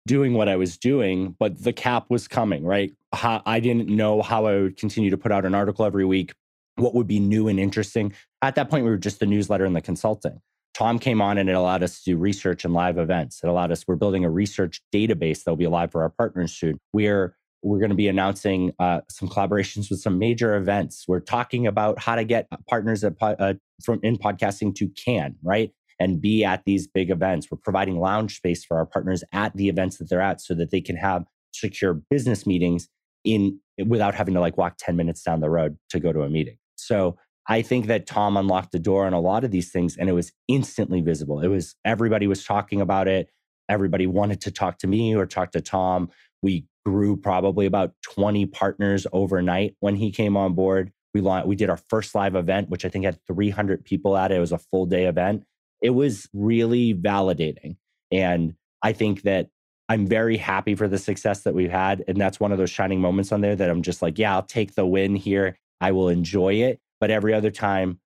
doing 0.07 0.33
what 0.33 0.49
I 0.49 0.57
was 0.57 0.77
doing, 0.77 1.37
but 1.39 1.63
the 1.63 1.71
cap 1.71 2.07
was 2.09 2.27
coming, 2.27 2.65
right? 2.65 2.91
How, 3.13 3.41
I 3.45 3.61
didn't 3.61 3.87
know 3.87 4.21
how 4.21 4.45
I 4.45 4.59
would 4.59 4.75
continue 4.77 5.09
to 5.09 5.17
put 5.17 5.31
out 5.31 5.45
an 5.45 5.55
article 5.55 5.85
every 5.85 6.03
week, 6.03 6.33
what 6.75 6.93
would 6.95 7.07
be 7.07 7.21
new 7.21 7.47
and 7.47 7.57
interesting. 7.57 8.11
At 8.41 8.55
that 8.55 8.69
point, 8.69 8.83
we 8.83 8.91
were 8.91 8.97
just 8.97 9.21
the 9.21 9.25
newsletter 9.25 9.63
and 9.63 9.73
the 9.75 9.81
consulting. 9.81 10.41
Tom 10.73 10.99
came 10.99 11.21
on 11.21 11.37
and 11.37 11.49
it 11.49 11.53
allowed 11.53 11.81
us 11.81 11.99
to 11.99 12.11
do 12.11 12.17
research 12.17 12.65
and 12.65 12.73
live 12.73 12.97
events. 12.97 13.41
It 13.41 13.47
allowed 13.47 13.71
us, 13.71 13.87
we're 13.87 13.95
building 13.95 14.25
a 14.25 14.29
research 14.29 14.81
database 14.93 15.45
that'll 15.45 15.55
be 15.55 15.67
live 15.67 15.93
for 15.93 16.01
our 16.01 16.09
partners 16.09 16.51
soon. 16.51 16.77
We're 16.91 17.37
we're 17.63 17.79
going 17.79 17.89
to 17.89 17.95
be 17.95 18.07
announcing 18.07 18.73
uh, 18.79 19.01
some 19.09 19.29
collaborations 19.29 19.89
with 19.89 19.99
some 19.99 20.17
major 20.17 20.55
events. 20.55 21.05
We're 21.07 21.19
talking 21.19 21.67
about 21.67 21.99
how 21.99 22.15
to 22.15 22.23
get 22.23 22.47
partners 22.67 23.03
at, 23.03 23.13
uh, 23.21 23.53
from 23.83 23.99
in 24.03 24.17
podcasting 24.17 24.73
to 24.75 24.89
Cannes 24.89 25.35
right 25.43 25.71
and 25.99 26.19
be 26.19 26.43
at 26.43 26.63
these 26.65 26.87
big 26.87 27.11
events. 27.11 27.51
We're 27.51 27.59
providing 27.59 27.99
lounge 27.99 28.37
space 28.37 28.65
for 28.65 28.77
our 28.77 28.85
partners 28.85 29.23
at 29.31 29.55
the 29.55 29.69
events 29.69 29.97
that 29.97 30.09
they're 30.09 30.21
at 30.21 30.41
so 30.41 30.55
that 30.55 30.71
they 30.71 30.81
can 30.81 30.95
have 30.95 31.25
secure 31.53 31.93
business 32.09 32.47
meetings 32.47 32.89
in 33.23 33.59
without 33.85 34.15
having 34.15 34.33
to 34.33 34.39
like 34.39 34.57
walk 34.57 34.75
10 34.79 34.95
minutes 34.95 35.21
down 35.21 35.41
the 35.41 35.49
road 35.49 35.77
to 35.89 35.99
go 35.99 36.11
to 36.11 36.21
a 36.21 36.29
meeting. 36.29 36.57
So 36.75 37.17
I 37.47 37.61
think 37.61 37.87
that 37.87 38.07
Tom 38.07 38.37
unlocked 38.37 38.71
the 38.71 38.79
door 38.79 39.05
on 39.05 39.13
a 39.13 39.19
lot 39.19 39.43
of 39.43 39.51
these 39.51 39.71
things 39.71 39.97
and 39.97 40.09
it 40.09 40.13
was 40.13 40.31
instantly 40.47 41.01
visible. 41.01 41.41
It 41.41 41.47
was 41.47 41.75
everybody 41.85 42.25
was 42.25 42.43
talking 42.43 42.81
about 42.81 43.07
it. 43.07 43.27
Everybody 43.69 44.07
wanted 44.07 44.41
to 44.41 44.51
talk 44.51 44.79
to 44.79 44.87
me 44.87 45.15
or 45.15 45.25
talk 45.25 45.51
to 45.51 45.61
Tom. 45.61 46.09
We 46.41 46.65
grew 46.85 47.15
probably 47.15 47.65
about 47.65 47.93
20 48.01 48.45
partners 48.47 49.05
overnight 49.13 49.75
when 49.79 49.95
he 49.95 50.11
came 50.11 50.35
on 50.35 50.53
board. 50.53 50.91
We 51.13 51.21
launched, 51.21 51.47
we 51.47 51.55
did 51.55 51.69
our 51.69 51.79
first 51.89 52.15
live 52.15 52.35
event, 52.35 52.69
which 52.69 52.85
I 52.85 52.89
think 52.89 53.05
had 53.05 53.19
300 53.27 53.83
people 53.83 54.17
at 54.17 54.31
it. 54.31 54.37
It 54.37 54.39
was 54.39 54.51
a 54.51 54.57
full 54.57 54.85
day 54.85 55.05
event 55.05 55.43
it 55.81 55.89
was 55.91 56.29
really 56.33 56.93
validating. 56.93 57.75
And 58.11 58.55
I 58.81 58.93
think 58.93 59.23
that 59.23 59.47
I'm 59.89 60.07
very 60.07 60.37
happy 60.37 60.75
for 60.75 60.87
the 60.87 60.97
success 60.97 61.41
that 61.41 61.53
we've 61.53 61.71
had. 61.71 62.03
And 62.07 62.17
that's 62.17 62.39
one 62.39 62.51
of 62.51 62.57
those 62.57 62.69
shining 62.69 63.01
moments 63.01 63.31
on 63.31 63.41
there 63.41 63.55
that 63.55 63.69
I'm 63.69 63.81
just 63.81 64.01
like, 64.01 64.17
yeah, 64.17 64.33
I'll 64.33 64.43
take 64.43 64.75
the 64.75 64.85
win 64.85 65.15
here. 65.15 65.57
I 65.81 65.91
will 65.91 66.07
enjoy 66.07 66.55
it. 66.55 66.79
But 66.99 67.11
every 67.11 67.33
other 67.33 67.51
time, 67.51 67.99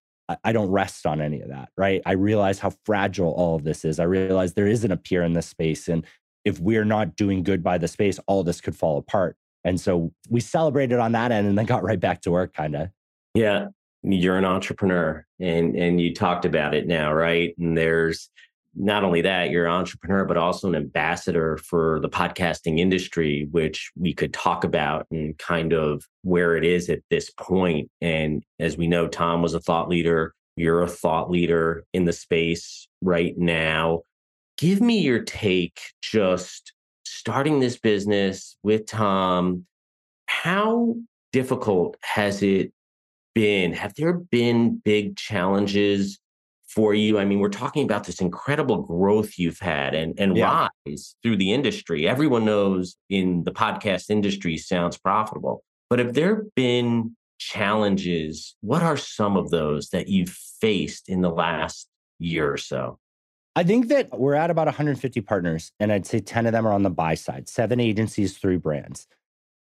I 0.44 0.54
don't 0.54 0.72
rest 0.72 1.06
on 1.06 1.22
any 1.22 1.42
of 1.42 1.50
that, 1.50 1.70
right? 1.78 2.02
I 2.04 2.14
realize 2.14 2.58
how 2.58 2.72
fragile 2.84 3.32
all 3.34 3.56
of 3.56 3.64
this 3.64 3.86
is. 3.86 4.00
I 4.00 4.06
realize 4.06 4.54
there 4.54 4.66
isn't 4.66 4.92
a 4.92 4.98
peer 4.98 5.22
in 5.22 5.34
this 5.34 5.46
space. 5.46 5.88
And 5.88 6.04
if 6.46 6.60
we're 6.60 6.86
not 6.86 7.16
doing 7.16 7.44
good 7.44 7.64
by 7.64 7.78
the 7.78 7.88
space, 7.88 8.20
all 8.28 8.44
this 8.44 8.62
could 8.62 8.76
fall 8.76 8.98
apart. 8.98 9.36
And 9.64 9.82
so 9.82 10.12
we 10.30 10.40
celebrated 10.40 11.00
on 11.00 11.12
that 11.14 11.32
end 11.32 11.48
and 11.48 11.58
then 11.58 11.66
got 11.66 11.84
right 11.84 12.00
back 12.00 12.22
to 12.22 12.32
work, 12.32 12.54
kind 12.54 12.76
of. 12.76 12.90
Yeah 13.34 13.68
you're 14.14 14.38
an 14.38 14.46
entrepreneur 14.46 15.26
and 15.40 15.76
and 15.76 16.00
you 16.00 16.14
talked 16.14 16.46
about 16.46 16.74
it 16.76 16.88
now 16.88 17.12
right 17.14 17.56
and 17.58 17.78
there's 17.78 18.30
not 18.78 19.06
only 19.06 19.22
that 19.22 19.50
you're 19.50 19.66
an 19.66 19.72
entrepreneur 19.72 20.26
but 20.26 20.38
also 20.38 20.68
an 20.68 20.76
ambassador 20.76 21.58
for 21.58 22.00
the 22.02 22.10
podcasting 22.10 22.80
industry 22.80 23.48
which 23.52 23.92
we 23.96 24.14
could 24.14 24.34
talk 24.34 24.64
about 24.64 25.08
and 25.12 25.38
kind 25.38 25.74
of 25.74 26.04
where 26.24 26.58
it 26.58 26.66
is 26.66 26.90
at 26.90 27.00
this 27.10 27.32
point. 27.32 27.90
and 28.02 28.44
as 28.60 28.78
we 28.78 28.88
know 28.88 29.08
tom 29.08 29.42
was 29.42 29.54
a 29.54 29.60
thought 29.60 29.90
leader 29.90 30.34
you're 30.56 30.84
a 30.84 30.88
thought 30.88 31.30
leader 31.32 31.84
in 31.94 32.06
the 32.06 32.14
space 32.14 32.88
right 33.02 33.38
now 33.38 34.02
give 34.58 34.82
me 34.82 35.00
your 35.00 35.20
take 35.20 35.80
just 36.02 36.74
starting 37.06 37.60
this 37.60 37.78
business 37.78 38.58
with 38.64 38.86
tom 38.86 39.66
how 40.28 40.96
difficult 41.32 41.98
has 42.02 42.42
it 42.42 42.72
been? 43.34 43.74
Have 43.74 43.94
there 43.96 44.14
been 44.14 44.78
big 44.84 45.18
challenges 45.18 46.20
for 46.68 46.94
you? 46.94 47.20
I 47.20 47.26
mean, 47.26 47.40
we're 47.40 47.50
talking 47.50 47.84
about 47.84 48.06
this 48.06 48.22
incredible 48.22 48.82
growth 48.84 49.38
you've 49.38 49.60
had 49.60 49.94
and, 49.94 50.18
and 50.20 50.36
yeah. 50.36 50.70
rise 50.88 51.16
through 51.22 51.38
the 51.38 51.52
industry. 51.52 52.08
Everyone 52.08 52.46
knows 52.46 52.96
in 53.10 53.44
the 53.44 53.52
podcast 53.52 54.10
industry 54.10 54.58
sounds 54.58 54.98
profitable. 54.98 55.64
But 55.90 56.00
have 56.00 56.14
there 56.14 56.46
been 56.56 57.16
challenges? 57.38 58.56
What 58.62 58.82
are 58.82 58.98
some 58.98 59.38
of 59.38 59.52
those 59.52 59.90
that 59.90 60.08
you've 60.08 60.36
faced 60.62 61.10
in 61.10 61.22
the 61.22 61.30
last 61.30 61.88
year 62.18 62.52
or 62.52 62.58
so? 62.58 62.98
I 63.56 63.64
think 63.64 63.88
that 63.88 64.20
we're 64.20 64.34
at 64.34 64.50
about 64.50 64.68
150 64.68 65.22
partners, 65.22 65.72
and 65.80 65.92
I'd 65.92 66.06
say 66.06 66.20
10 66.20 66.46
of 66.46 66.52
them 66.52 66.68
are 66.68 66.74
on 66.74 66.84
the 66.84 66.90
buy 66.90 67.16
side, 67.16 67.48
seven 67.48 67.80
agencies, 67.80 68.38
three 68.38 68.58
brands. 68.58 69.08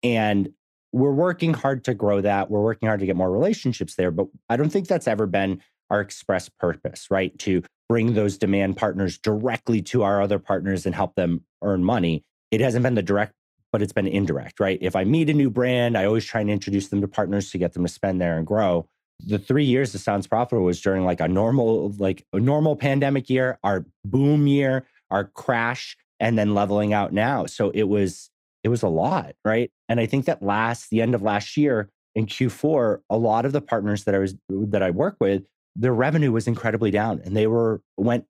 And 0.03 0.49
we're 0.91 1.13
working 1.13 1.53
hard 1.53 1.85
to 1.85 1.93
grow 1.93 2.21
that. 2.21 2.49
We're 2.49 2.61
working 2.61 2.87
hard 2.87 2.99
to 2.99 3.05
get 3.05 3.15
more 3.15 3.31
relationships 3.31 3.95
there, 3.95 4.11
but 4.11 4.27
I 4.49 4.57
don't 4.57 4.69
think 4.69 4.87
that's 4.87 5.07
ever 5.07 5.25
been 5.27 5.61
our 5.89 6.01
express 6.01 6.49
purpose, 6.49 7.07
right? 7.09 7.37
To 7.39 7.63
bring 7.87 8.13
those 8.13 8.37
demand 8.37 8.77
partners 8.77 9.17
directly 9.17 9.81
to 9.83 10.03
our 10.03 10.21
other 10.21 10.39
partners 10.39 10.85
and 10.85 10.95
help 10.95 11.15
them 11.15 11.43
earn 11.61 11.83
money. 11.83 12.23
It 12.51 12.61
hasn't 12.61 12.83
been 12.83 12.95
the 12.95 13.03
direct, 13.03 13.33
but 13.71 13.81
it's 13.81 13.93
been 13.93 14.07
indirect, 14.07 14.59
right? 14.59 14.79
If 14.81 14.95
I 14.95 15.03
meet 15.03 15.29
a 15.29 15.33
new 15.33 15.49
brand, 15.49 15.97
I 15.97 16.05
always 16.05 16.25
try 16.25 16.41
and 16.41 16.49
introduce 16.49 16.87
them 16.89 17.01
to 17.01 17.07
partners 17.07 17.51
to 17.51 17.57
get 17.57 17.73
them 17.73 17.83
to 17.83 17.91
spend 17.91 18.19
there 18.19 18.37
and 18.37 18.45
grow. 18.45 18.87
The 19.19 19.39
three 19.39 19.65
years 19.65 19.95
of 19.95 20.01
Sounds 20.01 20.27
Profitable 20.27 20.65
was 20.65 20.81
during 20.81 21.05
like 21.05 21.19
a 21.19 21.27
normal, 21.27 21.93
like 21.97 22.25
a 22.33 22.39
normal 22.39 22.75
pandemic 22.75 23.29
year, 23.29 23.57
our 23.63 23.85
boom 24.03 24.47
year, 24.47 24.85
our 25.09 25.25
crash, 25.25 25.97
and 26.19 26.37
then 26.37 26.53
leveling 26.53 26.93
out 26.93 27.13
now. 27.13 27.45
So 27.45 27.69
it 27.71 27.83
was 27.83 28.29
it 28.63 28.69
was 28.69 28.83
a 28.83 28.87
lot, 28.87 29.35
right? 29.45 29.71
And 29.89 29.99
I 29.99 30.05
think 30.05 30.25
that 30.25 30.41
last 30.41 30.89
the 30.89 31.01
end 31.01 31.13
of 31.13 31.21
last 31.21 31.55
year 31.55 31.89
in 32.15 32.25
Q4, 32.25 32.99
a 33.09 33.17
lot 33.17 33.45
of 33.45 33.51
the 33.51 33.61
partners 33.61 34.05
that 34.05 34.15
I 34.15 34.19
was 34.19 34.35
that 34.49 34.81
I 34.81 34.91
work 34.91 35.17
with, 35.19 35.43
their 35.75 35.93
revenue 35.93 36.31
was 36.31 36.47
incredibly 36.47 36.91
down, 36.91 37.21
and 37.23 37.35
they 37.35 37.47
were 37.47 37.81
went 37.97 38.25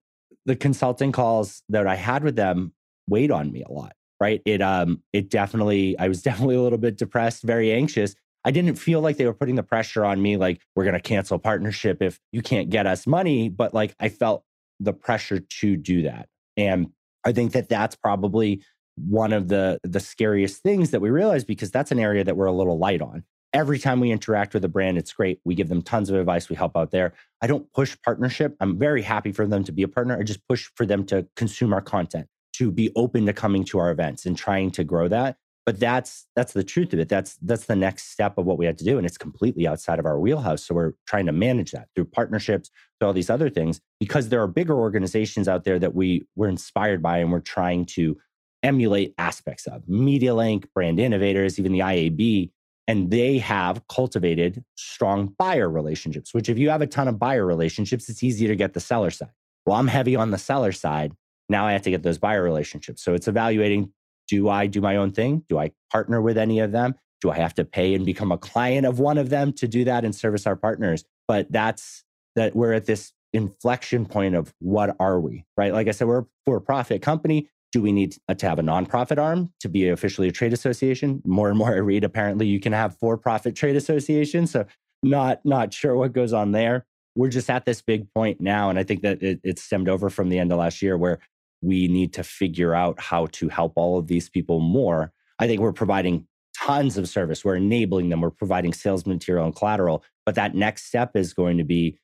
the 0.45 0.56
consulting 0.56 1.12
calls 1.12 1.63
that 1.69 1.88
I 1.88 1.95
had 1.95 2.24
with 2.24 2.36
them 2.36 2.74
weighed 3.08 3.32
on 3.32 3.52
me 3.52 3.63
a 3.63 3.71
lot, 3.71 3.93
right? 4.19 4.41
It 4.45 4.62
um 4.62 5.02
it 5.13 5.30
definitely 5.30 5.98
I 5.98 6.08
was 6.08 6.21
definitely 6.30 6.56
a 6.56 6.62
little 6.62 6.80
bit 6.80 6.98
depressed, 6.98 7.43
very 7.43 7.71
anxious. 7.71 8.15
I 8.45 8.51
didn't 8.51 8.75
feel 8.75 9.01
like 9.01 9.17
they 9.17 9.25
were 9.25 9.34
putting 9.34 9.55
the 9.55 9.63
pressure 9.63 10.05
on 10.05 10.21
me 10.21 10.38
like 10.38 10.62
we're 10.75 10.84
going 10.84 10.93
to 10.93 11.01
cancel 11.01 11.39
partnership 11.39 12.01
if 12.01 12.19
you 12.31 12.43
can't 12.43 12.69
get 12.69 12.86
us 12.86 13.08
money, 13.08 13.49
but 13.49 13.73
like 13.73 13.95
I 13.99 14.10
felt 14.10 14.43
the 14.79 14.93
pressure 14.93 15.39
to 15.39 15.75
do 15.75 16.03
that. 16.03 16.29
And 16.55 16.91
I 17.25 17.31
think 17.31 17.53
that 17.53 17.69
that's 17.69 17.95
probably 17.95 18.63
one 18.97 19.34
of 19.34 19.47
the 19.49 19.79
the 19.84 19.99
scariest 19.99 20.62
things 20.62 20.91
that 20.91 21.01
we 21.01 21.10
realize 21.10 21.43
because 21.43 21.71
that's 21.71 21.91
an 21.91 21.99
area 21.99 22.23
that 22.23 22.38
we're 22.38 22.45
a 22.45 22.51
little 22.53 22.77
light 22.77 23.01
on. 23.01 23.23
Every 23.51 23.79
time 23.79 23.99
we 23.99 24.12
interact 24.12 24.53
with 24.53 24.63
a 24.63 24.69
brand, 24.69 24.97
it's 24.97 25.13
great. 25.13 25.39
We 25.43 25.55
give 25.55 25.69
them 25.69 25.81
tons 25.81 26.10
of 26.10 26.15
advice. 26.15 26.49
We 26.49 26.55
help 26.55 26.77
out 26.77 26.91
there. 26.91 27.13
I 27.41 27.47
don't 27.47 27.71
push 27.73 27.97
partnership. 28.03 28.55
I'm 28.60 28.77
very 28.77 29.01
happy 29.01 29.31
for 29.31 29.47
them 29.47 29.63
to 29.63 29.71
be 29.71 29.84
a 29.84 29.88
partner. 29.88 30.17
I 30.19 30.23
just 30.23 30.45
push 30.47 30.69
for 30.75 30.86
them 30.86 31.05
to 31.05 31.25
consume 31.36 31.73
our 31.73 31.81
content, 31.81 32.27
to 32.53 32.69
be 32.69 32.91
open 32.95 33.25
to 33.25 33.34
coming 33.34 33.63
to 33.65 33.79
our 33.79 33.91
events 33.91 34.25
and 34.25 34.38
trying 34.38 34.71
to 34.71 34.84
grow 34.84 35.08
that. 35.08 35.38
But 35.65 35.80
that's 35.80 36.28
that's 36.36 36.54
the 36.54 36.63
truth 36.63 36.93
of 36.93 36.99
it. 36.99 37.10
That's 37.10 37.38
that's 37.41 37.65
the 37.65 37.75
next 37.75 38.12
step 38.12 38.38
of 38.38 38.45
what 38.45 38.60
we 38.60 38.67
have 38.67 38.75
to 38.78 38.84
do, 38.84 38.97
and 38.97 39.06
it's 39.06 39.17
completely 39.17 39.67
outside 39.67 39.97
of 39.97 40.06
our 40.06 40.19
wheelhouse. 40.19 40.63
So 40.63 40.75
we're 40.75 40.93
trying 41.08 41.25
to 41.25 41.32
manage 41.32 41.71
that 41.71 41.88
through 41.95 42.06
partnerships, 42.06 42.69
through 42.99 43.08
all 43.08 43.13
these 43.13 43.32
other 43.32 43.49
things, 43.49 43.82
because 43.99 44.30
there 44.30 44.41
are 44.41 44.47
bigger 44.47 44.75
organizations 44.75 45.47
out 45.47 45.63
there 45.63 45.80
that 45.80 45.95
we 45.95 46.28
we're 46.36 46.49
inspired 46.49 47.01
by, 47.01 47.17
and 47.17 47.32
we're 47.32 47.39
trying 47.39 47.86
to 47.86 48.15
emulate 48.62 49.13
aspects 49.17 49.65
of 49.65 49.84
MediaLink, 49.86 50.65
brand 50.73 50.99
innovators, 50.99 51.60
even 51.60 51.71
the 51.71 51.80
IAB. 51.80 52.51
And 52.88 53.10
they 53.10 53.39
have 53.39 53.88
cultivated 53.88 54.63
strong 54.75 55.34
buyer 55.39 55.67
relationships, 55.67 56.36
which, 56.36 56.49
if 56.49 56.60
you 56.60 56.69
have 56.69 56.84
a 56.84 56.88
ton 56.88 57.08
of 57.08 57.17
buyer 57.17 57.43
relationships, 57.43 58.10
it's 58.10 58.21
easy 58.21 58.45
to 58.45 58.56
get 58.56 58.73
the 58.73 58.80
seller 58.80 59.10
side. 59.10 59.32
Well, 59.65 59.78
I'm 59.78 59.88
heavy 59.88 60.15
on 60.15 60.30
the 60.30 60.38
seller 60.38 60.71
side. 60.71 61.13
Now 61.49 61.65
I 61.65 61.73
have 61.73 61.82
to 61.84 61.89
get 61.89 62.04
those 62.04 62.19
buyer 62.19 62.43
relationships. 62.43 63.04
So 63.04 63.15
it's 63.15 63.28
evaluating 63.28 63.91
do 64.27 64.49
I 64.49 64.67
do 64.67 64.81
my 64.81 64.95
own 64.95 65.11
thing? 65.11 65.43
Do 65.47 65.57
I 65.57 65.71
partner 65.91 66.21
with 66.21 66.38
any 66.38 66.59
of 66.59 66.71
them? 66.71 66.95
Do 67.21 67.31
I 67.31 67.38
have 67.38 67.55
to 67.55 67.65
pay 67.65 67.93
and 67.93 68.05
become 68.05 68.31
a 68.31 68.38
client 68.38 68.85
of 68.85 68.99
one 68.99 69.17
of 69.17 69.29
them 69.29 69.53
to 69.53 69.67
do 69.67 69.83
that 69.85 70.05
and 70.05 70.13
service 70.13 70.45
our 70.45 70.56
partners? 70.56 71.04
But 71.27 71.52
that's 71.52 72.04
that 72.35 72.56
we're 72.56 72.73
at 72.73 72.85
this 72.85 73.13
inflection 73.33 74.06
point 74.06 74.35
of 74.35 74.54
what 74.60 74.95
are 75.00 75.19
we, 75.19 75.45
right? 75.58 75.73
Like 75.73 75.87
I 75.87 75.91
said, 75.91 76.08
we're 76.08 76.19
a 76.19 76.25
for 76.45 76.60
profit 76.60 77.02
company. 77.02 77.50
Do 77.71 77.81
we 77.81 77.91
need 77.91 78.15
to 78.33 78.47
have 78.47 78.60
a 78.60 78.63
nonprofit 78.63 79.17
arm 79.17 79.52
to 79.60 79.67
be 79.67 79.89
officially 79.89 80.29
a 80.29 80.31
trade 80.31 80.54
association? 80.54 81.21
More 81.25 81.50
and 81.50 81.58
more 81.58 81.73
I 81.73 81.79
read, 81.79 82.06
apparently 82.06 82.47
you 82.47 82.60
can 82.60 82.71
have 82.71 82.97
for-profit 82.97 83.56
trade 83.56 83.75
associations. 83.75 84.52
So 84.52 84.65
not 85.04 85.41
not 85.45 85.73
sure 85.73 85.95
what 85.95 86.13
goes 86.13 86.31
on 86.31 86.52
there. 86.52 86.85
We're 87.15 87.29
just 87.29 87.50
at 87.50 87.65
this 87.65 87.81
big 87.81 88.13
point 88.13 88.39
now, 88.41 88.69
and 88.69 88.79
I 88.79 88.83
think 88.83 89.02
that 89.02 89.21
it, 89.21 89.39
it 89.43 89.60
stemmed 89.60 89.89
over 89.89 90.10
from 90.10 90.29
the 90.29 90.39
end 90.39 90.52
of 90.52 90.60
last 90.60 90.81
year 90.81 90.97
where 90.97 91.19
we 91.65 91.87
need 91.87 92.13
to 92.13 92.23
figure 92.23 92.73
out 92.73 92.99
how 92.99 93.25
to 93.27 93.49
help 93.49 93.73
all 93.75 93.97
of 93.97 94.07
these 94.07 94.29
people 94.29 94.59
more. 94.59 95.11
I 95.39 95.47
think 95.47 95.61
we're 95.61 95.73
providing 95.73 96.27
tons 96.55 96.97
of 96.97 97.09
service. 97.09 97.43
We're 97.43 97.55
enabling 97.55 98.09
them. 98.09 98.21
We're 98.21 98.29
providing 98.29 98.73
sales 98.73 99.05
material 99.05 99.45
and 99.45 99.55
collateral. 99.55 100.03
But 100.25 100.35
that 100.35 100.55
next 100.55 100.85
step 100.85 101.15
is 101.15 101.33
going 101.33 101.57
to 101.57 101.63
be 101.63 101.97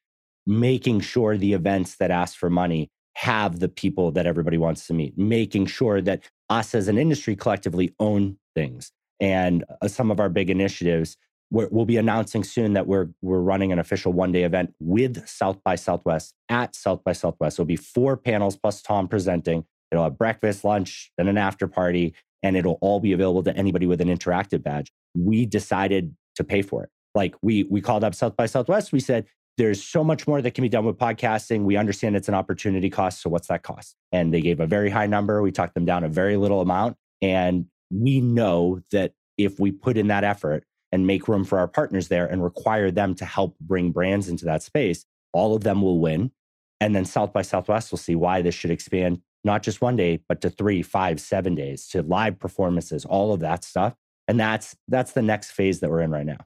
making 0.46 1.02
sure 1.02 1.38
the 1.38 1.54
events 1.54 1.98
that 1.98 2.12
ask 2.12 2.38
for 2.38 2.50
money 2.50 2.90
have 3.16 3.60
the 3.60 3.70
people 3.70 4.12
that 4.12 4.26
everybody 4.26 4.58
wants 4.58 4.88
to 4.88 4.94
meet, 4.94 5.18
making 5.18 5.68
sure 5.68 6.02
that 6.02 6.24
us 6.50 6.74
as 6.74 6.88
an 6.88 6.98
industry 6.98 7.36
collectively 7.36 7.94
own 8.00 8.38
things. 8.56 8.92
And 9.20 9.64
uh, 9.82 9.88
some 9.88 10.12
of 10.12 10.20
our 10.20 10.30
big 10.30 10.50
initiatives, 10.50 11.18
we 11.52 11.68
will 11.70 11.86
be 11.86 11.98
announcing 11.98 12.44
soon 12.44 12.74
that 12.74 12.88
we're 12.88 13.10
we're 13.22 13.42
running 13.42 13.72
an 13.72 13.80
official 13.80 14.14
one 14.14 14.32
day 14.32 14.44
event 14.44 14.74
with 14.80 15.28
South 15.28 15.62
by 15.64 15.76
Southwest 15.76 16.34
at 16.50 16.76
South 16.76 17.04
by 17.04 17.12
Southwest. 17.12 17.56
It'll 17.56 17.66
be 17.66 17.76
four 17.76 18.18
panels 18.18 18.58
plus 18.58 18.82
Tom 18.82 19.08
presenting. 19.08 19.66
It'll 19.92 20.06
have 20.06 20.18
breakfast, 20.18 20.64
lunch, 20.64 21.12
and 21.18 21.28
an 21.28 21.38
after 21.38 21.68
party, 21.68 22.16
and 22.42 22.56
it'll 22.56 22.78
all 22.82 23.02
be 23.02 23.12
available 23.12 23.44
to 23.44 23.56
anybody 23.56 23.86
with 23.86 24.00
an 24.00 24.08
interactive 24.08 24.64
badge. 24.64 24.92
We 25.14 25.46
decided 25.46 26.16
to 26.36 26.44
pay 26.46 26.62
for 26.62 26.84
it. 26.84 26.90
Like 27.14 27.36
we 27.42 27.64
we 27.64 27.82
called 27.82 28.06
up 28.06 28.16
South 28.16 28.38
by 28.38 28.46
Southwest. 28.46 28.94
We 28.94 29.02
said, 29.02 29.28
there's 29.58 29.84
so 29.84 30.04
much 30.04 30.28
more 30.28 30.42
that 30.42 30.52
can 30.52 30.62
be 30.62 30.70
done 30.70 30.86
with 30.86 30.98
podcasting. 30.98 31.64
We 31.64 31.76
understand 31.76 32.16
it's 32.16 32.30
an 32.30 32.34
opportunity 32.34 32.90
cost. 32.90 33.22
So 33.22 33.30
what's 33.30 33.50
that 33.50 33.64
cost? 33.64 33.96
And 34.14 34.34
they 34.34 34.40
gave 34.40 34.62
a 34.62 34.66
very 34.66 34.90
high 34.90 35.08
number. 35.08 35.42
We 35.42 35.52
talked 35.52 35.74
them 35.74 35.86
down 35.86 36.06
a 36.06 36.10
very 36.10 36.38
little 36.38 36.62
amount. 36.62 36.96
And 37.22 37.66
we 37.92 38.22
know 38.22 38.80
that 38.92 39.12
if 39.38 39.60
we 39.60 39.72
put 39.72 39.98
in 39.98 40.08
that 40.08 40.24
effort 40.24 40.64
and 40.92 41.08
make 41.08 41.28
room 41.28 41.44
for 41.44 41.60
our 41.60 41.68
partners 41.68 42.08
there 42.08 42.26
and 42.26 42.44
require 42.44 42.92
them 42.92 43.16
to 43.16 43.26
help 43.26 43.58
bring 43.60 43.92
brands 43.92 44.28
into 44.28 44.46
that 44.46 44.64
space, 44.64 45.06
all 45.34 45.56
of 45.56 45.64
them 45.64 45.82
will 45.82 46.00
win. 46.00 46.32
And 46.80 46.96
then 46.96 47.06
South 47.06 47.32
by 47.32 47.44
Southwest 47.44 47.92
will 47.92 47.98
see 47.98 48.16
why 48.16 48.42
this 48.42 48.56
should 48.56 48.72
expand 48.72 49.22
not 49.44 49.64
just 49.64 49.82
one 49.82 49.96
day, 49.96 50.22
but 50.28 50.42
to 50.42 50.50
three, 50.50 50.82
five, 50.84 51.20
seven 51.20 51.56
days, 51.56 51.88
to 51.88 52.04
live 52.04 52.40
performances, 52.40 53.06
all 53.06 53.34
of 53.34 53.40
that 53.40 53.64
stuff. 53.64 53.96
And 54.28 54.40
that's 54.40 54.76
that's 54.88 55.14
the 55.14 55.22
next 55.22 55.52
phase 55.52 55.80
that 55.80 55.90
we're 55.90 56.02
in 56.02 56.12
right 56.12 56.26
now 56.26 56.38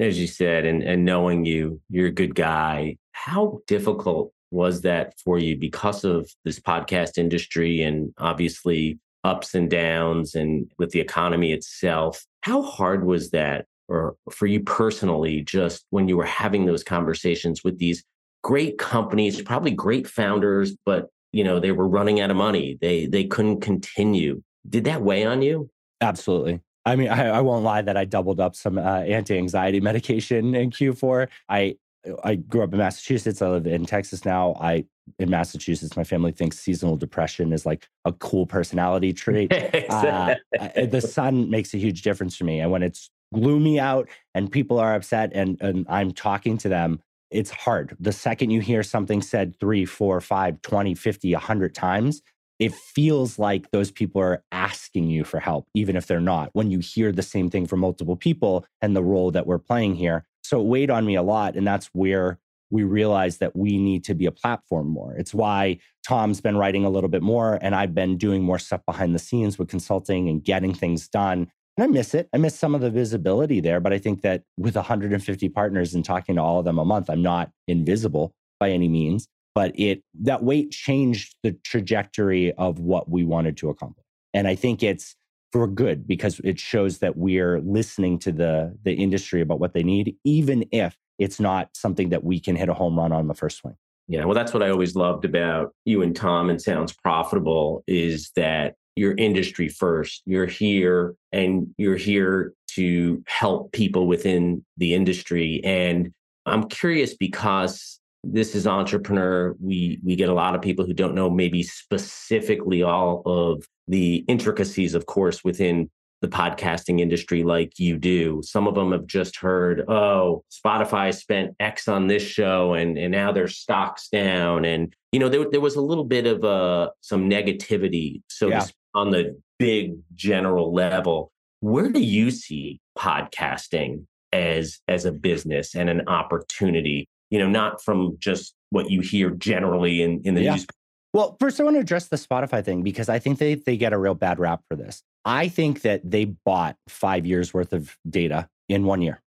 as 0.00 0.18
you 0.18 0.26
said, 0.26 0.64
and, 0.64 0.82
and 0.82 1.04
knowing 1.04 1.44
you, 1.44 1.80
you're 1.88 2.08
a 2.08 2.12
good 2.12 2.34
guy. 2.34 2.96
How 3.12 3.60
difficult 3.66 4.32
was 4.50 4.82
that 4.82 5.14
for 5.18 5.38
you 5.38 5.56
because 5.56 6.04
of 6.04 6.30
this 6.44 6.60
podcast 6.60 7.18
industry 7.18 7.82
and 7.82 8.12
obviously 8.18 8.98
ups 9.24 9.54
and 9.54 9.70
downs 9.70 10.34
and 10.34 10.70
with 10.78 10.90
the 10.90 11.00
economy 11.00 11.52
itself? 11.52 12.24
How 12.42 12.62
hard 12.62 13.04
was 13.04 13.30
that 13.30 13.66
or 13.92 14.16
for 14.30 14.46
you 14.46 14.60
personally, 14.60 15.42
just 15.42 15.84
when 15.90 16.08
you 16.08 16.16
were 16.16 16.24
having 16.24 16.64
those 16.64 16.82
conversations 16.82 17.62
with 17.62 17.78
these 17.78 18.02
great 18.42 18.78
companies, 18.78 19.40
probably 19.42 19.70
great 19.70 20.06
founders, 20.06 20.76
but 20.86 21.08
you 21.32 21.44
know, 21.44 21.60
they 21.60 21.72
were 21.72 21.88
running 21.88 22.20
out 22.20 22.30
of 22.30 22.36
money. 22.36 22.78
They 22.80 23.06
they 23.06 23.24
couldn't 23.24 23.60
continue. 23.60 24.42
Did 24.68 24.84
that 24.84 25.02
weigh 25.02 25.24
on 25.24 25.42
you? 25.42 25.70
Absolutely. 26.00 26.60
I 26.84 26.96
mean, 26.96 27.08
I, 27.08 27.28
I, 27.28 27.40
won't 27.42 27.62
lie 27.62 27.82
that 27.82 27.96
I 27.96 28.04
doubled 28.04 28.40
up 28.40 28.56
some 28.56 28.76
uh, 28.76 28.80
anti-anxiety 28.80 29.80
medication 29.90 30.54
in 30.54 30.70
Q4. 30.70 31.28
I 31.48 31.76
I 32.24 32.34
grew 32.34 32.64
up 32.64 32.72
in 32.72 32.78
Massachusetts. 32.78 33.40
I 33.40 33.48
live 33.48 33.66
in 33.66 33.86
Texas 33.86 34.24
now. 34.24 34.56
I 34.60 34.86
in 35.18 35.30
Massachusetts, 35.30 35.96
my 35.96 36.04
family 36.04 36.32
thinks 36.32 36.58
seasonal 36.58 36.96
depression 36.96 37.52
is 37.52 37.66
like 37.66 37.88
a 38.04 38.12
cool 38.12 38.46
personality 38.46 39.12
trait. 39.12 39.52
uh, 39.90 40.34
the 40.58 41.00
sun 41.00 41.50
makes 41.50 41.74
a 41.74 41.78
huge 41.78 42.02
difference 42.02 42.36
for 42.36 42.44
me, 42.44 42.60
and 42.60 42.70
when 42.70 42.82
it's 42.82 43.10
gloomy 43.32 43.80
out 43.80 44.08
and 44.34 44.52
people 44.52 44.78
are 44.78 44.94
upset, 44.94 45.30
and 45.34 45.60
and 45.60 45.86
I'm 45.88 46.12
talking 46.12 46.58
to 46.58 46.68
them, 46.68 47.00
it's 47.30 47.50
hard. 47.50 47.96
The 47.98 48.12
second 48.12 48.50
you 48.50 48.60
hear 48.60 48.82
something 48.82 49.22
said 49.22 49.58
three, 49.58 49.84
four, 49.84 50.20
five, 50.20 50.60
20, 50.62 50.94
50, 50.94 51.32
100 51.32 51.74
times, 51.74 52.22
it 52.58 52.74
feels 52.74 53.38
like 53.38 53.70
those 53.70 53.90
people 53.90 54.20
are 54.20 54.44
asking 54.52 55.08
you 55.08 55.24
for 55.24 55.40
help, 55.40 55.66
even 55.74 55.96
if 55.96 56.06
they're 56.06 56.20
not, 56.20 56.50
when 56.52 56.70
you 56.70 56.78
hear 56.78 57.10
the 57.10 57.22
same 57.22 57.50
thing 57.50 57.66
from 57.66 57.80
multiple 57.80 58.16
people 58.16 58.64
and 58.80 58.94
the 58.94 59.02
role 59.02 59.30
that 59.32 59.46
we're 59.46 59.58
playing 59.58 59.96
here. 59.96 60.24
So 60.44 60.60
it 60.60 60.66
weighed 60.66 60.90
on 60.90 61.04
me 61.04 61.16
a 61.16 61.22
lot. 61.22 61.56
And 61.56 61.66
that's 61.66 61.86
where 61.92 62.38
we 62.70 62.84
realized 62.84 63.40
that 63.40 63.54
we 63.56 63.78
need 63.78 64.04
to 64.04 64.14
be 64.14 64.26
a 64.26 64.32
platform 64.32 64.88
more. 64.88 65.14
It's 65.14 65.34
why 65.34 65.78
Tom's 66.06 66.40
been 66.40 66.56
writing 66.56 66.84
a 66.84 66.90
little 66.90 67.10
bit 67.10 67.22
more 67.22 67.58
and 67.60 67.74
I've 67.74 67.94
been 67.94 68.16
doing 68.16 68.42
more 68.42 68.58
stuff 68.58 68.80
behind 68.86 69.14
the 69.14 69.18
scenes 69.18 69.58
with 69.58 69.68
consulting 69.68 70.28
and 70.28 70.42
getting 70.42 70.72
things 70.72 71.08
done. 71.08 71.50
And 71.76 71.84
I 71.84 71.86
miss 71.86 72.14
it. 72.14 72.28
I 72.34 72.38
miss 72.38 72.58
some 72.58 72.74
of 72.74 72.80
the 72.80 72.90
visibility 72.90 73.60
there, 73.60 73.80
but 73.80 73.92
I 73.92 73.98
think 73.98 74.22
that 74.22 74.42
with 74.58 74.76
150 74.76 75.48
partners 75.48 75.94
and 75.94 76.04
talking 76.04 76.36
to 76.36 76.42
all 76.42 76.58
of 76.58 76.64
them 76.64 76.78
a 76.78 76.84
month, 76.84 77.08
I'm 77.08 77.22
not 77.22 77.50
invisible 77.66 78.34
by 78.60 78.70
any 78.70 78.88
means 78.88 79.28
but 79.54 79.78
it 79.78 80.02
that 80.20 80.42
weight 80.42 80.70
changed 80.70 81.36
the 81.42 81.52
trajectory 81.64 82.52
of 82.54 82.78
what 82.78 83.10
we 83.10 83.24
wanted 83.24 83.56
to 83.56 83.68
accomplish 83.68 84.06
and 84.34 84.46
i 84.48 84.54
think 84.54 84.82
it's 84.82 85.16
for 85.52 85.66
good 85.66 86.06
because 86.06 86.40
it 86.44 86.58
shows 86.58 86.98
that 86.98 87.16
we're 87.16 87.60
listening 87.60 88.18
to 88.18 88.32
the 88.32 88.76
the 88.84 88.94
industry 88.94 89.40
about 89.40 89.60
what 89.60 89.74
they 89.74 89.82
need 89.82 90.16
even 90.24 90.64
if 90.72 90.96
it's 91.18 91.38
not 91.38 91.68
something 91.76 92.08
that 92.08 92.24
we 92.24 92.40
can 92.40 92.56
hit 92.56 92.68
a 92.68 92.74
home 92.74 92.98
run 92.98 93.12
on 93.12 93.28
the 93.28 93.34
first 93.34 93.58
swing 93.58 93.76
yeah 94.08 94.24
well 94.24 94.34
that's 94.34 94.54
what 94.54 94.62
i 94.62 94.70
always 94.70 94.96
loved 94.96 95.24
about 95.24 95.74
you 95.84 96.02
and 96.02 96.16
tom 96.16 96.48
and 96.48 96.60
sounds 96.60 96.92
profitable 96.92 97.84
is 97.86 98.30
that 98.36 98.74
you're 98.96 99.14
industry 99.16 99.68
first 99.68 100.22
you're 100.26 100.46
here 100.46 101.14
and 101.32 101.68
you're 101.76 101.96
here 101.96 102.52
to 102.66 103.22
help 103.26 103.72
people 103.72 104.06
within 104.06 104.64
the 104.76 104.94
industry 104.94 105.60
and 105.64 106.12
i'm 106.46 106.68
curious 106.68 107.14
because 107.14 108.00
this 108.24 108.54
is 108.54 108.66
entrepreneur 108.66 109.54
we 109.60 109.98
we 110.04 110.14
get 110.14 110.28
a 110.28 110.34
lot 110.34 110.54
of 110.54 110.62
people 110.62 110.84
who 110.84 110.94
don't 110.94 111.14
know 111.14 111.28
maybe 111.28 111.62
specifically 111.62 112.82
all 112.82 113.22
of 113.26 113.64
the 113.88 114.24
intricacies 114.28 114.94
of 114.94 115.06
course 115.06 115.42
within 115.42 115.90
the 116.20 116.28
podcasting 116.28 117.00
industry 117.00 117.42
like 117.42 117.80
you 117.80 117.98
do 117.98 118.40
some 118.44 118.68
of 118.68 118.76
them 118.76 118.92
have 118.92 119.06
just 119.06 119.36
heard 119.36 119.82
oh 119.88 120.44
spotify 120.52 121.12
spent 121.12 121.52
x 121.58 121.88
on 121.88 122.06
this 122.06 122.22
show 122.22 122.74
and 122.74 122.96
and 122.96 123.10
now 123.10 123.32
their 123.32 123.48
stocks 123.48 124.08
down 124.08 124.64
and 124.64 124.94
you 125.10 125.18
know 125.18 125.28
there, 125.28 125.50
there 125.50 125.60
was 125.60 125.74
a 125.74 125.80
little 125.80 126.04
bit 126.04 126.24
of 126.24 126.44
uh 126.44 126.88
some 127.00 127.28
negativity 127.28 128.22
so 128.28 128.48
yeah. 128.48 128.64
On 128.94 129.10
the 129.10 129.38
big 129.58 129.94
general 130.14 130.72
level 130.72 131.30
where 131.60 131.88
do 131.88 132.00
you 132.00 132.30
see 132.30 132.80
podcasting 132.98 134.04
as 134.32 134.80
as 134.88 135.04
a 135.04 135.12
business 135.12 135.74
and 135.74 135.88
an 135.88 136.08
opportunity 136.08 137.08
you 137.32 137.38
know, 137.38 137.48
not 137.48 137.82
from 137.82 138.18
just 138.18 138.54
what 138.68 138.90
you 138.90 139.00
hear 139.00 139.30
generally 139.30 140.02
in, 140.02 140.20
in 140.22 140.34
the 140.34 140.42
yeah. 140.42 140.52
news. 140.52 140.66
Well, 141.14 141.36
first, 141.40 141.58
I 141.58 141.64
want 141.64 141.76
to 141.76 141.80
address 141.80 142.08
the 142.08 142.16
Spotify 142.16 142.62
thing 142.62 142.82
because 142.82 143.08
I 143.08 143.18
think 143.18 143.38
they, 143.38 143.54
they 143.54 143.78
get 143.78 143.94
a 143.94 143.98
real 143.98 144.14
bad 144.14 144.38
rap 144.38 144.60
for 144.68 144.76
this. 144.76 145.02
I 145.24 145.48
think 145.48 145.80
that 145.80 146.02
they 146.08 146.26
bought 146.26 146.76
five 146.88 147.24
years 147.24 147.54
worth 147.54 147.72
of 147.72 147.96
data 148.08 148.48
in 148.68 148.84
one 148.84 149.00
year. 149.00 149.22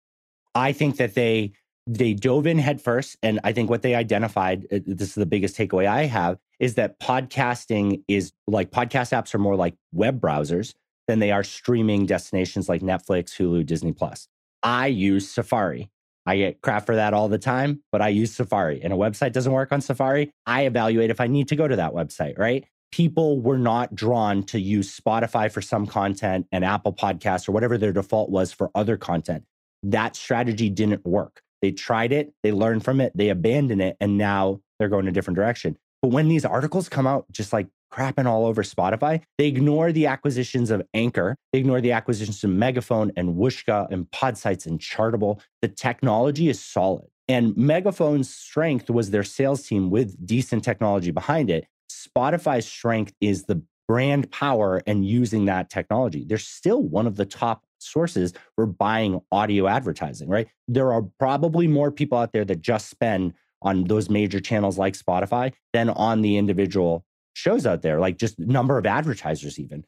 I 0.53 0.73
think 0.73 0.97
that 0.97 1.15
they 1.15 1.53
they 1.87 2.13
dove 2.13 2.45
in 2.45 2.59
headfirst, 2.59 3.17
and 3.23 3.39
I 3.43 3.51
think 3.53 3.69
what 3.69 3.81
they 3.81 3.95
identified 3.95 4.65
uh, 4.71 4.79
this 4.85 5.09
is 5.09 5.15
the 5.15 5.25
biggest 5.25 5.57
takeaway 5.57 5.85
I 5.85 6.05
have 6.05 6.37
is 6.59 6.75
that 6.75 6.99
podcasting 6.99 8.03
is 8.07 8.31
like 8.47 8.71
podcast 8.71 9.11
apps 9.11 9.33
are 9.33 9.39
more 9.39 9.55
like 9.55 9.75
web 9.91 10.19
browsers 10.19 10.73
than 11.07 11.19
they 11.19 11.31
are 11.31 11.43
streaming 11.43 12.05
destinations 12.05 12.69
like 12.69 12.81
Netflix, 12.81 13.35
Hulu, 13.35 13.65
Disney 13.65 13.91
Plus. 13.91 14.27
I 14.61 14.87
use 14.87 15.29
Safari. 15.29 15.89
I 16.25 16.37
get 16.37 16.61
crap 16.61 16.85
for 16.85 16.95
that 16.95 17.13
all 17.13 17.27
the 17.27 17.37
time, 17.37 17.83
but 17.91 18.01
I 18.01 18.07
use 18.07 18.33
Safari 18.33 18.81
and 18.81 18.93
a 18.93 18.95
website 18.95 19.33
doesn't 19.33 19.51
work 19.51 19.73
on 19.73 19.81
Safari. 19.81 20.31
I 20.45 20.65
evaluate 20.65 21.09
if 21.09 21.19
I 21.19 21.27
need 21.27 21.49
to 21.49 21.55
go 21.55 21.67
to 21.67 21.75
that 21.75 21.93
website, 21.93 22.39
right? 22.39 22.65
People 22.93 23.41
were 23.41 23.57
not 23.57 23.93
drawn 23.93 24.43
to 24.43 24.59
use 24.59 24.97
Spotify 24.97 25.51
for 25.51 25.61
some 25.61 25.85
content 25.85 26.47
and 26.51 26.63
Apple 26.63 26.93
Podcasts 26.93 27.49
or 27.49 27.51
whatever 27.51 27.77
their 27.77 27.91
default 27.91 28.29
was 28.29 28.53
for 28.53 28.71
other 28.73 28.95
content. 28.95 29.43
That 29.81 30.15
strategy 30.15 30.69
didn't 30.69 31.05
work. 31.05 31.41
They 31.61 31.71
tried 31.71 32.13
it, 32.13 32.33
they 32.43 32.51
learned 32.51 32.85
from 32.85 33.01
it, 33.01 33.11
they 33.15 33.29
abandoned 33.29 33.81
it, 33.81 33.97
and 33.99 34.17
now 34.17 34.61
they're 34.79 34.89
going 34.89 35.07
a 35.07 35.11
different 35.11 35.35
direction. 35.35 35.77
But 36.03 36.09
when 36.09 36.27
these 36.27 36.45
articles 36.45 36.89
come 36.89 37.07
out, 37.07 37.25
just 37.31 37.53
like 37.53 37.67
crapping 37.93 38.25
all 38.25 38.45
over 38.45 38.63
Spotify. 38.63 39.21
They 39.37 39.47
ignore 39.47 39.91
the 39.91 40.07
acquisitions 40.07 40.71
of 40.71 40.81
Anchor. 40.93 41.37
They 41.51 41.59
ignore 41.59 41.79
the 41.79 41.91
acquisitions 41.91 42.43
of 42.43 42.49
Megaphone 42.49 43.11
and 43.15 43.35
Whooshkaa 43.35 43.91
and 43.91 44.09
Podsights 44.09 44.65
and 44.65 44.79
Chartable. 44.79 45.39
The 45.61 45.67
technology 45.67 46.49
is 46.49 46.59
solid. 46.59 47.05
And 47.27 47.55
Megaphone's 47.55 48.33
strength 48.33 48.89
was 48.89 49.11
their 49.11 49.23
sales 49.23 49.65
team 49.65 49.89
with 49.91 50.25
decent 50.25 50.63
technology 50.63 51.11
behind 51.11 51.49
it. 51.49 51.67
Spotify's 51.89 52.65
strength 52.65 53.13
is 53.21 53.43
the 53.43 53.61
brand 53.87 54.31
power 54.31 54.81
and 54.87 55.05
using 55.05 55.45
that 55.45 55.69
technology. 55.69 56.25
They're 56.25 56.37
still 56.37 56.81
one 56.81 57.05
of 57.05 57.15
the 57.15 57.25
top 57.25 57.63
sources 57.79 58.33
for 58.55 58.65
buying 58.65 59.21
audio 59.31 59.67
advertising, 59.67 60.29
right? 60.29 60.47
There 60.67 60.91
are 60.91 61.03
probably 61.19 61.67
more 61.67 61.91
people 61.91 62.17
out 62.17 62.33
there 62.33 62.45
that 62.45 62.61
just 62.61 62.89
spend 62.89 63.33
on 63.63 63.85
those 63.85 64.09
major 64.09 64.39
channels 64.39 64.77
like 64.77 64.93
Spotify 64.93 65.53
than 65.73 65.89
on 65.89 66.21
the 66.21 66.37
individual 66.37 67.05
shows 67.33 67.65
out 67.65 67.81
there, 67.81 67.99
like 67.99 68.17
just 68.17 68.37
number 68.39 68.77
of 68.77 68.85
advertisers 68.85 69.59
even. 69.59 69.83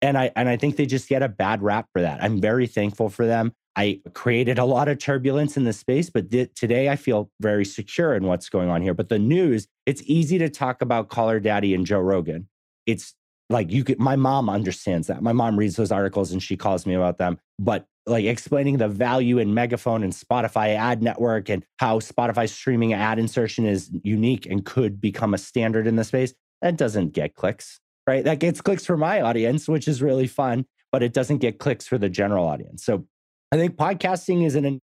And 0.00 0.16
I 0.16 0.30
and 0.36 0.48
I 0.48 0.56
think 0.56 0.76
they 0.76 0.86
just 0.86 1.08
get 1.08 1.22
a 1.22 1.28
bad 1.28 1.62
rap 1.62 1.88
for 1.92 2.02
that. 2.02 2.22
I'm 2.22 2.40
very 2.40 2.66
thankful 2.66 3.08
for 3.08 3.26
them. 3.26 3.52
I 3.76 4.00
created 4.12 4.58
a 4.58 4.64
lot 4.64 4.88
of 4.88 4.98
turbulence 4.98 5.56
in 5.56 5.64
the 5.64 5.72
space, 5.72 6.10
but 6.10 6.30
th- 6.30 6.50
today 6.54 6.88
I 6.88 6.96
feel 6.96 7.30
very 7.40 7.64
secure 7.64 8.14
in 8.14 8.24
what's 8.24 8.48
going 8.48 8.68
on 8.68 8.82
here. 8.82 8.94
But 8.94 9.08
the 9.08 9.18
news, 9.18 9.68
it's 9.86 10.02
easy 10.06 10.38
to 10.38 10.48
talk 10.48 10.82
about 10.82 11.08
Call 11.08 11.28
Her 11.28 11.40
Daddy 11.40 11.74
and 11.74 11.86
Joe 11.86 12.00
Rogan. 12.00 12.48
It's 12.86 13.14
like 13.50 13.72
you 13.72 13.84
could 13.84 13.98
my 13.98 14.16
mom 14.16 14.48
understands 14.48 15.06
that 15.06 15.22
my 15.22 15.32
mom 15.32 15.58
reads 15.58 15.76
those 15.76 15.92
articles 15.92 16.32
and 16.32 16.42
she 16.42 16.56
calls 16.56 16.86
me 16.86 16.94
about 16.94 17.18
them 17.18 17.38
but 17.58 17.86
like 18.08 18.24
explaining 18.24 18.78
the 18.78 18.88
value 18.88 19.38
in 19.38 19.54
megaphone 19.54 20.02
and 20.02 20.12
spotify 20.12 20.74
ad 20.74 21.02
network 21.02 21.48
and 21.48 21.64
how 21.78 21.98
spotify 21.98 22.48
streaming 22.48 22.92
ad 22.92 23.18
insertion 23.18 23.66
is 23.66 23.90
unique 24.02 24.46
and 24.46 24.64
could 24.64 25.00
become 25.00 25.34
a 25.34 25.38
standard 25.38 25.86
in 25.86 25.96
the 25.96 26.04
space 26.04 26.34
that 26.62 26.76
doesn't 26.76 27.12
get 27.12 27.34
clicks 27.34 27.80
right? 28.08 28.24
That 28.24 28.38
gets 28.38 28.62
clicks 28.62 28.86
for 28.86 28.96
my 28.96 29.20
audience 29.20 29.68
which 29.68 29.86
is 29.86 30.02
really 30.02 30.26
fun 30.26 30.64
but 30.90 31.02
it 31.02 31.12
doesn't 31.12 31.38
get 31.38 31.58
clicks 31.58 31.86
for 31.86 31.98
the 31.98 32.08
general 32.08 32.46
audience. 32.46 32.84
So 32.84 33.06
i 33.52 33.56
think 33.56 33.76
podcasting 33.76 34.44
is 34.44 34.54
an, 34.54 34.64
an, 34.64 34.80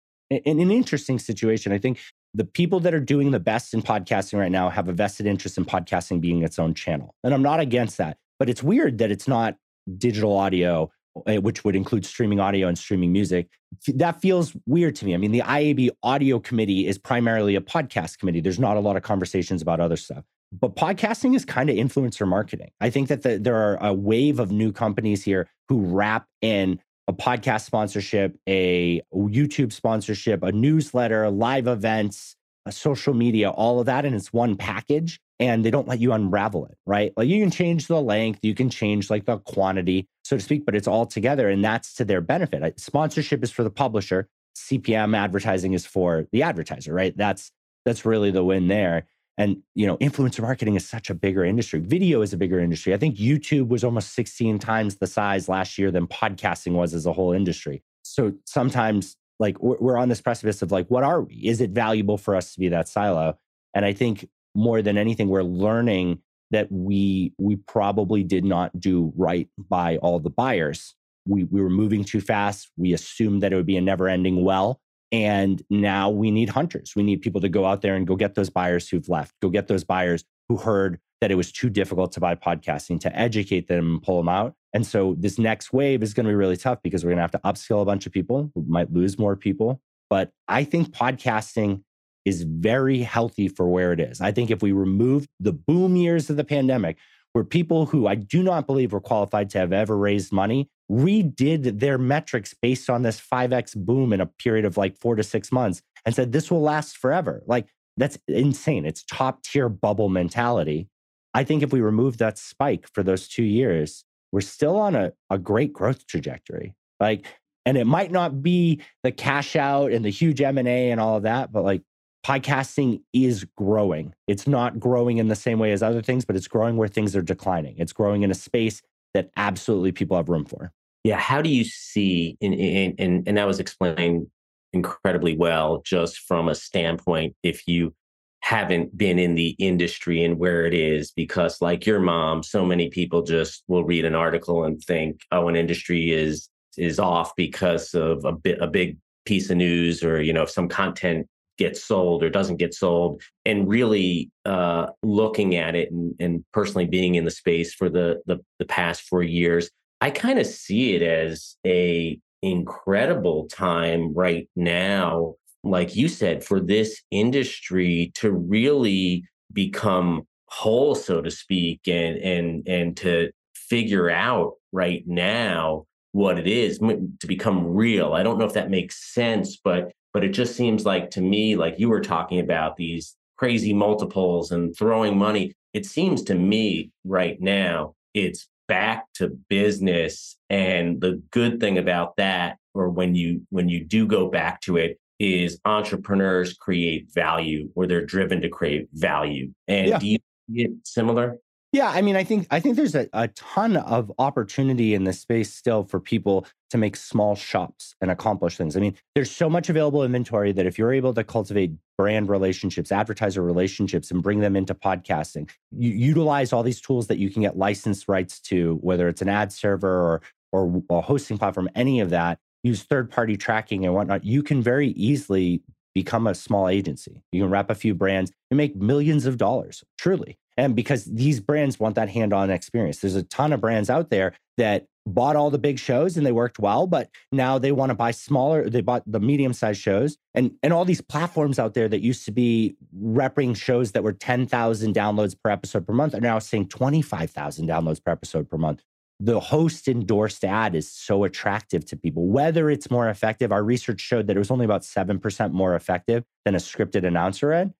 an 0.45 0.71
interesting 0.71 1.19
situation. 1.19 1.71
I 1.71 1.77
think 1.77 1.99
the 2.33 2.45
people 2.45 2.79
that 2.81 2.93
are 2.93 2.99
doing 2.99 3.31
the 3.31 3.39
best 3.39 3.73
in 3.73 3.81
podcasting 3.81 4.39
right 4.39 4.51
now 4.51 4.69
have 4.69 4.87
a 4.87 4.93
vested 4.93 5.25
interest 5.25 5.57
in 5.57 5.65
podcasting 5.65 6.21
being 6.21 6.43
its 6.43 6.57
own 6.57 6.73
channel 6.73 7.13
and 7.23 7.33
i'm 7.33 7.41
not 7.43 7.59
against 7.59 7.97
that 7.97 8.17
but 8.39 8.49
it's 8.49 8.63
weird 8.63 8.97
that 8.99 9.11
it's 9.11 9.27
not 9.27 9.57
digital 9.97 10.37
audio, 10.37 10.91
Eh, 11.27 11.37
which 11.37 11.65
would 11.65 11.75
include 11.75 12.05
streaming 12.05 12.39
audio 12.39 12.69
and 12.69 12.77
streaming 12.77 13.11
music. 13.11 13.49
That 13.95 14.21
feels 14.21 14.55
weird 14.65 14.95
to 14.95 15.05
me. 15.05 15.13
I 15.13 15.17
mean, 15.17 15.31
the 15.31 15.41
IAB 15.41 15.89
audio 16.03 16.39
committee 16.39 16.87
is 16.87 16.97
primarily 16.97 17.55
a 17.57 17.61
podcast 17.61 18.17
committee. 18.17 18.39
There's 18.39 18.59
not 18.59 18.77
a 18.77 18.79
lot 18.79 18.95
of 18.95 19.03
conversations 19.03 19.61
about 19.61 19.81
other 19.81 19.97
stuff. 19.97 20.23
But 20.53 20.77
podcasting 20.77 21.35
is 21.35 21.43
kind 21.43 21.69
of 21.69 21.75
influencer 21.75 22.25
marketing. 22.25 22.71
I 22.79 22.89
think 22.89 23.09
that 23.09 23.23
the, 23.23 23.37
there 23.37 23.57
are 23.57 23.77
a 23.81 23.93
wave 23.93 24.39
of 24.39 24.51
new 24.51 24.71
companies 24.71 25.21
here 25.21 25.49
who 25.67 25.81
wrap 25.81 26.27
in 26.41 26.79
a 27.09 27.13
podcast 27.13 27.65
sponsorship, 27.65 28.37
a 28.47 29.01
YouTube 29.13 29.73
sponsorship, 29.73 30.43
a 30.43 30.53
newsletter, 30.53 31.29
live 31.29 31.67
events, 31.67 32.37
social 32.69 33.13
media, 33.13 33.49
all 33.49 33.81
of 33.81 33.85
that, 33.87 34.05
and 34.05 34.15
it's 34.15 34.31
one 34.31 34.55
package 34.55 35.19
and 35.41 35.65
they 35.65 35.71
don't 35.71 35.87
let 35.87 35.99
you 35.99 36.13
unravel 36.13 36.67
it, 36.67 36.77
right? 36.85 37.11
Like 37.17 37.27
you 37.27 37.41
can 37.41 37.49
change 37.49 37.87
the 37.87 37.99
length, 37.99 38.39
you 38.43 38.53
can 38.53 38.69
change 38.69 39.09
like 39.09 39.25
the 39.25 39.39
quantity, 39.39 40.07
so 40.23 40.37
to 40.37 40.41
speak, 40.41 40.65
but 40.65 40.75
it's 40.75 40.87
all 40.87 41.07
together 41.07 41.49
and 41.49 41.65
that's 41.65 41.95
to 41.95 42.05
their 42.05 42.21
benefit. 42.21 42.79
Sponsorship 42.79 43.43
is 43.43 43.51
for 43.51 43.63
the 43.63 43.71
publisher, 43.71 44.29
CPM 44.55 45.17
advertising 45.17 45.73
is 45.73 45.85
for 45.85 46.27
the 46.31 46.43
advertiser, 46.43 46.93
right? 46.93 47.17
That's 47.17 47.51
that's 47.85 48.05
really 48.05 48.29
the 48.29 48.43
win 48.43 48.67
there. 48.67 49.07
And 49.35 49.63
you 49.73 49.87
know, 49.87 49.97
influencer 49.97 50.41
marketing 50.41 50.75
is 50.75 50.87
such 50.87 51.09
a 51.09 51.15
bigger 51.15 51.43
industry. 51.43 51.79
Video 51.79 52.21
is 52.21 52.33
a 52.33 52.37
bigger 52.37 52.59
industry. 52.59 52.93
I 52.93 52.97
think 52.97 53.15
YouTube 53.17 53.69
was 53.69 53.83
almost 53.83 54.13
16 54.13 54.59
times 54.59 54.97
the 54.97 55.07
size 55.07 55.49
last 55.49 55.79
year 55.79 55.89
than 55.89 56.05
podcasting 56.05 56.73
was 56.73 56.93
as 56.93 57.07
a 57.07 57.13
whole 57.13 57.31
industry. 57.31 57.81
So 58.03 58.33
sometimes 58.45 59.17
like 59.39 59.57
we're 59.59 59.97
on 59.97 60.09
this 60.09 60.21
precipice 60.21 60.61
of 60.61 60.71
like 60.71 60.87
what 60.89 61.03
are 61.03 61.21
we? 61.21 61.33
Is 61.33 61.61
it 61.61 61.71
valuable 61.71 62.19
for 62.19 62.35
us 62.35 62.53
to 62.53 62.59
be 62.59 62.69
that 62.69 62.87
silo? 62.87 63.39
And 63.73 63.85
I 63.85 63.93
think 63.93 64.27
more 64.55 64.81
than 64.81 64.97
anything, 64.97 65.29
we're 65.29 65.43
learning 65.43 66.19
that 66.51 66.67
we 66.71 67.33
we 67.37 67.55
probably 67.55 68.23
did 68.23 68.43
not 68.43 68.77
do 68.79 69.13
right 69.15 69.47
by 69.57 69.97
all 69.97 70.19
the 70.19 70.29
buyers. 70.29 70.95
We 71.25 71.45
we 71.45 71.61
were 71.61 71.69
moving 71.69 72.03
too 72.03 72.21
fast. 72.21 72.69
We 72.77 72.93
assumed 72.93 73.41
that 73.43 73.53
it 73.53 73.55
would 73.55 73.65
be 73.65 73.77
a 73.77 73.81
never-ending 73.81 74.43
well. 74.43 74.81
And 75.13 75.61
now 75.69 76.09
we 76.09 76.31
need 76.31 76.49
hunters. 76.49 76.93
We 76.95 77.03
need 77.03 77.21
people 77.21 77.41
to 77.41 77.49
go 77.49 77.65
out 77.65 77.81
there 77.81 77.95
and 77.95 78.07
go 78.07 78.15
get 78.15 78.35
those 78.35 78.49
buyers 78.49 78.87
who've 78.87 79.07
left, 79.09 79.33
go 79.41 79.49
get 79.49 79.67
those 79.67 79.83
buyers 79.83 80.23
who 80.47 80.57
heard 80.57 80.99
that 81.19 81.31
it 81.31 81.35
was 81.35 81.51
too 81.51 81.69
difficult 81.69 82.11
to 82.13 82.19
buy 82.19 82.33
podcasting, 82.35 82.99
to 83.01 83.15
educate 83.17 83.67
them 83.67 83.95
and 83.95 84.03
pull 84.03 84.17
them 84.17 84.29
out. 84.29 84.55
And 84.73 84.85
so 84.85 85.15
this 85.19 85.37
next 85.37 85.73
wave 85.73 86.01
is 86.01 86.13
going 86.13 86.25
to 86.25 86.31
be 86.31 86.35
really 86.35 86.57
tough 86.57 86.81
because 86.81 87.03
we're 87.03 87.09
going 87.09 87.17
to 87.17 87.23
have 87.23 87.31
to 87.31 87.39
upskill 87.39 87.81
a 87.81 87.85
bunch 87.85 88.05
of 88.05 88.11
people. 88.11 88.51
We 88.55 88.63
might 88.67 88.91
lose 88.91 89.19
more 89.19 89.35
people. 89.35 89.81
But 90.09 90.31
I 90.47 90.63
think 90.63 90.89
podcasting 90.89 91.83
is 92.25 92.43
very 92.43 92.99
healthy 92.99 93.47
for 93.47 93.67
where 93.67 93.93
it 93.93 93.99
is. 93.99 94.21
I 94.21 94.31
think 94.31 94.51
if 94.51 94.61
we 94.61 94.71
remove 94.71 95.27
the 95.39 95.53
boom 95.53 95.95
years 95.95 96.29
of 96.29 96.37
the 96.37 96.43
pandemic, 96.43 96.97
where 97.33 97.43
people 97.43 97.85
who 97.85 98.07
I 98.07 98.15
do 98.15 98.43
not 98.43 98.67
believe 98.67 98.91
were 98.91 98.99
qualified 98.99 99.49
to 99.51 99.59
have 99.59 99.71
ever 99.71 99.97
raised 99.97 100.31
money 100.31 100.69
redid 100.91 101.79
their 101.79 101.97
metrics 101.97 102.53
based 102.53 102.89
on 102.89 103.03
this 103.03 103.21
5x 103.21 103.75
boom 103.75 104.11
in 104.11 104.19
a 104.19 104.25
period 104.25 104.65
of 104.65 104.75
like 104.75 104.97
four 104.97 105.15
to 105.15 105.23
six 105.23 105.51
months 105.51 105.81
and 106.05 106.13
said, 106.13 106.31
this 106.31 106.51
will 106.51 106.61
last 106.61 106.97
forever. 106.97 107.41
Like, 107.47 107.67
that's 107.97 108.17
insane. 108.27 108.85
It's 108.85 109.03
top 109.03 109.43
tier 109.43 109.69
bubble 109.69 110.09
mentality. 110.09 110.89
I 111.33 111.43
think 111.43 111.63
if 111.63 111.71
we 111.71 111.81
remove 111.81 112.17
that 112.17 112.37
spike 112.37 112.87
for 112.93 113.03
those 113.03 113.27
two 113.27 113.43
years, 113.43 114.03
we're 114.31 114.41
still 114.41 114.77
on 114.77 114.95
a, 114.95 115.13
a 115.29 115.37
great 115.37 115.71
growth 115.71 116.07
trajectory. 116.07 116.75
Like, 116.99 117.25
and 117.65 117.77
it 117.77 117.85
might 117.85 118.11
not 118.11 118.41
be 118.41 118.81
the 119.03 119.11
cash 119.11 119.55
out 119.55 119.91
and 119.91 120.03
the 120.03 120.09
huge 120.09 120.41
M&A 120.41 120.91
and 120.91 120.99
all 120.99 121.17
of 121.17 121.23
that, 121.23 121.51
but 121.51 121.63
like 121.63 121.83
podcasting 122.25 123.01
is 123.13 123.45
growing. 123.57 124.13
It's 124.27 124.47
not 124.47 124.79
growing 124.79 125.17
in 125.17 125.27
the 125.27 125.35
same 125.35 125.59
way 125.59 125.71
as 125.71 125.81
other 125.81 126.01
things, 126.01 126.25
but 126.25 126.35
it's 126.35 126.47
growing 126.47 126.77
where 126.77 126.87
things 126.87 127.15
are 127.15 127.21
declining. 127.21 127.75
It's 127.77 127.93
growing 127.93 128.23
in 128.23 128.31
a 128.31 128.35
space 128.35 128.81
that 129.13 129.29
absolutely 129.37 129.91
people 129.91 130.17
have 130.17 130.29
room 130.29 130.45
for. 130.45 130.71
Yeah. 131.03 131.17
How 131.17 131.41
do 131.41 131.49
you 131.49 131.63
see, 131.63 132.37
and, 132.41 132.53
and, 132.53 133.27
and 133.27 133.37
that 133.37 133.47
was 133.47 133.59
explained 133.59 134.27
incredibly 134.73 135.35
well, 135.35 135.81
just 135.83 136.19
from 136.19 136.47
a 136.47 136.55
standpoint, 136.55 137.35
if 137.43 137.67
you 137.67 137.93
haven't 138.41 138.97
been 138.97 139.19
in 139.19 139.35
the 139.35 139.55
industry 139.59 140.23
and 140.23 140.37
where 140.37 140.65
it 140.65 140.73
is, 140.73 141.11
because 141.11 141.61
like 141.61 141.85
your 141.85 141.99
mom, 141.99 142.43
so 142.43 142.65
many 142.65 142.89
people 142.89 143.21
just 143.21 143.63
will 143.67 143.83
read 143.83 144.05
an 144.05 144.15
article 144.15 144.63
and 144.63 144.81
think, 144.81 145.21
oh, 145.31 145.47
an 145.47 145.55
industry 145.55 146.11
is 146.11 146.49
is 146.77 146.99
off 146.99 147.35
because 147.35 147.93
of 147.93 148.23
a 148.23 148.31
bit 148.31 148.57
a 148.61 148.67
big 148.67 148.97
piece 149.25 149.49
of 149.49 149.57
news 149.57 150.03
or 150.03 150.21
you 150.21 150.33
know 150.33 150.45
some 150.45 150.69
content 150.69 151.27
gets 151.61 151.83
sold 151.83 152.23
or 152.23 152.29
doesn't 152.29 152.57
get 152.57 152.73
sold 152.73 153.21
and 153.45 153.67
really 153.67 154.31
uh, 154.45 154.87
looking 155.03 155.55
at 155.55 155.75
it 155.75 155.91
and, 155.91 156.15
and, 156.19 156.45
personally 156.53 156.87
being 156.87 157.15
in 157.15 157.25
the 157.25 157.31
space 157.31 157.73
for 157.73 157.89
the, 157.89 158.19
the, 158.25 158.37
the 158.59 158.65
past 158.65 159.03
four 159.03 159.23
years 159.23 159.69
i 160.01 160.09
kind 160.09 160.39
of 160.39 160.45
see 160.45 160.95
it 160.95 161.01
as 161.01 161.55
a 161.65 162.19
incredible 162.41 163.47
time 163.47 164.13
right 164.13 164.49
now 164.55 165.35
like 165.63 165.95
you 165.95 166.07
said 166.07 166.43
for 166.43 166.59
this 166.59 167.01
industry 167.11 168.11
to 168.15 168.31
really 168.31 169.23
become 169.53 170.23
whole 170.47 170.95
so 170.95 171.21
to 171.21 171.31
speak 171.31 171.79
and 171.87 172.17
and 172.17 172.67
and 172.67 172.97
to 172.97 173.31
figure 173.53 174.09
out 174.09 174.53
right 174.71 175.03
now 175.07 175.85
what 176.13 176.37
it 176.37 176.45
is 176.45 176.79
to 176.79 177.27
become 177.27 177.65
real. 177.65 178.11
I 178.13 178.21
don't 178.21 178.37
know 178.37 178.45
if 178.45 178.53
that 178.53 178.69
makes 178.69 179.13
sense 179.13 179.57
but 179.63 179.93
but 180.13 180.23
it 180.23 180.29
just 180.29 180.55
seems 180.55 180.85
like 180.85 181.11
to 181.11 181.21
me, 181.21 181.55
like 181.55 181.79
you 181.79 181.89
were 181.89 182.01
talking 182.01 182.39
about 182.39 182.75
these 182.75 183.15
crazy 183.37 183.73
multiples 183.73 184.51
and 184.51 184.75
throwing 184.77 185.17
money. 185.17 185.53
It 185.73 185.85
seems 185.85 186.21
to 186.23 186.35
me 186.35 186.91
right 187.05 187.39
now, 187.41 187.95
it's 188.13 188.47
back 188.67 189.11
to 189.15 189.29
business. 189.49 190.37
And 190.49 191.01
the 191.01 191.21
good 191.31 191.59
thing 191.59 191.77
about 191.77 192.15
that, 192.17 192.57
or 192.73 192.89
when 192.89 193.15
you 193.15 193.41
when 193.49 193.69
you 193.69 193.83
do 193.83 194.05
go 194.05 194.29
back 194.29 194.61
to 194.61 194.77
it, 194.77 194.99
is 195.19 195.59
entrepreneurs 195.65 196.53
create 196.53 197.07
value 197.13 197.69
or 197.75 197.85
they're 197.85 198.05
driven 198.05 198.41
to 198.41 198.49
create 198.49 198.87
value. 198.93 199.51
And 199.67 199.87
yeah. 199.87 199.99
do 199.99 200.07
you 200.07 200.17
see 200.49 200.61
it 200.63 200.71
similar? 200.83 201.37
Yeah, 201.73 201.89
I 201.89 202.01
mean, 202.01 202.15
I 202.15 202.23
think 202.23 202.47
I 202.51 202.59
think 202.59 202.75
there's 202.75 202.95
a, 202.95 203.07
a 203.13 203.29
ton 203.29 203.77
of 203.77 204.11
opportunity 204.19 204.93
in 204.93 205.05
this 205.05 205.21
space 205.21 205.53
still 205.53 205.83
for 205.83 205.99
people 205.99 206.45
to 206.71 206.77
make 206.77 206.95
small 206.95 207.35
shops 207.35 207.95
and 208.01 208.09
accomplish 208.09 208.57
things. 208.57 208.75
I 208.75 208.79
mean, 208.79 208.95
there's 209.15 209.31
so 209.31 209.49
much 209.49 209.69
available 209.69 210.03
inventory 210.03 210.51
that 210.53 210.65
if 210.65 210.77
you're 210.77 210.93
able 210.93 211.13
to 211.13 211.23
cultivate 211.23 211.73
brand 211.97 212.29
relationships, 212.29 212.91
advertiser 212.91 213.43
relationships, 213.43 214.09
and 214.09 214.23
bring 214.23 214.39
them 214.39 214.55
into 214.55 214.73
podcasting, 214.73 215.49
you 215.77 215.91
utilize 215.91 216.51
all 216.51 216.63
these 216.63 216.81
tools 216.81 217.07
that 217.07 217.17
you 217.17 217.29
can 217.29 217.41
get 217.41 217.57
license 217.57 218.07
rights 218.07 218.39
to, 218.39 218.79
whether 218.81 219.07
it's 219.07 219.21
an 219.21 219.29
ad 219.29 219.51
server 219.51 219.89
or 219.89 220.21
or 220.53 220.83
a 220.89 220.99
hosting 220.99 221.37
platform, 221.37 221.69
any 221.75 222.01
of 222.01 222.09
that. 222.09 222.37
Use 222.63 222.83
third 222.83 223.09
party 223.09 223.37
tracking 223.37 223.85
and 223.85 223.93
whatnot. 223.93 224.25
You 224.25 224.43
can 224.43 224.61
very 224.61 224.89
easily 224.89 225.63
become 225.93 226.27
a 226.27 226.35
small 226.35 226.67
agency. 226.67 227.23
You 227.31 227.43
can 227.43 227.51
wrap 227.51 227.69
a 227.69 227.75
few 227.75 227.95
brands 227.95 228.31
and 228.49 228.57
make 228.57 228.75
millions 228.75 229.25
of 229.25 229.37
dollars, 229.37 229.83
truly. 229.97 230.37
And 230.57 230.75
because 230.75 231.05
these 231.05 231.39
brands 231.39 231.79
want 231.79 231.95
that 231.95 232.09
hand 232.09 232.33
on 232.33 232.49
experience, 232.49 232.99
there's 232.99 233.15
a 233.15 233.23
ton 233.23 233.53
of 233.53 233.61
brands 233.61 233.89
out 233.89 234.09
there 234.09 234.33
that 234.57 234.85
bought 235.05 235.35
all 235.35 235.49
the 235.49 235.57
big 235.57 235.79
shows 235.79 236.17
and 236.17 236.25
they 236.25 236.31
worked 236.31 236.59
well, 236.59 236.87
but 236.87 237.09
now 237.31 237.57
they 237.57 237.71
want 237.71 237.89
to 237.89 237.95
buy 237.95 238.11
smaller, 238.11 238.69
they 238.69 238.81
bought 238.81 239.03
the 239.05 239.19
medium 239.19 239.53
sized 239.53 239.81
shows 239.81 240.17
and, 240.33 240.51
and 240.61 240.73
all 240.73 240.85
these 240.85 241.01
platforms 241.01 241.59
out 241.59 241.73
there 241.73 241.87
that 241.87 242.01
used 242.01 242.25
to 242.25 242.31
be 242.31 242.75
repping 242.99 243.55
shows 243.55 243.91
that 243.93 244.03
were 244.03 244.13
10,000 244.13 244.93
downloads 244.95 245.35
per 245.41 245.49
episode 245.49 245.85
per 245.87 245.93
month 245.93 246.13
are 246.13 246.21
now 246.21 246.39
saying 246.39 246.67
25,000 246.67 247.67
downloads 247.67 248.03
per 248.03 248.11
episode 248.11 248.49
per 248.49 248.57
month. 248.57 248.83
The 249.19 249.39
host 249.39 249.87
endorsed 249.87 250.43
ad 250.43 250.73
is 250.73 250.91
so 250.91 251.23
attractive 251.23 251.85
to 251.85 251.95
people, 251.95 252.27
whether 252.27 252.71
it's 252.71 252.89
more 252.89 253.07
effective. 253.07 253.51
Our 253.51 253.63
research 253.63 253.99
showed 253.99 254.25
that 254.27 254.35
it 254.35 254.39
was 254.39 254.49
only 254.49 254.65
about 254.65 254.81
7% 254.81 255.51
more 255.51 255.75
effective 255.75 256.23
than 256.43 256.55
a 256.55 256.59
scripted 256.59 257.05
announcer 257.05 257.53
ad 257.53 257.73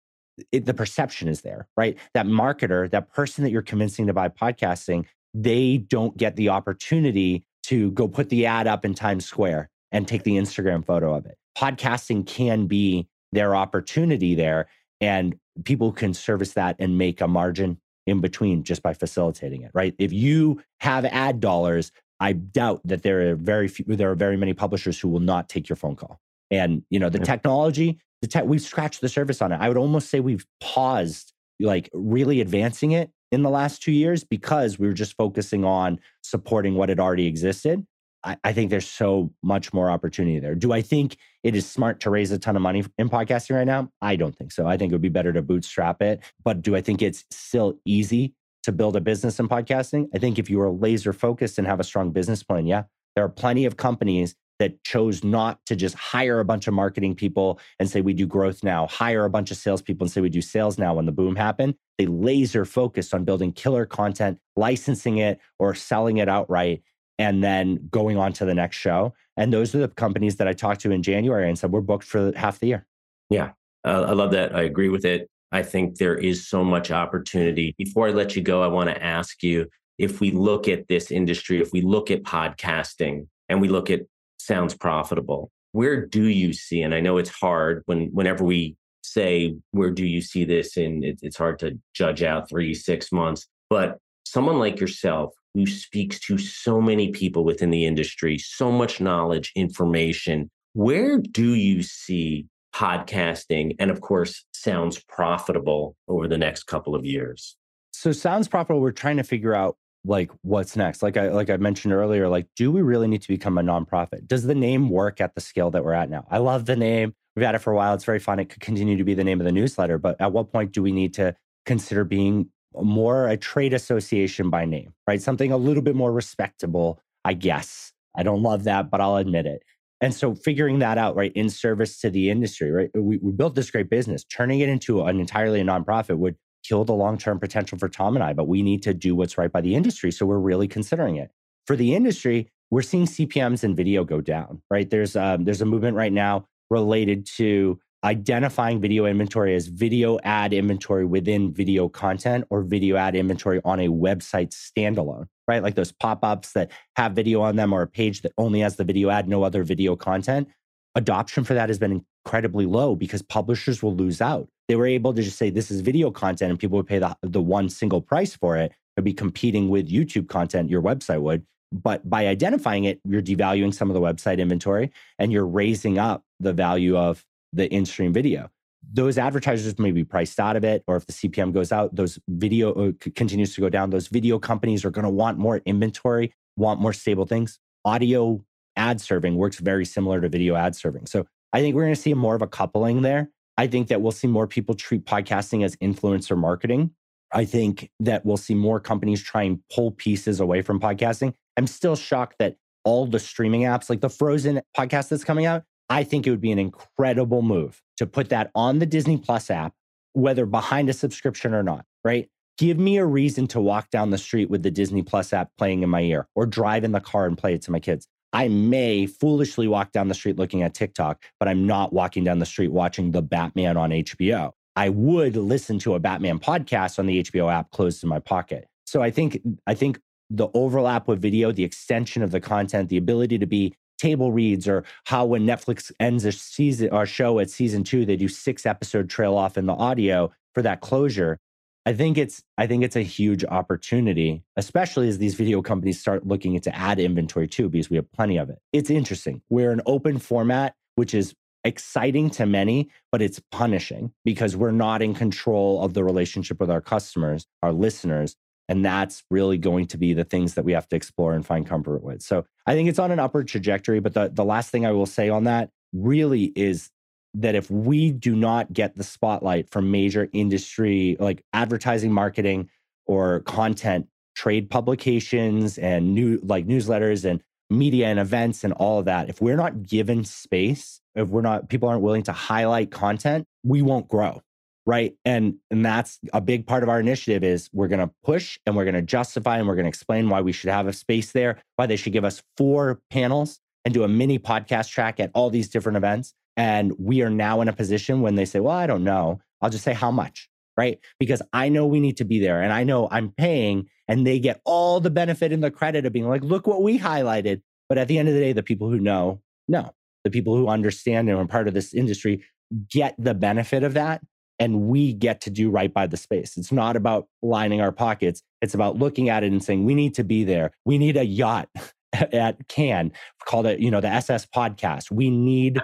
it, 0.51 0.65
the 0.65 0.74
perception 0.74 1.28
is 1.28 1.41
there, 1.41 1.67
right? 1.78 1.97
That 2.13 2.26
marketer, 2.26 2.89
that 2.91 3.11
person 3.13 3.43
that 3.43 3.51
you're 3.51 3.61
convincing 3.61 4.07
to 4.07 4.13
buy 4.13 4.30
podcasting, 4.30 5.05
they 5.34 5.77
don't 5.77 6.17
get 6.17 6.36
the 6.36 6.49
opportunity 6.49 7.43
to 7.63 7.91
go 7.91 8.07
put 8.07 8.29
the 8.29 8.45
ad 8.45 8.67
up 8.67 8.86
in 8.86 8.93
Times 8.93 9.25
Square 9.25 9.69
and 9.91 10.07
take 10.07 10.23
the 10.23 10.38
Instagram 10.38 10.86
photo 10.86 11.13
of 11.13 11.25
it. 11.25 11.38
Podcasting 11.57 12.25
can 12.25 12.67
be 12.67 13.07
their 13.32 13.55
opportunity 13.55 14.36
there, 14.36 14.67
and 14.99 15.36
people 15.63 15.91
can 15.91 16.13
service 16.13 16.53
that 16.53 16.75
and 16.79 16.97
make 16.97 17.21
a 17.21 17.27
margin 17.27 17.77
in 18.07 18.19
between 18.19 18.63
just 18.63 18.82
by 18.82 18.93
facilitating 18.93 19.61
it, 19.61 19.71
right? 19.73 19.93
If 19.99 20.11
you 20.11 20.61
have 20.79 21.05
ad 21.05 21.39
dollars, 21.39 21.91
I 22.19 22.34
doubt 22.34 22.82
that 22.86 23.03
there 23.03 23.32
are 23.32 23.36
very 23.36 23.67
few, 23.67 23.86
there 23.88 24.11
are 24.11 24.15
very 24.15 24.38
many 24.38 24.53
publishers 24.53 24.99
who 24.99 25.09
will 25.09 25.19
not 25.19 25.49
take 25.49 25.69
your 25.69 25.75
phone 25.75 25.95
call. 25.95 26.19
And 26.49 26.84
you 26.89 26.99
know, 26.99 27.09
the 27.09 27.19
technology, 27.19 27.99
the 28.21 28.27
tech, 28.27 28.45
we've 28.45 28.61
scratched 28.61 29.01
the 29.01 29.09
surface 29.09 29.41
on 29.41 29.51
it. 29.51 29.59
I 29.61 29.67
would 29.67 29.77
almost 29.77 30.09
say 30.09 30.19
we've 30.19 30.45
paused 30.59 31.34
like 31.59 31.89
really 31.93 32.41
advancing 32.41 32.91
it 32.91 33.11
in 33.32 33.43
the 33.43 33.49
last 33.49 33.82
two 33.82 33.91
years 33.91 34.23
because 34.23 34.77
we 34.77 34.88
were 34.88 34.93
just 34.93 35.15
focusing 35.15 35.63
on 35.63 35.99
supporting 36.21 36.75
what 36.75 36.89
had 36.89 36.99
already 36.99 37.27
existed. 37.27 37.86
I, 38.23 38.38
I, 38.43 38.53
think 38.53 38.69
there's 38.69 38.88
so 38.88 39.34
much 39.41 39.73
more 39.73 39.89
opportunity 39.89 40.39
there. 40.39 40.53
Do 40.53 40.73
I 40.73 40.82
think 40.82 41.17
it 41.43 41.55
is 41.55 41.67
smart 41.67 41.99
to 42.01 42.11
raise 42.11 42.32
a 42.32 42.38
ton 42.38 42.55
of 42.55 42.61
money 42.61 42.84
in 42.99 43.09
podcasting 43.09 43.55
right 43.55 43.65
now? 43.65 43.89
I 44.01 44.15
don't 44.15 44.36
think 44.36 44.51
so. 44.51 44.67
I 44.67 44.77
think 44.77 44.91
it 44.91 44.95
would 44.95 45.01
be 45.01 45.09
better 45.09 45.34
to 45.34 45.41
bootstrap 45.41 46.01
it. 46.01 46.21
But 46.43 46.61
do 46.61 46.75
I 46.75 46.82
think 46.82 47.01
it's 47.01 47.25
still 47.32 47.79
easy 47.84 48.36
to 48.63 48.71
build 48.71 48.95
a 48.95 49.01
business 49.01 49.39
in 49.39 49.49
podcasting? 49.49 50.09
I 50.13 50.19
think 50.19 50.38
if 50.38 50.49
you 50.49 50.61
are 50.61 50.69
laser 50.69 51.13
focused 51.13 51.57
and 51.57 51.65
have 51.65 51.79
a 51.79 51.84
strong 51.84 52.11
business 52.11 52.43
plan, 52.43 52.67
yeah, 52.67 52.84
there 53.15 53.25
are 53.25 53.29
plenty 53.29 53.65
of 53.65 53.77
companies 53.77 54.36
that 54.62 54.84
chose 54.84 55.24
not 55.24 55.59
to 55.66 55.76
just 55.76 55.95
hire 55.95 56.39
a 56.39 56.45
bunch 56.45 56.68
of 56.68 56.74
marketing 56.76 57.16
people 57.16 57.59
and 57.80 57.89
say 57.89 57.99
we 57.99 58.14
do 58.14 58.28
growth 58.28 58.64
now, 58.64 58.86
hire 58.86 59.26
a 59.26 59.30
bunch 59.30 59.49
of 59.49 59.57
salespeople 59.57 60.05
and 60.05 60.12
say 60.12 60.22
we 60.22 60.30
do 60.30 60.39
sales 60.39 60.78
now 60.78 60.93
when 60.93 61.07
the 61.07 61.12
boom 61.12 61.36
happened. 61.36 61.74
They 61.97 62.05
laser 62.05 62.64
focused 62.64 63.12
on 63.16 63.24
building 63.24 63.53
killer 63.53 63.88
content, 63.88 64.38
licensing 64.55 65.18
it 65.18 65.39
or 65.57 65.74
selling 65.74 66.18
it 66.18 66.30
outright, 66.30 66.84
and 67.18 67.43
then 67.43 67.88
going 67.89 68.18
on 68.18 68.34
to 68.34 68.45
the 68.45 68.53
next 68.53 68.78
show. 68.78 69.16
And 69.36 69.51
those 69.51 69.74
are 69.74 69.80
the 69.80 69.88
companies 69.88 70.36
that 70.36 70.47
I 70.47 70.53
talked 70.53 70.82
to 70.82 70.91
in 70.91 71.01
January 71.01 71.47
and 71.47 71.57
said 71.57 71.72
we're 71.72 71.82
booked 71.82 72.05
for 72.05 72.32
half 72.36 72.59
the 72.59 72.68
year. 72.68 72.86
Yeah, 73.32 73.53
I 73.84 74.12
love 74.12 74.30
that. 74.32 74.55
I 74.55 74.62
agree 74.62 74.89
with 74.89 75.05
it. 75.05 75.28
I 75.51 75.64
think 75.64 75.97
there 75.97 76.16
is 76.16 76.47
so 76.47 76.64
much 76.64 76.91
opportunity. 76.91 77.74
Before 77.80 78.07
I 78.07 78.12
let 78.12 78.36
you 78.36 78.43
go, 78.43 78.62
I 78.62 78.68
want 78.68 78.91
to 78.91 79.03
ask 79.03 79.41
you 79.41 79.68
if 79.97 80.22
we 80.22 80.30
look 80.30 80.68
at 80.68 80.88
this 80.88 81.09
industry, 81.09 81.59
if 81.59 81.72
we 81.74 81.82
look 81.82 82.12
at 82.12 82.22
podcasting 82.22 83.26
and 83.49 83.59
we 83.59 83.68
look 83.68 83.89
at 83.89 84.01
sounds 84.46 84.76
profitable. 84.76 85.52
Where 85.72 86.06
do 86.06 86.24
you 86.24 86.54
see, 86.54 86.82
and 86.82 86.94
I 86.94 87.00
know 87.00 87.18
it's 87.18 87.30
hard 87.30 87.84
when 87.86 88.10
whenever 88.12 88.44
we 88.44 88.76
say, 89.04 89.56
where 89.72 89.92
do 89.92 90.06
you 90.06 90.22
see 90.22 90.46
this? 90.46 90.78
And 90.78 91.04
it, 91.04 91.20
it's 91.22 91.38
hard 91.38 91.60
to 91.60 91.80
judge 91.94 92.24
out 92.24 92.50
three, 92.50 92.74
six 92.74 93.12
months, 93.12 93.48
but 93.70 93.98
someone 94.26 94.60
like 94.60 94.80
yourself 94.80 95.34
who 95.54 95.66
speaks 95.66 96.20
to 96.20 96.38
so 96.38 96.80
many 96.80 97.12
people 97.12 97.44
within 97.44 97.72
the 97.72 97.86
industry, 97.86 98.38
so 98.38 98.72
much 98.72 99.02
knowledge, 99.02 99.52
information, 99.56 100.50
where 100.74 101.18
do 101.18 101.56
you 101.56 101.84
see 101.84 102.46
podcasting 102.74 103.76
and 103.80 103.92
of 103.92 104.00
course 104.00 104.46
sounds 104.54 105.04
profitable 105.10 105.96
over 106.08 106.28
the 106.28 106.38
next 106.38 106.64
couple 106.64 106.96
of 106.96 107.06
years? 107.06 107.58
So 107.92 108.12
sounds 108.14 108.48
profitable, 108.48 108.82
we're 108.82 108.92
trying 108.92 109.18
to 109.18 109.24
figure 109.24 109.54
out 109.54 109.76
like 110.04 110.32
what's 110.41 110.76
next? 110.76 111.04
Like 111.04 111.18
i 111.18 111.30
like 111.30 111.49
i 111.49 111.58
mentioned 111.58 111.93
earlier 111.93 112.28
like 112.28 112.47
do 112.56 112.72
we 112.72 112.82
really 112.82 113.08
need 113.08 113.22
to 113.22 113.28
become 113.28 113.58
a 113.58 113.62
nonprofit? 113.62 114.28
Does 114.28 114.43
the 114.43 114.56
name 114.56 114.89
work 114.89 115.22
at 115.22 115.36
the 115.36 115.41
scale 115.41 115.72
that 115.72 115.84
we're 115.84 115.93
at 115.93 116.10
now? 116.10 116.26
I 116.30 116.39
love 116.39 116.66
the 116.66 116.76
name. 116.76 117.14
We've 117.36 117.45
had 117.45 117.56
it 117.56 117.60
for 117.60 117.72
a 117.72 117.76
while. 117.76 117.93
It's 117.93 118.04
very 118.04 118.20
fun. 118.20 118.39
It 118.39 118.49
could 118.49 118.60
continue 118.62 118.97
to 118.97 119.04
be 119.04 119.14
the 119.14 119.24
name 119.24 119.39
of 119.39 119.45
the 119.45 119.52
newsletter 119.52 119.97
but 119.97 120.20
at 120.20 120.32
what 120.32 120.52
point 120.52 120.72
do 120.72 120.82
we 120.82 120.91
need 120.91 121.14
to 121.16 121.36
consider 121.66 122.04
being 122.04 122.49
more 122.74 123.28
a 123.28 123.38
trade 123.38 123.74
association 123.74 124.49
by 124.49 124.66
name 124.66 124.93
right? 125.08 125.22
Something 125.22 125.52
a 125.52 125.58
little 125.58 125.84
bit 125.84 125.95
more 125.95 126.12
respectable 126.12 127.02
i 127.24 127.34
guess. 127.34 127.93
I 128.16 128.24
don't 128.24 128.41
love 128.41 128.64
that 128.64 128.89
but 128.89 129.02
i'll 129.02 129.18
admit 129.18 129.45
it. 129.45 129.62
And 130.04 130.16
so 130.16 130.34
figuring 130.34 130.80
that 130.80 130.97
out 130.97 131.16
right 131.16 131.32
in 131.36 131.49
service 131.49 131.99
to 131.99 132.10
the 132.10 132.32
industry 132.32 132.72
right? 132.72 132.89
We, 132.95 133.18
we 133.18 133.32
built 133.32 133.54
this 133.54 133.70
great 133.70 133.89
business. 133.89 134.24
Turning 134.24 134.62
it 134.62 134.70
into 134.70 135.04
an 135.04 135.20
entirely 135.20 135.62
a 135.62 135.64
nonprofit 135.64 136.18
would 136.18 136.38
kill 136.64 136.86
the 136.86 136.93
long 136.93 137.18
term 137.18 137.39
potential 137.39 137.78
for 137.78 137.89
Tom 137.89 138.16
and 138.16 138.24
I, 138.24 138.34
but 138.34 138.47
we 138.47 138.62
need 138.62 138.84
to 138.84 138.93
do 138.93 139.16
what's 139.16 139.38
right 139.38 139.51
by 139.51 139.62
the 139.62 139.76
industry. 139.76 140.12
So 140.12 140.26
we're 140.26 140.39
really 140.39 140.68
considering 140.68 141.18
it. 141.18 141.32
For 141.68 141.76
the 141.76 141.95
industry, 141.95 142.49
we're 142.70 142.82
seeing 142.82 143.05
CPMs 143.05 143.64
in 143.64 143.76
video 143.76 144.03
go 144.03 144.22
down, 144.22 144.62
right? 144.70 144.89
There's 144.89 145.16
um, 145.16 145.43
there's 145.43 145.62
a 145.62 145.66
movement 145.66 145.97
right 145.97 146.14
now 146.14 146.45
related 146.70 147.26
to 147.38 147.80
identifying 148.03 148.82
video 148.82 149.05
inventory 149.05 149.53
as 149.53 149.68
video 149.68 150.18
ad 150.24 150.53
inventory 150.53 151.05
within 151.05 151.53
video 151.53 151.88
content 151.88 152.45
or 152.49 152.64
video 152.64 152.95
ad 152.95 153.16
inventory 153.16 153.62
on 153.64 153.80
a 153.80 153.89
website 153.89 154.49
standalone, 154.49 155.28
right? 155.47 155.62
Like 155.62 155.76
those 155.76 155.91
pop 155.91 156.24
ups 156.24 156.53
that 156.53 156.72
have 156.95 157.12
video 157.12 157.41
on 157.41 157.57
them 157.57 157.74
or 157.74 157.84
a 157.84 157.88
page 157.88 158.22
that 158.22 158.32
only 158.38 158.62
has 158.62 158.78
the 158.78 158.84
video 158.84 159.09
ad, 159.09 159.28
no 159.28 159.43
other 159.43 159.64
video 159.64 159.95
content. 159.95 160.47
Adoption 160.95 161.43
for 161.43 161.53
that 161.53 161.70
has 161.70 161.78
been 161.78 162.03
incredibly 162.26 162.65
low 162.65 162.95
because 162.95 163.22
publishers 163.22 163.82
will 163.82 163.95
lose 163.95 164.22
out 164.22 164.47
they 164.72 164.78
were 164.78 164.88
able 164.88 165.13
to 165.13 165.22
just 165.22 165.38
say 165.38 165.49
this 165.49 165.69
is 165.69 165.82
video 165.82 166.09
content 166.11 166.49
and 166.49 166.57
people 166.57 166.78
would 166.78 166.88
pay 166.88 166.97
the, 166.97 167.13
the 167.24 167.41
one 167.41 167.67
single 167.67 167.99
price 167.99 168.38
for 168.38 168.55
it 168.55 168.72
would 168.95 169.03
be 169.03 169.11
competing 169.11 169.67
with 169.67 169.89
YouTube 169.89 170.30
content, 170.30 170.69
your 170.69 170.82
website 170.82 171.22
would. 171.22 171.45
But 171.74 172.09
by 172.09 172.28
identifying 172.28 172.86
it, 172.86 173.01
you're 173.03 173.22
devaluing 173.22 173.74
some 173.74 173.89
of 173.89 173.95
the 173.95 173.99
website 173.99 174.39
inventory 174.39 174.91
and 175.19 175.30
you're 175.30 175.45
raising 175.45 175.99
up 175.99 176.24
the 176.39 176.53
value 176.53 176.95
of 176.95 177.26
the 177.51 177.67
in 177.67 177.86
stream 177.86 178.13
video. 178.13 178.49
Those 178.93 179.17
advertisers 179.17 179.78
may 179.78 179.91
be 179.91 180.05
priced 180.05 180.39
out 180.39 180.55
of 180.55 180.63
it, 180.63 180.86
or 180.88 180.95
if 180.95 181.05
the 181.05 181.11
CPM 181.11 181.53
goes 181.53 181.74
out, 181.74 181.93
those 181.93 182.17
video 182.30 182.72
uh, 182.72 182.91
continues 183.13 183.53
to 183.55 183.61
go 183.61 183.67
down. 183.67 183.89
Those 183.89 184.07
video 184.07 184.39
companies 184.39 184.86
are 184.86 184.89
going 184.89 185.03
to 185.03 185.11
want 185.11 185.38
more 185.38 185.57
inventory, 185.65 186.34
want 186.55 186.80
more 186.80 186.93
stable 186.93 187.26
things. 187.26 187.59
Audio 187.84 188.41
ad 188.78 189.01
serving 189.01 189.36
works 189.36 189.59
very 189.59 189.84
similar 189.84 190.22
to 190.22 190.30
video 190.30 190.55
ad 190.55 190.78
serving. 190.78 191.07
So 191.07 191.26
I 191.54 191.60
think 191.60 191.76
we're 191.76 191.84
going 191.84 191.95
to 191.95 192.02
see 192.02 192.14
more 192.14 192.36
of 192.36 192.41
a 192.41 192.47
coupling 192.47 193.02
there 193.02 193.30
I 193.58 193.68
think 193.68 193.89
that 193.89 194.02
we'll 194.02 194.12
see 194.12 194.28
more 194.28 194.47
people 194.47 194.76
treat 194.76 195.06
podcasting 195.06 195.64
as 195.64 195.76
influencer 195.78 196.38
marketing. 196.38 196.91
I 197.32 197.45
think 197.45 197.91
that 197.99 198.26
we'll 198.26 198.38
see 198.38 198.56
more 198.56 198.80
companies 198.80 199.22
try 199.22 199.43
and 199.43 199.60
pull 199.72 199.91
pieces 199.91 200.39
away 200.39 200.62
from 200.62 200.80
podcasting. 200.80 201.34
I'm 201.58 201.68
still 201.68 201.95
shocked 201.95 202.38
that 202.39 202.56
all 202.84 203.06
the 203.06 203.20
streaming 203.20 203.62
apps, 203.62 203.89
like 203.89 204.02
the 204.02 204.10
Frozen 204.10 204.62
podcast 204.76 205.10
that's 205.10 205.24
coming 205.24 205.45
out, 205.45 205.64
I 205.89 206.04
think 206.04 206.26
it 206.26 206.32
would 206.32 206.41
be 206.41 206.52
an 206.52 206.60
incredible 206.60 207.41
move 207.41 207.82
to 207.97 208.08
put 208.08 208.30
that 208.30 208.49
on 208.56 208.80
the 208.80 208.86
Disney 208.86 209.18
Plus 209.18 209.52
app, 209.52 209.74
whether 210.14 210.45
behind 210.45 210.89
a 210.89 210.93
subscription 210.93 211.54
or 211.54 211.62
not, 211.62 211.86
right? 212.04 212.30
Give 212.58 212.80
me 212.80 212.97
a 212.97 213.06
reason 213.06 213.47
to 213.49 213.62
walk 213.62 213.91
down 213.91 214.10
the 214.10 214.18
street 214.18 214.49
with 214.49 214.64
the 214.64 214.72
Disney 214.72 215.04
Plus 215.04 215.34
app 215.34 215.52
playing 215.58 215.84
in 215.84 215.89
my 215.89 216.02
ear 216.02 216.28
or 216.36 216.45
drive 216.45 216.84
in 216.84 216.93
the 216.93 216.99
car 216.99 217.28
and 217.28 217.38
play 217.38 217.54
it 217.54 217.62
to 217.64 217.72
my 217.72 217.80
kids. 217.80 218.08
I 218.34 218.47
may 218.47 219.05
foolishly 219.05 219.67
walk 219.67 219.91
down 219.91 220.07
the 220.07 220.13
street 220.13 220.38
looking 220.38 220.63
at 220.63 220.73
TikTok, 220.73 221.23
but 221.39 221.47
I'm 221.47 221.67
not 221.67 221.91
walking 221.91 222.23
down 222.23 222.39
the 222.39 222.45
street 222.45 222.71
watching 222.71 223.11
the 223.11 223.21
Batman 223.21 223.77
on 223.77 223.89
HBO. 223.89 224.51
I 224.75 224.89
would 224.89 225.36
listen 225.36 225.79
to 225.79 225.95
a 225.95 225.99
Batman 225.99 226.39
podcast 226.39 226.97
on 226.97 227.05
the 227.05 227.23
HBO 227.23 227.51
app 227.51 227.71
closed 227.71 228.03
in 228.03 228.09
my 228.09 228.19
pocket. 228.19 228.67
So 228.86 229.01
I 229.01 229.11
think 229.11 229.41
I 229.67 229.73
think 229.73 229.99
the 230.29 230.47
overlap 230.53 231.07
with 231.07 231.21
video, 231.21 231.51
the 231.51 231.63
extension 231.63 232.23
of 232.23 232.32
the 232.32 232.39
content, 232.39 232.89
the 232.89 232.97
ability 232.97 233.38
to 233.39 233.45
be 233.45 233.73
table 233.99 234.32
reads, 234.32 234.67
or 234.67 234.84
how 235.05 235.25
when 235.25 235.45
Netflix 235.45 235.91
ends 235.99 236.25
a 236.25 236.32
season 236.32 236.89
or 236.91 237.05
show 237.05 237.39
at 237.39 237.49
season 237.49 237.84
two, 237.84 238.05
they 238.05 238.15
do 238.15 238.27
six 238.27 238.65
episode 238.65 239.09
trail 239.09 239.38
off 239.38 239.57
in 239.57 239.65
the 239.65 239.73
audio 239.73 240.32
for 240.53 240.61
that 240.63 240.82
closure. 240.82 241.38
I 241.86 241.93
think 241.93 242.17
it's 242.17 242.43
I 242.57 242.67
think 242.67 242.84
it's 242.84 242.95
a 242.95 243.01
huge 243.01 243.43
opportunity, 243.43 244.43
especially 244.55 245.07
as 245.07 245.17
these 245.17 245.34
video 245.36 245.61
companies 245.61 245.99
start 245.99 246.27
looking 246.27 246.53
into 246.53 246.75
ad 246.75 246.99
inventory 246.99 247.47
too, 247.47 247.69
because 247.69 247.89
we 247.89 247.95
have 247.95 248.11
plenty 248.11 248.38
of 248.38 248.49
it. 248.49 248.59
It's 248.71 248.89
interesting. 248.89 249.41
We're 249.49 249.71
an 249.71 249.82
open 249.86 250.19
format, 250.19 250.75
which 250.95 251.13
is 251.13 251.34
exciting 251.63 252.29
to 252.32 252.45
many, 252.45 252.89
but 253.11 253.21
it's 253.21 253.39
punishing 253.51 254.11
because 254.25 254.55
we're 254.55 254.71
not 254.71 255.01
in 255.01 255.13
control 255.13 255.84
of 255.84 255.93
the 255.93 256.03
relationship 256.03 256.59
with 256.59 256.69
our 256.69 256.82
customers, 256.82 257.47
our 257.63 257.71
listeners. 257.71 258.36
And 258.69 258.86
that's 258.86 259.23
really 259.29 259.57
going 259.57 259.88
to 259.88 259.97
be 259.97 260.13
the 260.13 260.23
things 260.23 260.53
that 260.53 260.63
we 260.63 260.71
have 260.71 260.88
to 260.89 260.95
explore 260.95 261.34
and 261.34 261.45
find 261.45 261.67
comfort 261.67 262.03
with. 262.03 262.21
So 262.21 262.45
I 262.65 262.73
think 262.73 262.89
it's 262.89 262.99
on 262.99 263.11
an 263.11 263.19
upward 263.19 263.47
trajectory. 263.47 263.99
But 263.99 264.13
the, 264.13 264.29
the 264.34 264.45
last 264.45 264.69
thing 264.69 264.86
I 264.86 264.91
will 264.91 265.05
say 265.05 265.29
on 265.29 265.43
that 265.43 265.71
really 265.93 266.53
is 266.55 266.89
that 267.34 267.55
if 267.55 267.69
we 267.71 268.11
do 268.11 268.36
not 268.36 268.73
get 268.73 268.95
the 268.95 269.03
spotlight 269.03 269.69
from 269.69 269.91
major 269.91 270.29
industry 270.34 271.15
like 271.19 271.43
advertising 271.53 272.11
marketing 272.11 272.69
or 273.05 273.41
content 273.41 274.07
trade 274.36 274.69
publications 274.69 275.77
and 275.77 276.13
new 276.13 276.39
like 276.43 276.65
newsletters 276.65 277.29
and 277.29 277.41
media 277.69 278.07
and 278.07 278.19
events 278.19 278.63
and 278.63 278.73
all 278.73 278.99
of 278.99 279.05
that 279.05 279.29
if 279.29 279.41
we're 279.41 279.55
not 279.55 279.84
given 279.84 280.23
space 280.25 280.99
if 281.15 281.29
we're 281.29 281.41
not 281.41 281.69
people 281.69 281.88
aren't 281.88 282.01
willing 282.01 282.23
to 282.23 282.34
highlight 282.34 282.91
content 282.91 283.45
we 283.63 283.82
won't 283.82 284.07
grow 284.07 284.41
right? 284.86 285.15
And 285.25 285.55
and 285.69 285.86
that's 285.86 286.19
a 286.34 286.41
big 286.41 286.65
part 286.65 286.84
of 286.84 286.89
our 286.89 286.99
initiative 286.99 287.43
is 287.43 287.69
we're 287.73 287.88
going 287.88 287.99
to 287.99 288.13
push 288.23 288.57
and 288.65 288.75
we're 288.75 288.86
going 288.86 288.95
to 288.95 289.01
justify 289.01 289.57
and 289.57 289.67
we're 289.67 289.75
going 289.75 289.86
to 289.86 289.89
explain 289.89 290.29
why 290.29 290.41
we 290.41 290.51
should 290.51 290.69
have 290.69 290.88
a 290.88 290.93
space 290.93 291.32
there 291.32 291.61
why 291.75 291.86
they 291.86 291.95
should 291.95 292.13
give 292.13 292.25
us 292.25 292.41
four 292.57 292.99
panels 293.09 293.59
and 293.86 293.93
do 293.93 294.03
a 294.03 294.07
mini 294.07 294.39
podcast 294.39 294.89
track 294.89 295.19
at 295.19 295.32
all 295.34 295.49
these 295.49 295.69
different 295.69 295.97
events 295.97 296.34
and 296.58 296.93
we 296.99 297.22
are 297.22 297.30
now 297.30 297.62
in 297.62 297.68
a 297.68 297.74
position 297.74 298.22
when 298.22 298.36
they 298.36 298.45
say, 298.45 298.60
well, 298.60 298.76
I 298.76 298.88
don't 298.88 299.04
know, 299.04 299.39
I'll 299.62 299.70
just 299.70 299.84
say 299.84 299.93
how 299.93 300.12
much, 300.12 300.49
right? 300.78 300.99
Because 301.20 301.41
I 301.54 301.70
know 301.70 301.86
we 301.86 301.99
need 301.99 302.18
to 302.18 302.26
be 302.26 302.39
there 302.39 302.62
and 302.62 302.74
I 302.74 302.84
know 302.84 303.08
I'm 303.12 303.30
paying 303.32 303.88
and 304.08 304.28
they 304.28 304.39
get 304.39 304.62
all 304.66 304.99
the 304.99 305.10
benefit 305.10 305.52
and 305.52 305.64
the 305.64 305.72
credit 305.72 306.06
of 306.06 306.14
being 306.14 306.28
like, 306.28 306.43
look 306.43 306.68
what 306.68 306.84
we 306.84 306.99
highlighted. 306.99 307.62
But 307.88 307.97
at 307.97 308.08
the 308.08 308.18
end 308.18 308.28
of 308.28 308.34
the 308.34 308.39
day, 308.41 308.54
the 308.54 308.64
people 308.64 308.89
who 308.89 308.99
know, 308.99 309.41
know. 309.68 309.93
The 310.24 310.30
people 310.30 310.56
who 310.56 310.68
understand 310.68 311.30
and 311.30 311.39
are 311.39 311.45
part 311.47 311.68
of 311.68 311.74
this 311.74 311.93
industry 311.93 312.43
get 312.89 313.16
the 313.18 313.34
benefit 313.34 313.84
of 313.84 313.95
that. 313.95 314.22
and 314.62 314.82
we 314.82 315.12
get 315.12 315.41
to 315.41 315.49
do 315.49 315.72
right 315.72 315.91
by 315.91 316.06
the 316.06 316.16
space. 316.16 316.56
It's 316.56 316.72
not 316.72 316.95
about 316.95 317.28
lining 317.41 317.82
our 317.82 317.91
pockets. 317.91 318.43
It's 318.62 318.76
about 318.76 318.95
looking 318.95 319.28
at 319.28 319.43
it 319.43 319.52
and 319.52 319.64
saying, 319.64 319.86
we 319.86 319.95
need 319.95 320.14
to 320.14 320.24
be 320.24 320.43
there. 320.43 320.70
We 320.86 320.99
need 320.99 321.18
a 321.18 321.26
yacht 321.26 321.68
at 322.14 322.68
Cannes 322.68 323.12
called 323.47 323.66
it, 323.66 323.80
you 323.80 323.89
know, 323.89 324.02
the 324.02 324.10
SS 324.10 324.45
podcast. 324.45 325.10
We 325.10 325.32
need 325.32 325.82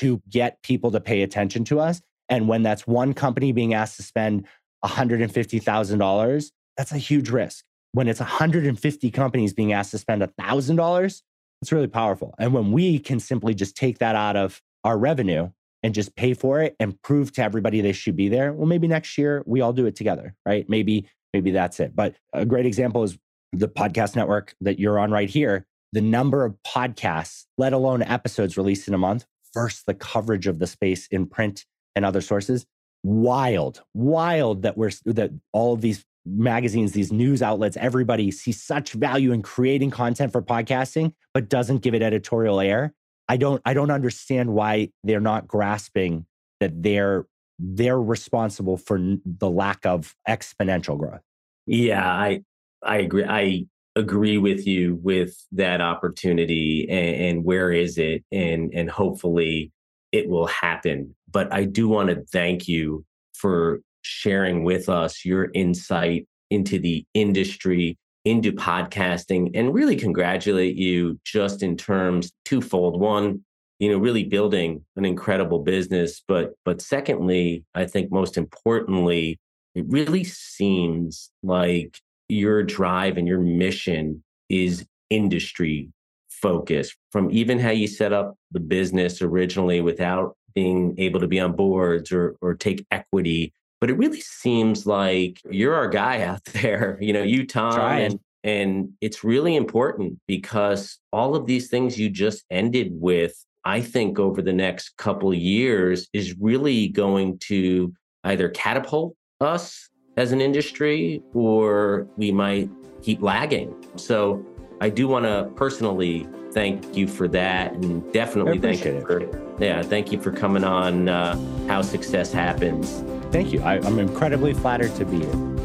to 0.00 0.22
get 0.28 0.62
people 0.62 0.90
to 0.90 1.00
pay 1.00 1.22
attention 1.22 1.64
to 1.64 1.80
us. 1.80 2.00
And 2.28 2.48
when 2.48 2.62
that's 2.62 2.86
one 2.86 3.12
company 3.12 3.52
being 3.52 3.74
asked 3.74 3.96
to 3.96 4.02
spend 4.02 4.46
$150,000, 4.84 6.50
that's 6.76 6.92
a 6.92 6.98
huge 6.98 7.30
risk. 7.30 7.64
When 7.92 8.08
it's 8.08 8.20
150 8.20 9.10
companies 9.10 9.52
being 9.52 9.72
asked 9.72 9.90
to 9.90 9.98
spend 9.98 10.22
$1,000, 10.22 11.22
it's 11.60 11.72
really 11.72 11.88
powerful. 11.88 12.34
And 12.38 12.54
when 12.54 12.72
we 12.72 12.98
can 12.98 13.20
simply 13.20 13.54
just 13.54 13.76
take 13.76 13.98
that 13.98 14.16
out 14.16 14.36
of 14.36 14.62
our 14.84 14.96
revenue 14.96 15.50
and 15.82 15.92
just 15.94 16.14
pay 16.16 16.34
for 16.34 16.62
it 16.62 16.76
and 16.78 17.00
prove 17.02 17.32
to 17.32 17.42
everybody 17.42 17.80
they 17.80 17.92
should 17.92 18.16
be 18.16 18.28
there, 18.28 18.52
well, 18.52 18.66
maybe 18.66 18.88
next 18.88 19.18
year 19.18 19.42
we 19.46 19.60
all 19.60 19.72
do 19.72 19.86
it 19.86 19.96
together, 19.96 20.34
right? 20.46 20.68
Maybe, 20.68 21.08
maybe 21.34 21.50
that's 21.50 21.80
it. 21.80 21.94
But 21.94 22.14
a 22.32 22.46
great 22.46 22.64
example 22.64 23.02
is 23.02 23.18
the 23.52 23.68
podcast 23.68 24.16
network 24.16 24.54
that 24.60 24.78
you're 24.78 24.98
on 24.98 25.10
right 25.10 25.28
here. 25.28 25.66
The 25.92 26.00
number 26.00 26.44
of 26.44 26.54
podcasts, 26.64 27.46
let 27.58 27.72
alone 27.72 28.02
episodes 28.02 28.56
released 28.56 28.86
in 28.86 28.94
a 28.94 28.98
month, 28.98 29.26
versus 29.54 29.82
the 29.86 29.94
coverage 29.94 30.46
of 30.46 30.58
the 30.58 30.66
space 30.66 31.06
in 31.08 31.26
print 31.26 31.64
and 31.96 32.04
other 32.04 32.20
sources. 32.20 32.66
Wild, 33.02 33.82
wild 33.94 34.62
that 34.62 34.76
we're 34.76 34.90
that 35.06 35.30
all 35.52 35.72
of 35.72 35.80
these 35.80 36.04
magazines, 36.26 36.92
these 36.92 37.12
news 37.12 37.42
outlets, 37.42 37.76
everybody 37.78 38.30
sees 38.30 38.62
such 38.62 38.92
value 38.92 39.32
in 39.32 39.42
creating 39.42 39.90
content 39.90 40.32
for 40.32 40.42
podcasting, 40.42 41.14
but 41.32 41.48
doesn't 41.48 41.78
give 41.78 41.94
it 41.94 42.02
editorial 42.02 42.60
air. 42.60 42.92
I 43.28 43.36
don't 43.36 43.62
I 43.64 43.74
don't 43.74 43.90
understand 43.90 44.52
why 44.52 44.90
they're 45.04 45.20
not 45.20 45.46
grasping 45.46 46.26
that 46.60 46.82
they're 46.82 47.26
they're 47.58 48.00
responsible 48.00 48.76
for 48.76 48.98
the 49.24 49.50
lack 49.50 49.86
of 49.86 50.14
exponential 50.28 50.98
growth. 50.98 51.22
Yeah, 51.66 52.06
I 52.06 52.42
I 52.82 52.98
agree. 52.98 53.24
I 53.24 53.66
agree 53.96 54.38
with 54.38 54.66
you 54.66 54.98
with 55.02 55.36
that 55.52 55.80
opportunity 55.80 56.86
and, 56.88 57.16
and 57.16 57.44
where 57.44 57.72
is 57.72 57.98
it 57.98 58.24
and 58.30 58.72
and 58.72 58.90
hopefully 58.90 59.72
it 60.12 60.28
will 60.28 60.46
happen. 60.46 61.14
But 61.30 61.52
I 61.52 61.64
do 61.64 61.88
want 61.88 62.10
to 62.10 62.24
thank 62.32 62.66
you 62.66 63.04
for 63.34 63.80
sharing 64.02 64.64
with 64.64 64.88
us 64.88 65.24
your 65.24 65.50
insight 65.54 66.26
into 66.50 66.78
the 66.78 67.04
industry 67.14 67.96
into 68.24 68.52
podcasting 68.52 69.50
and 69.54 69.72
really 69.72 69.96
congratulate 69.96 70.76
you 70.76 71.18
just 71.24 71.62
in 71.62 71.76
terms 71.76 72.32
twofold 72.44 73.00
one 73.00 73.42
you 73.78 73.90
know 73.90 73.96
really 73.96 74.24
building 74.24 74.84
an 74.96 75.06
incredible 75.06 75.60
business 75.60 76.22
but 76.28 76.52
but 76.64 76.82
secondly 76.82 77.64
i 77.74 77.86
think 77.86 78.12
most 78.12 78.36
importantly 78.36 79.38
it 79.74 79.84
really 79.88 80.24
seems 80.24 81.30
like 81.42 81.98
your 82.30 82.62
drive 82.62 83.16
and 83.16 83.26
your 83.26 83.40
mission 83.40 84.22
is 84.48 84.86
industry 85.10 85.90
focused 86.28 86.96
from 87.10 87.30
even 87.30 87.58
how 87.58 87.70
you 87.70 87.86
set 87.86 88.12
up 88.12 88.34
the 88.52 88.60
business 88.60 89.20
originally 89.20 89.80
without 89.80 90.36
being 90.54 90.94
able 90.98 91.20
to 91.20 91.28
be 91.28 91.38
on 91.38 91.52
boards 91.52 92.12
or 92.12 92.36
or 92.40 92.54
take 92.54 92.86
equity 92.90 93.52
but 93.80 93.90
it 93.90 93.96
really 93.96 94.20
seems 94.20 94.86
like 94.86 95.40
you're 95.50 95.74
our 95.74 95.88
guy 95.88 96.22
out 96.24 96.44
there. 96.44 96.98
You 97.00 97.12
know, 97.12 97.22
you, 97.22 97.46
Tom, 97.46 97.74
Trying. 97.74 98.04
and 98.12 98.20
and 98.42 98.92
it's 99.02 99.22
really 99.22 99.54
important 99.54 100.18
because 100.26 100.98
all 101.12 101.34
of 101.34 101.46
these 101.46 101.68
things 101.68 101.98
you 101.98 102.08
just 102.08 102.44
ended 102.50 102.88
with, 102.92 103.34
I 103.64 103.82
think 103.82 104.18
over 104.18 104.40
the 104.40 104.52
next 104.52 104.96
couple 104.96 105.30
of 105.30 105.36
years 105.36 106.08
is 106.14 106.34
really 106.38 106.88
going 106.88 107.38
to 107.48 107.92
either 108.24 108.48
catapult 108.48 109.14
us 109.42 109.89
as 110.16 110.32
an 110.32 110.40
industry 110.40 111.22
or 111.34 112.06
we 112.16 112.32
might 112.32 112.68
keep 113.02 113.22
lagging. 113.22 113.74
So 113.96 114.44
I 114.80 114.88
do 114.88 115.08
want 115.08 115.24
to 115.24 115.50
personally 115.56 116.26
thank 116.52 116.96
you 116.96 117.06
for 117.06 117.28
that 117.28 117.72
and 117.74 118.12
definitely 118.12 118.58
thank 118.58 118.84
you 118.84 119.00
for 119.02 119.20
yeah, 119.62 119.82
thank 119.82 120.10
you 120.10 120.20
for 120.20 120.32
coming 120.32 120.64
on 120.64 121.08
uh, 121.08 121.36
How 121.68 121.82
Success 121.82 122.32
Happens. 122.32 123.04
Thank 123.30 123.52
you. 123.52 123.60
I, 123.62 123.74
I'm 123.74 123.98
incredibly 123.98 124.54
flattered 124.54 124.94
to 124.96 125.04
be 125.04 125.18
here. 125.18 125.60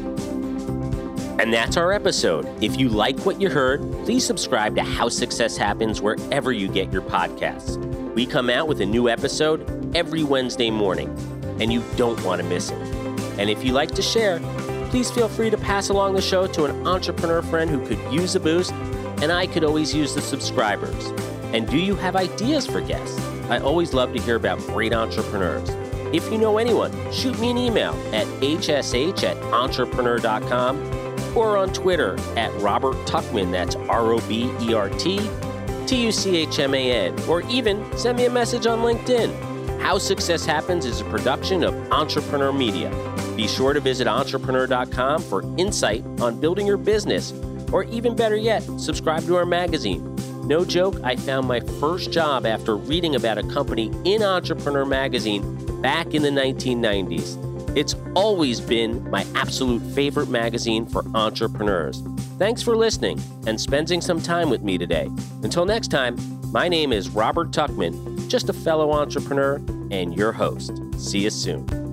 And 1.39 1.53
that's 1.53 1.77
our 1.77 1.91
episode. 1.91 2.45
If 2.61 2.77
you 2.79 2.89
like 2.89 3.19
what 3.25 3.41
you 3.41 3.49
heard, 3.49 3.81
please 4.03 4.25
subscribe 4.25 4.75
to 4.75 4.83
How 4.83 5.09
Success 5.09 5.57
Happens 5.57 6.01
wherever 6.01 6.51
you 6.51 6.67
get 6.67 6.91
your 6.91 7.01
podcasts. 7.01 7.77
We 8.13 8.25
come 8.25 8.49
out 8.49 8.67
with 8.67 8.81
a 8.81 8.85
new 8.85 9.09
episode 9.09 9.95
every 9.95 10.23
Wednesday 10.23 10.71
morning, 10.71 11.09
and 11.59 11.71
you 11.71 11.83
don't 11.97 12.21
want 12.23 12.41
to 12.41 12.47
miss 12.47 12.69
it. 12.71 12.94
And 13.37 13.49
if 13.49 13.63
you 13.63 13.73
like 13.73 13.91
to 13.91 14.01
share, 14.01 14.39
please 14.89 15.11
feel 15.11 15.27
free 15.27 15.49
to 15.49 15.57
pass 15.57 15.89
along 15.89 16.15
the 16.15 16.21
show 16.21 16.47
to 16.47 16.65
an 16.65 16.87
entrepreneur 16.87 17.41
friend 17.41 17.69
who 17.69 17.85
could 17.85 17.99
use 18.13 18.35
a 18.35 18.39
boost, 18.39 18.71
and 19.21 19.31
I 19.31 19.47
could 19.47 19.63
always 19.63 19.93
use 19.93 20.15
the 20.15 20.21
subscribers. 20.21 21.07
And 21.53 21.67
do 21.67 21.77
you 21.77 21.95
have 21.95 22.15
ideas 22.15 22.65
for 22.65 22.81
guests? 22.81 23.19
I 23.49 23.59
always 23.59 23.93
love 23.93 24.13
to 24.13 24.21
hear 24.21 24.35
about 24.35 24.59
great 24.59 24.93
entrepreneurs. 24.93 25.69
If 26.13 26.31
you 26.31 26.37
know 26.37 26.57
anyone, 26.57 26.91
shoot 27.11 27.37
me 27.39 27.51
an 27.51 27.57
email 27.57 27.93
at 28.13 28.25
hsh 28.41 29.23
at 29.23 29.37
entrepreneur.com 29.53 30.77
or 31.35 31.57
on 31.57 31.73
Twitter 31.73 32.17
at 32.37 32.53
Robert 32.61 32.95
Tuchman, 33.05 33.51
that's 33.51 33.75
R 33.75 34.13
O 34.13 34.19
B 34.27 34.51
E 34.61 34.73
R 34.73 34.89
T 34.89 35.19
T 35.85 36.03
U 36.05 36.11
C 36.11 36.37
H 36.37 36.59
M 36.59 36.73
A 36.73 36.91
N, 36.91 37.19
or 37.27 37.41
even 37.49 37.85
send 37.97 38.17
me 38.17 38.25
a 38.25 38.29
message 38.29 38.65
on 38.65 38.79
LinkedIn. 38.79 39.44
How 39.85 39.99
Success 39.99 40.47
Happens 40.47 40.83
is 40.83 41.01
a 41.01 41.03
production 41.03 41.63
of 41.63 41.75
Entrepreneur 41.91 42.51
Media. 42.51 42.89
Be 43.35 43.47
sure 43.47 43.71
to 43.71 43.79
visit 43.79 44.07
entrepreneur.com 44.07 45.21
for 45.21 45.43
insight 45.59 46.03
on 46.19 46.39
building 46.39 46.65
your 46.65 46.77
business, 46.77 47.31
or 47.71 47.83
even 47.83 48.15
better 48.15 48.35
yet, 48.35 48.63
subscribe 48.79 49.21
to 49.25 49.35
our 49.35 49.45
magazine. 49.45 50.15
No 50.47 50.65
joke, 50.65 50.99
I 51.03 51.15
found 51.15 51.47
my 51.47 51.59
first 51.79 52.11
job 52.11 52.47
after 52.47 52.75
reading 52.75 53.13
about 53.13 53.37
a 53.37 53.43
company 53.43 53.91
in 54.05 54.23
Entrepreneur 54.23 54.85
Magazine 54.85 55.43
back 55.83 56.15
in 56.15 56.23
the 56.23 56.31
1990s. 56.31 57.77
It's 57.77 57.95
always 58.15 58.59
been 58.59 59.07
my 59.11 59.23
absolute 59.35 59.83
favorite 59.93 60.29
magazine 60.29 60.87
for 60.87 61.03
entrepreneurs. 61.13 62.01
Thanks 62.39 62.63
for 62.63 62.75
listening 62.75 63.21
and 63.45 63.61
spending 63.61 64.01
some 64.01 64.19
time 64.19 64.49
with 64.49 64.63
me 64.63 64.79
today. 64.79 65.11
Until 65.43 65.63
next 65.63 65.89
time, 65.89 66.17
my 66.51 66.67
name 66.67 66.91
is 66.91 67.09
Robert 67.09 67.51
Tuchman, 67.51 68.14
just 68.27 68.49
a 68.49 68.53
fellow 68.53 68.91
entrepreneur 68.91 69.55
and 69.91 70.15
your 70.15 70.31
host. 70.31 70.71
See 70.97 71.19
you 71.19 71.29
soon. 71.29 71.84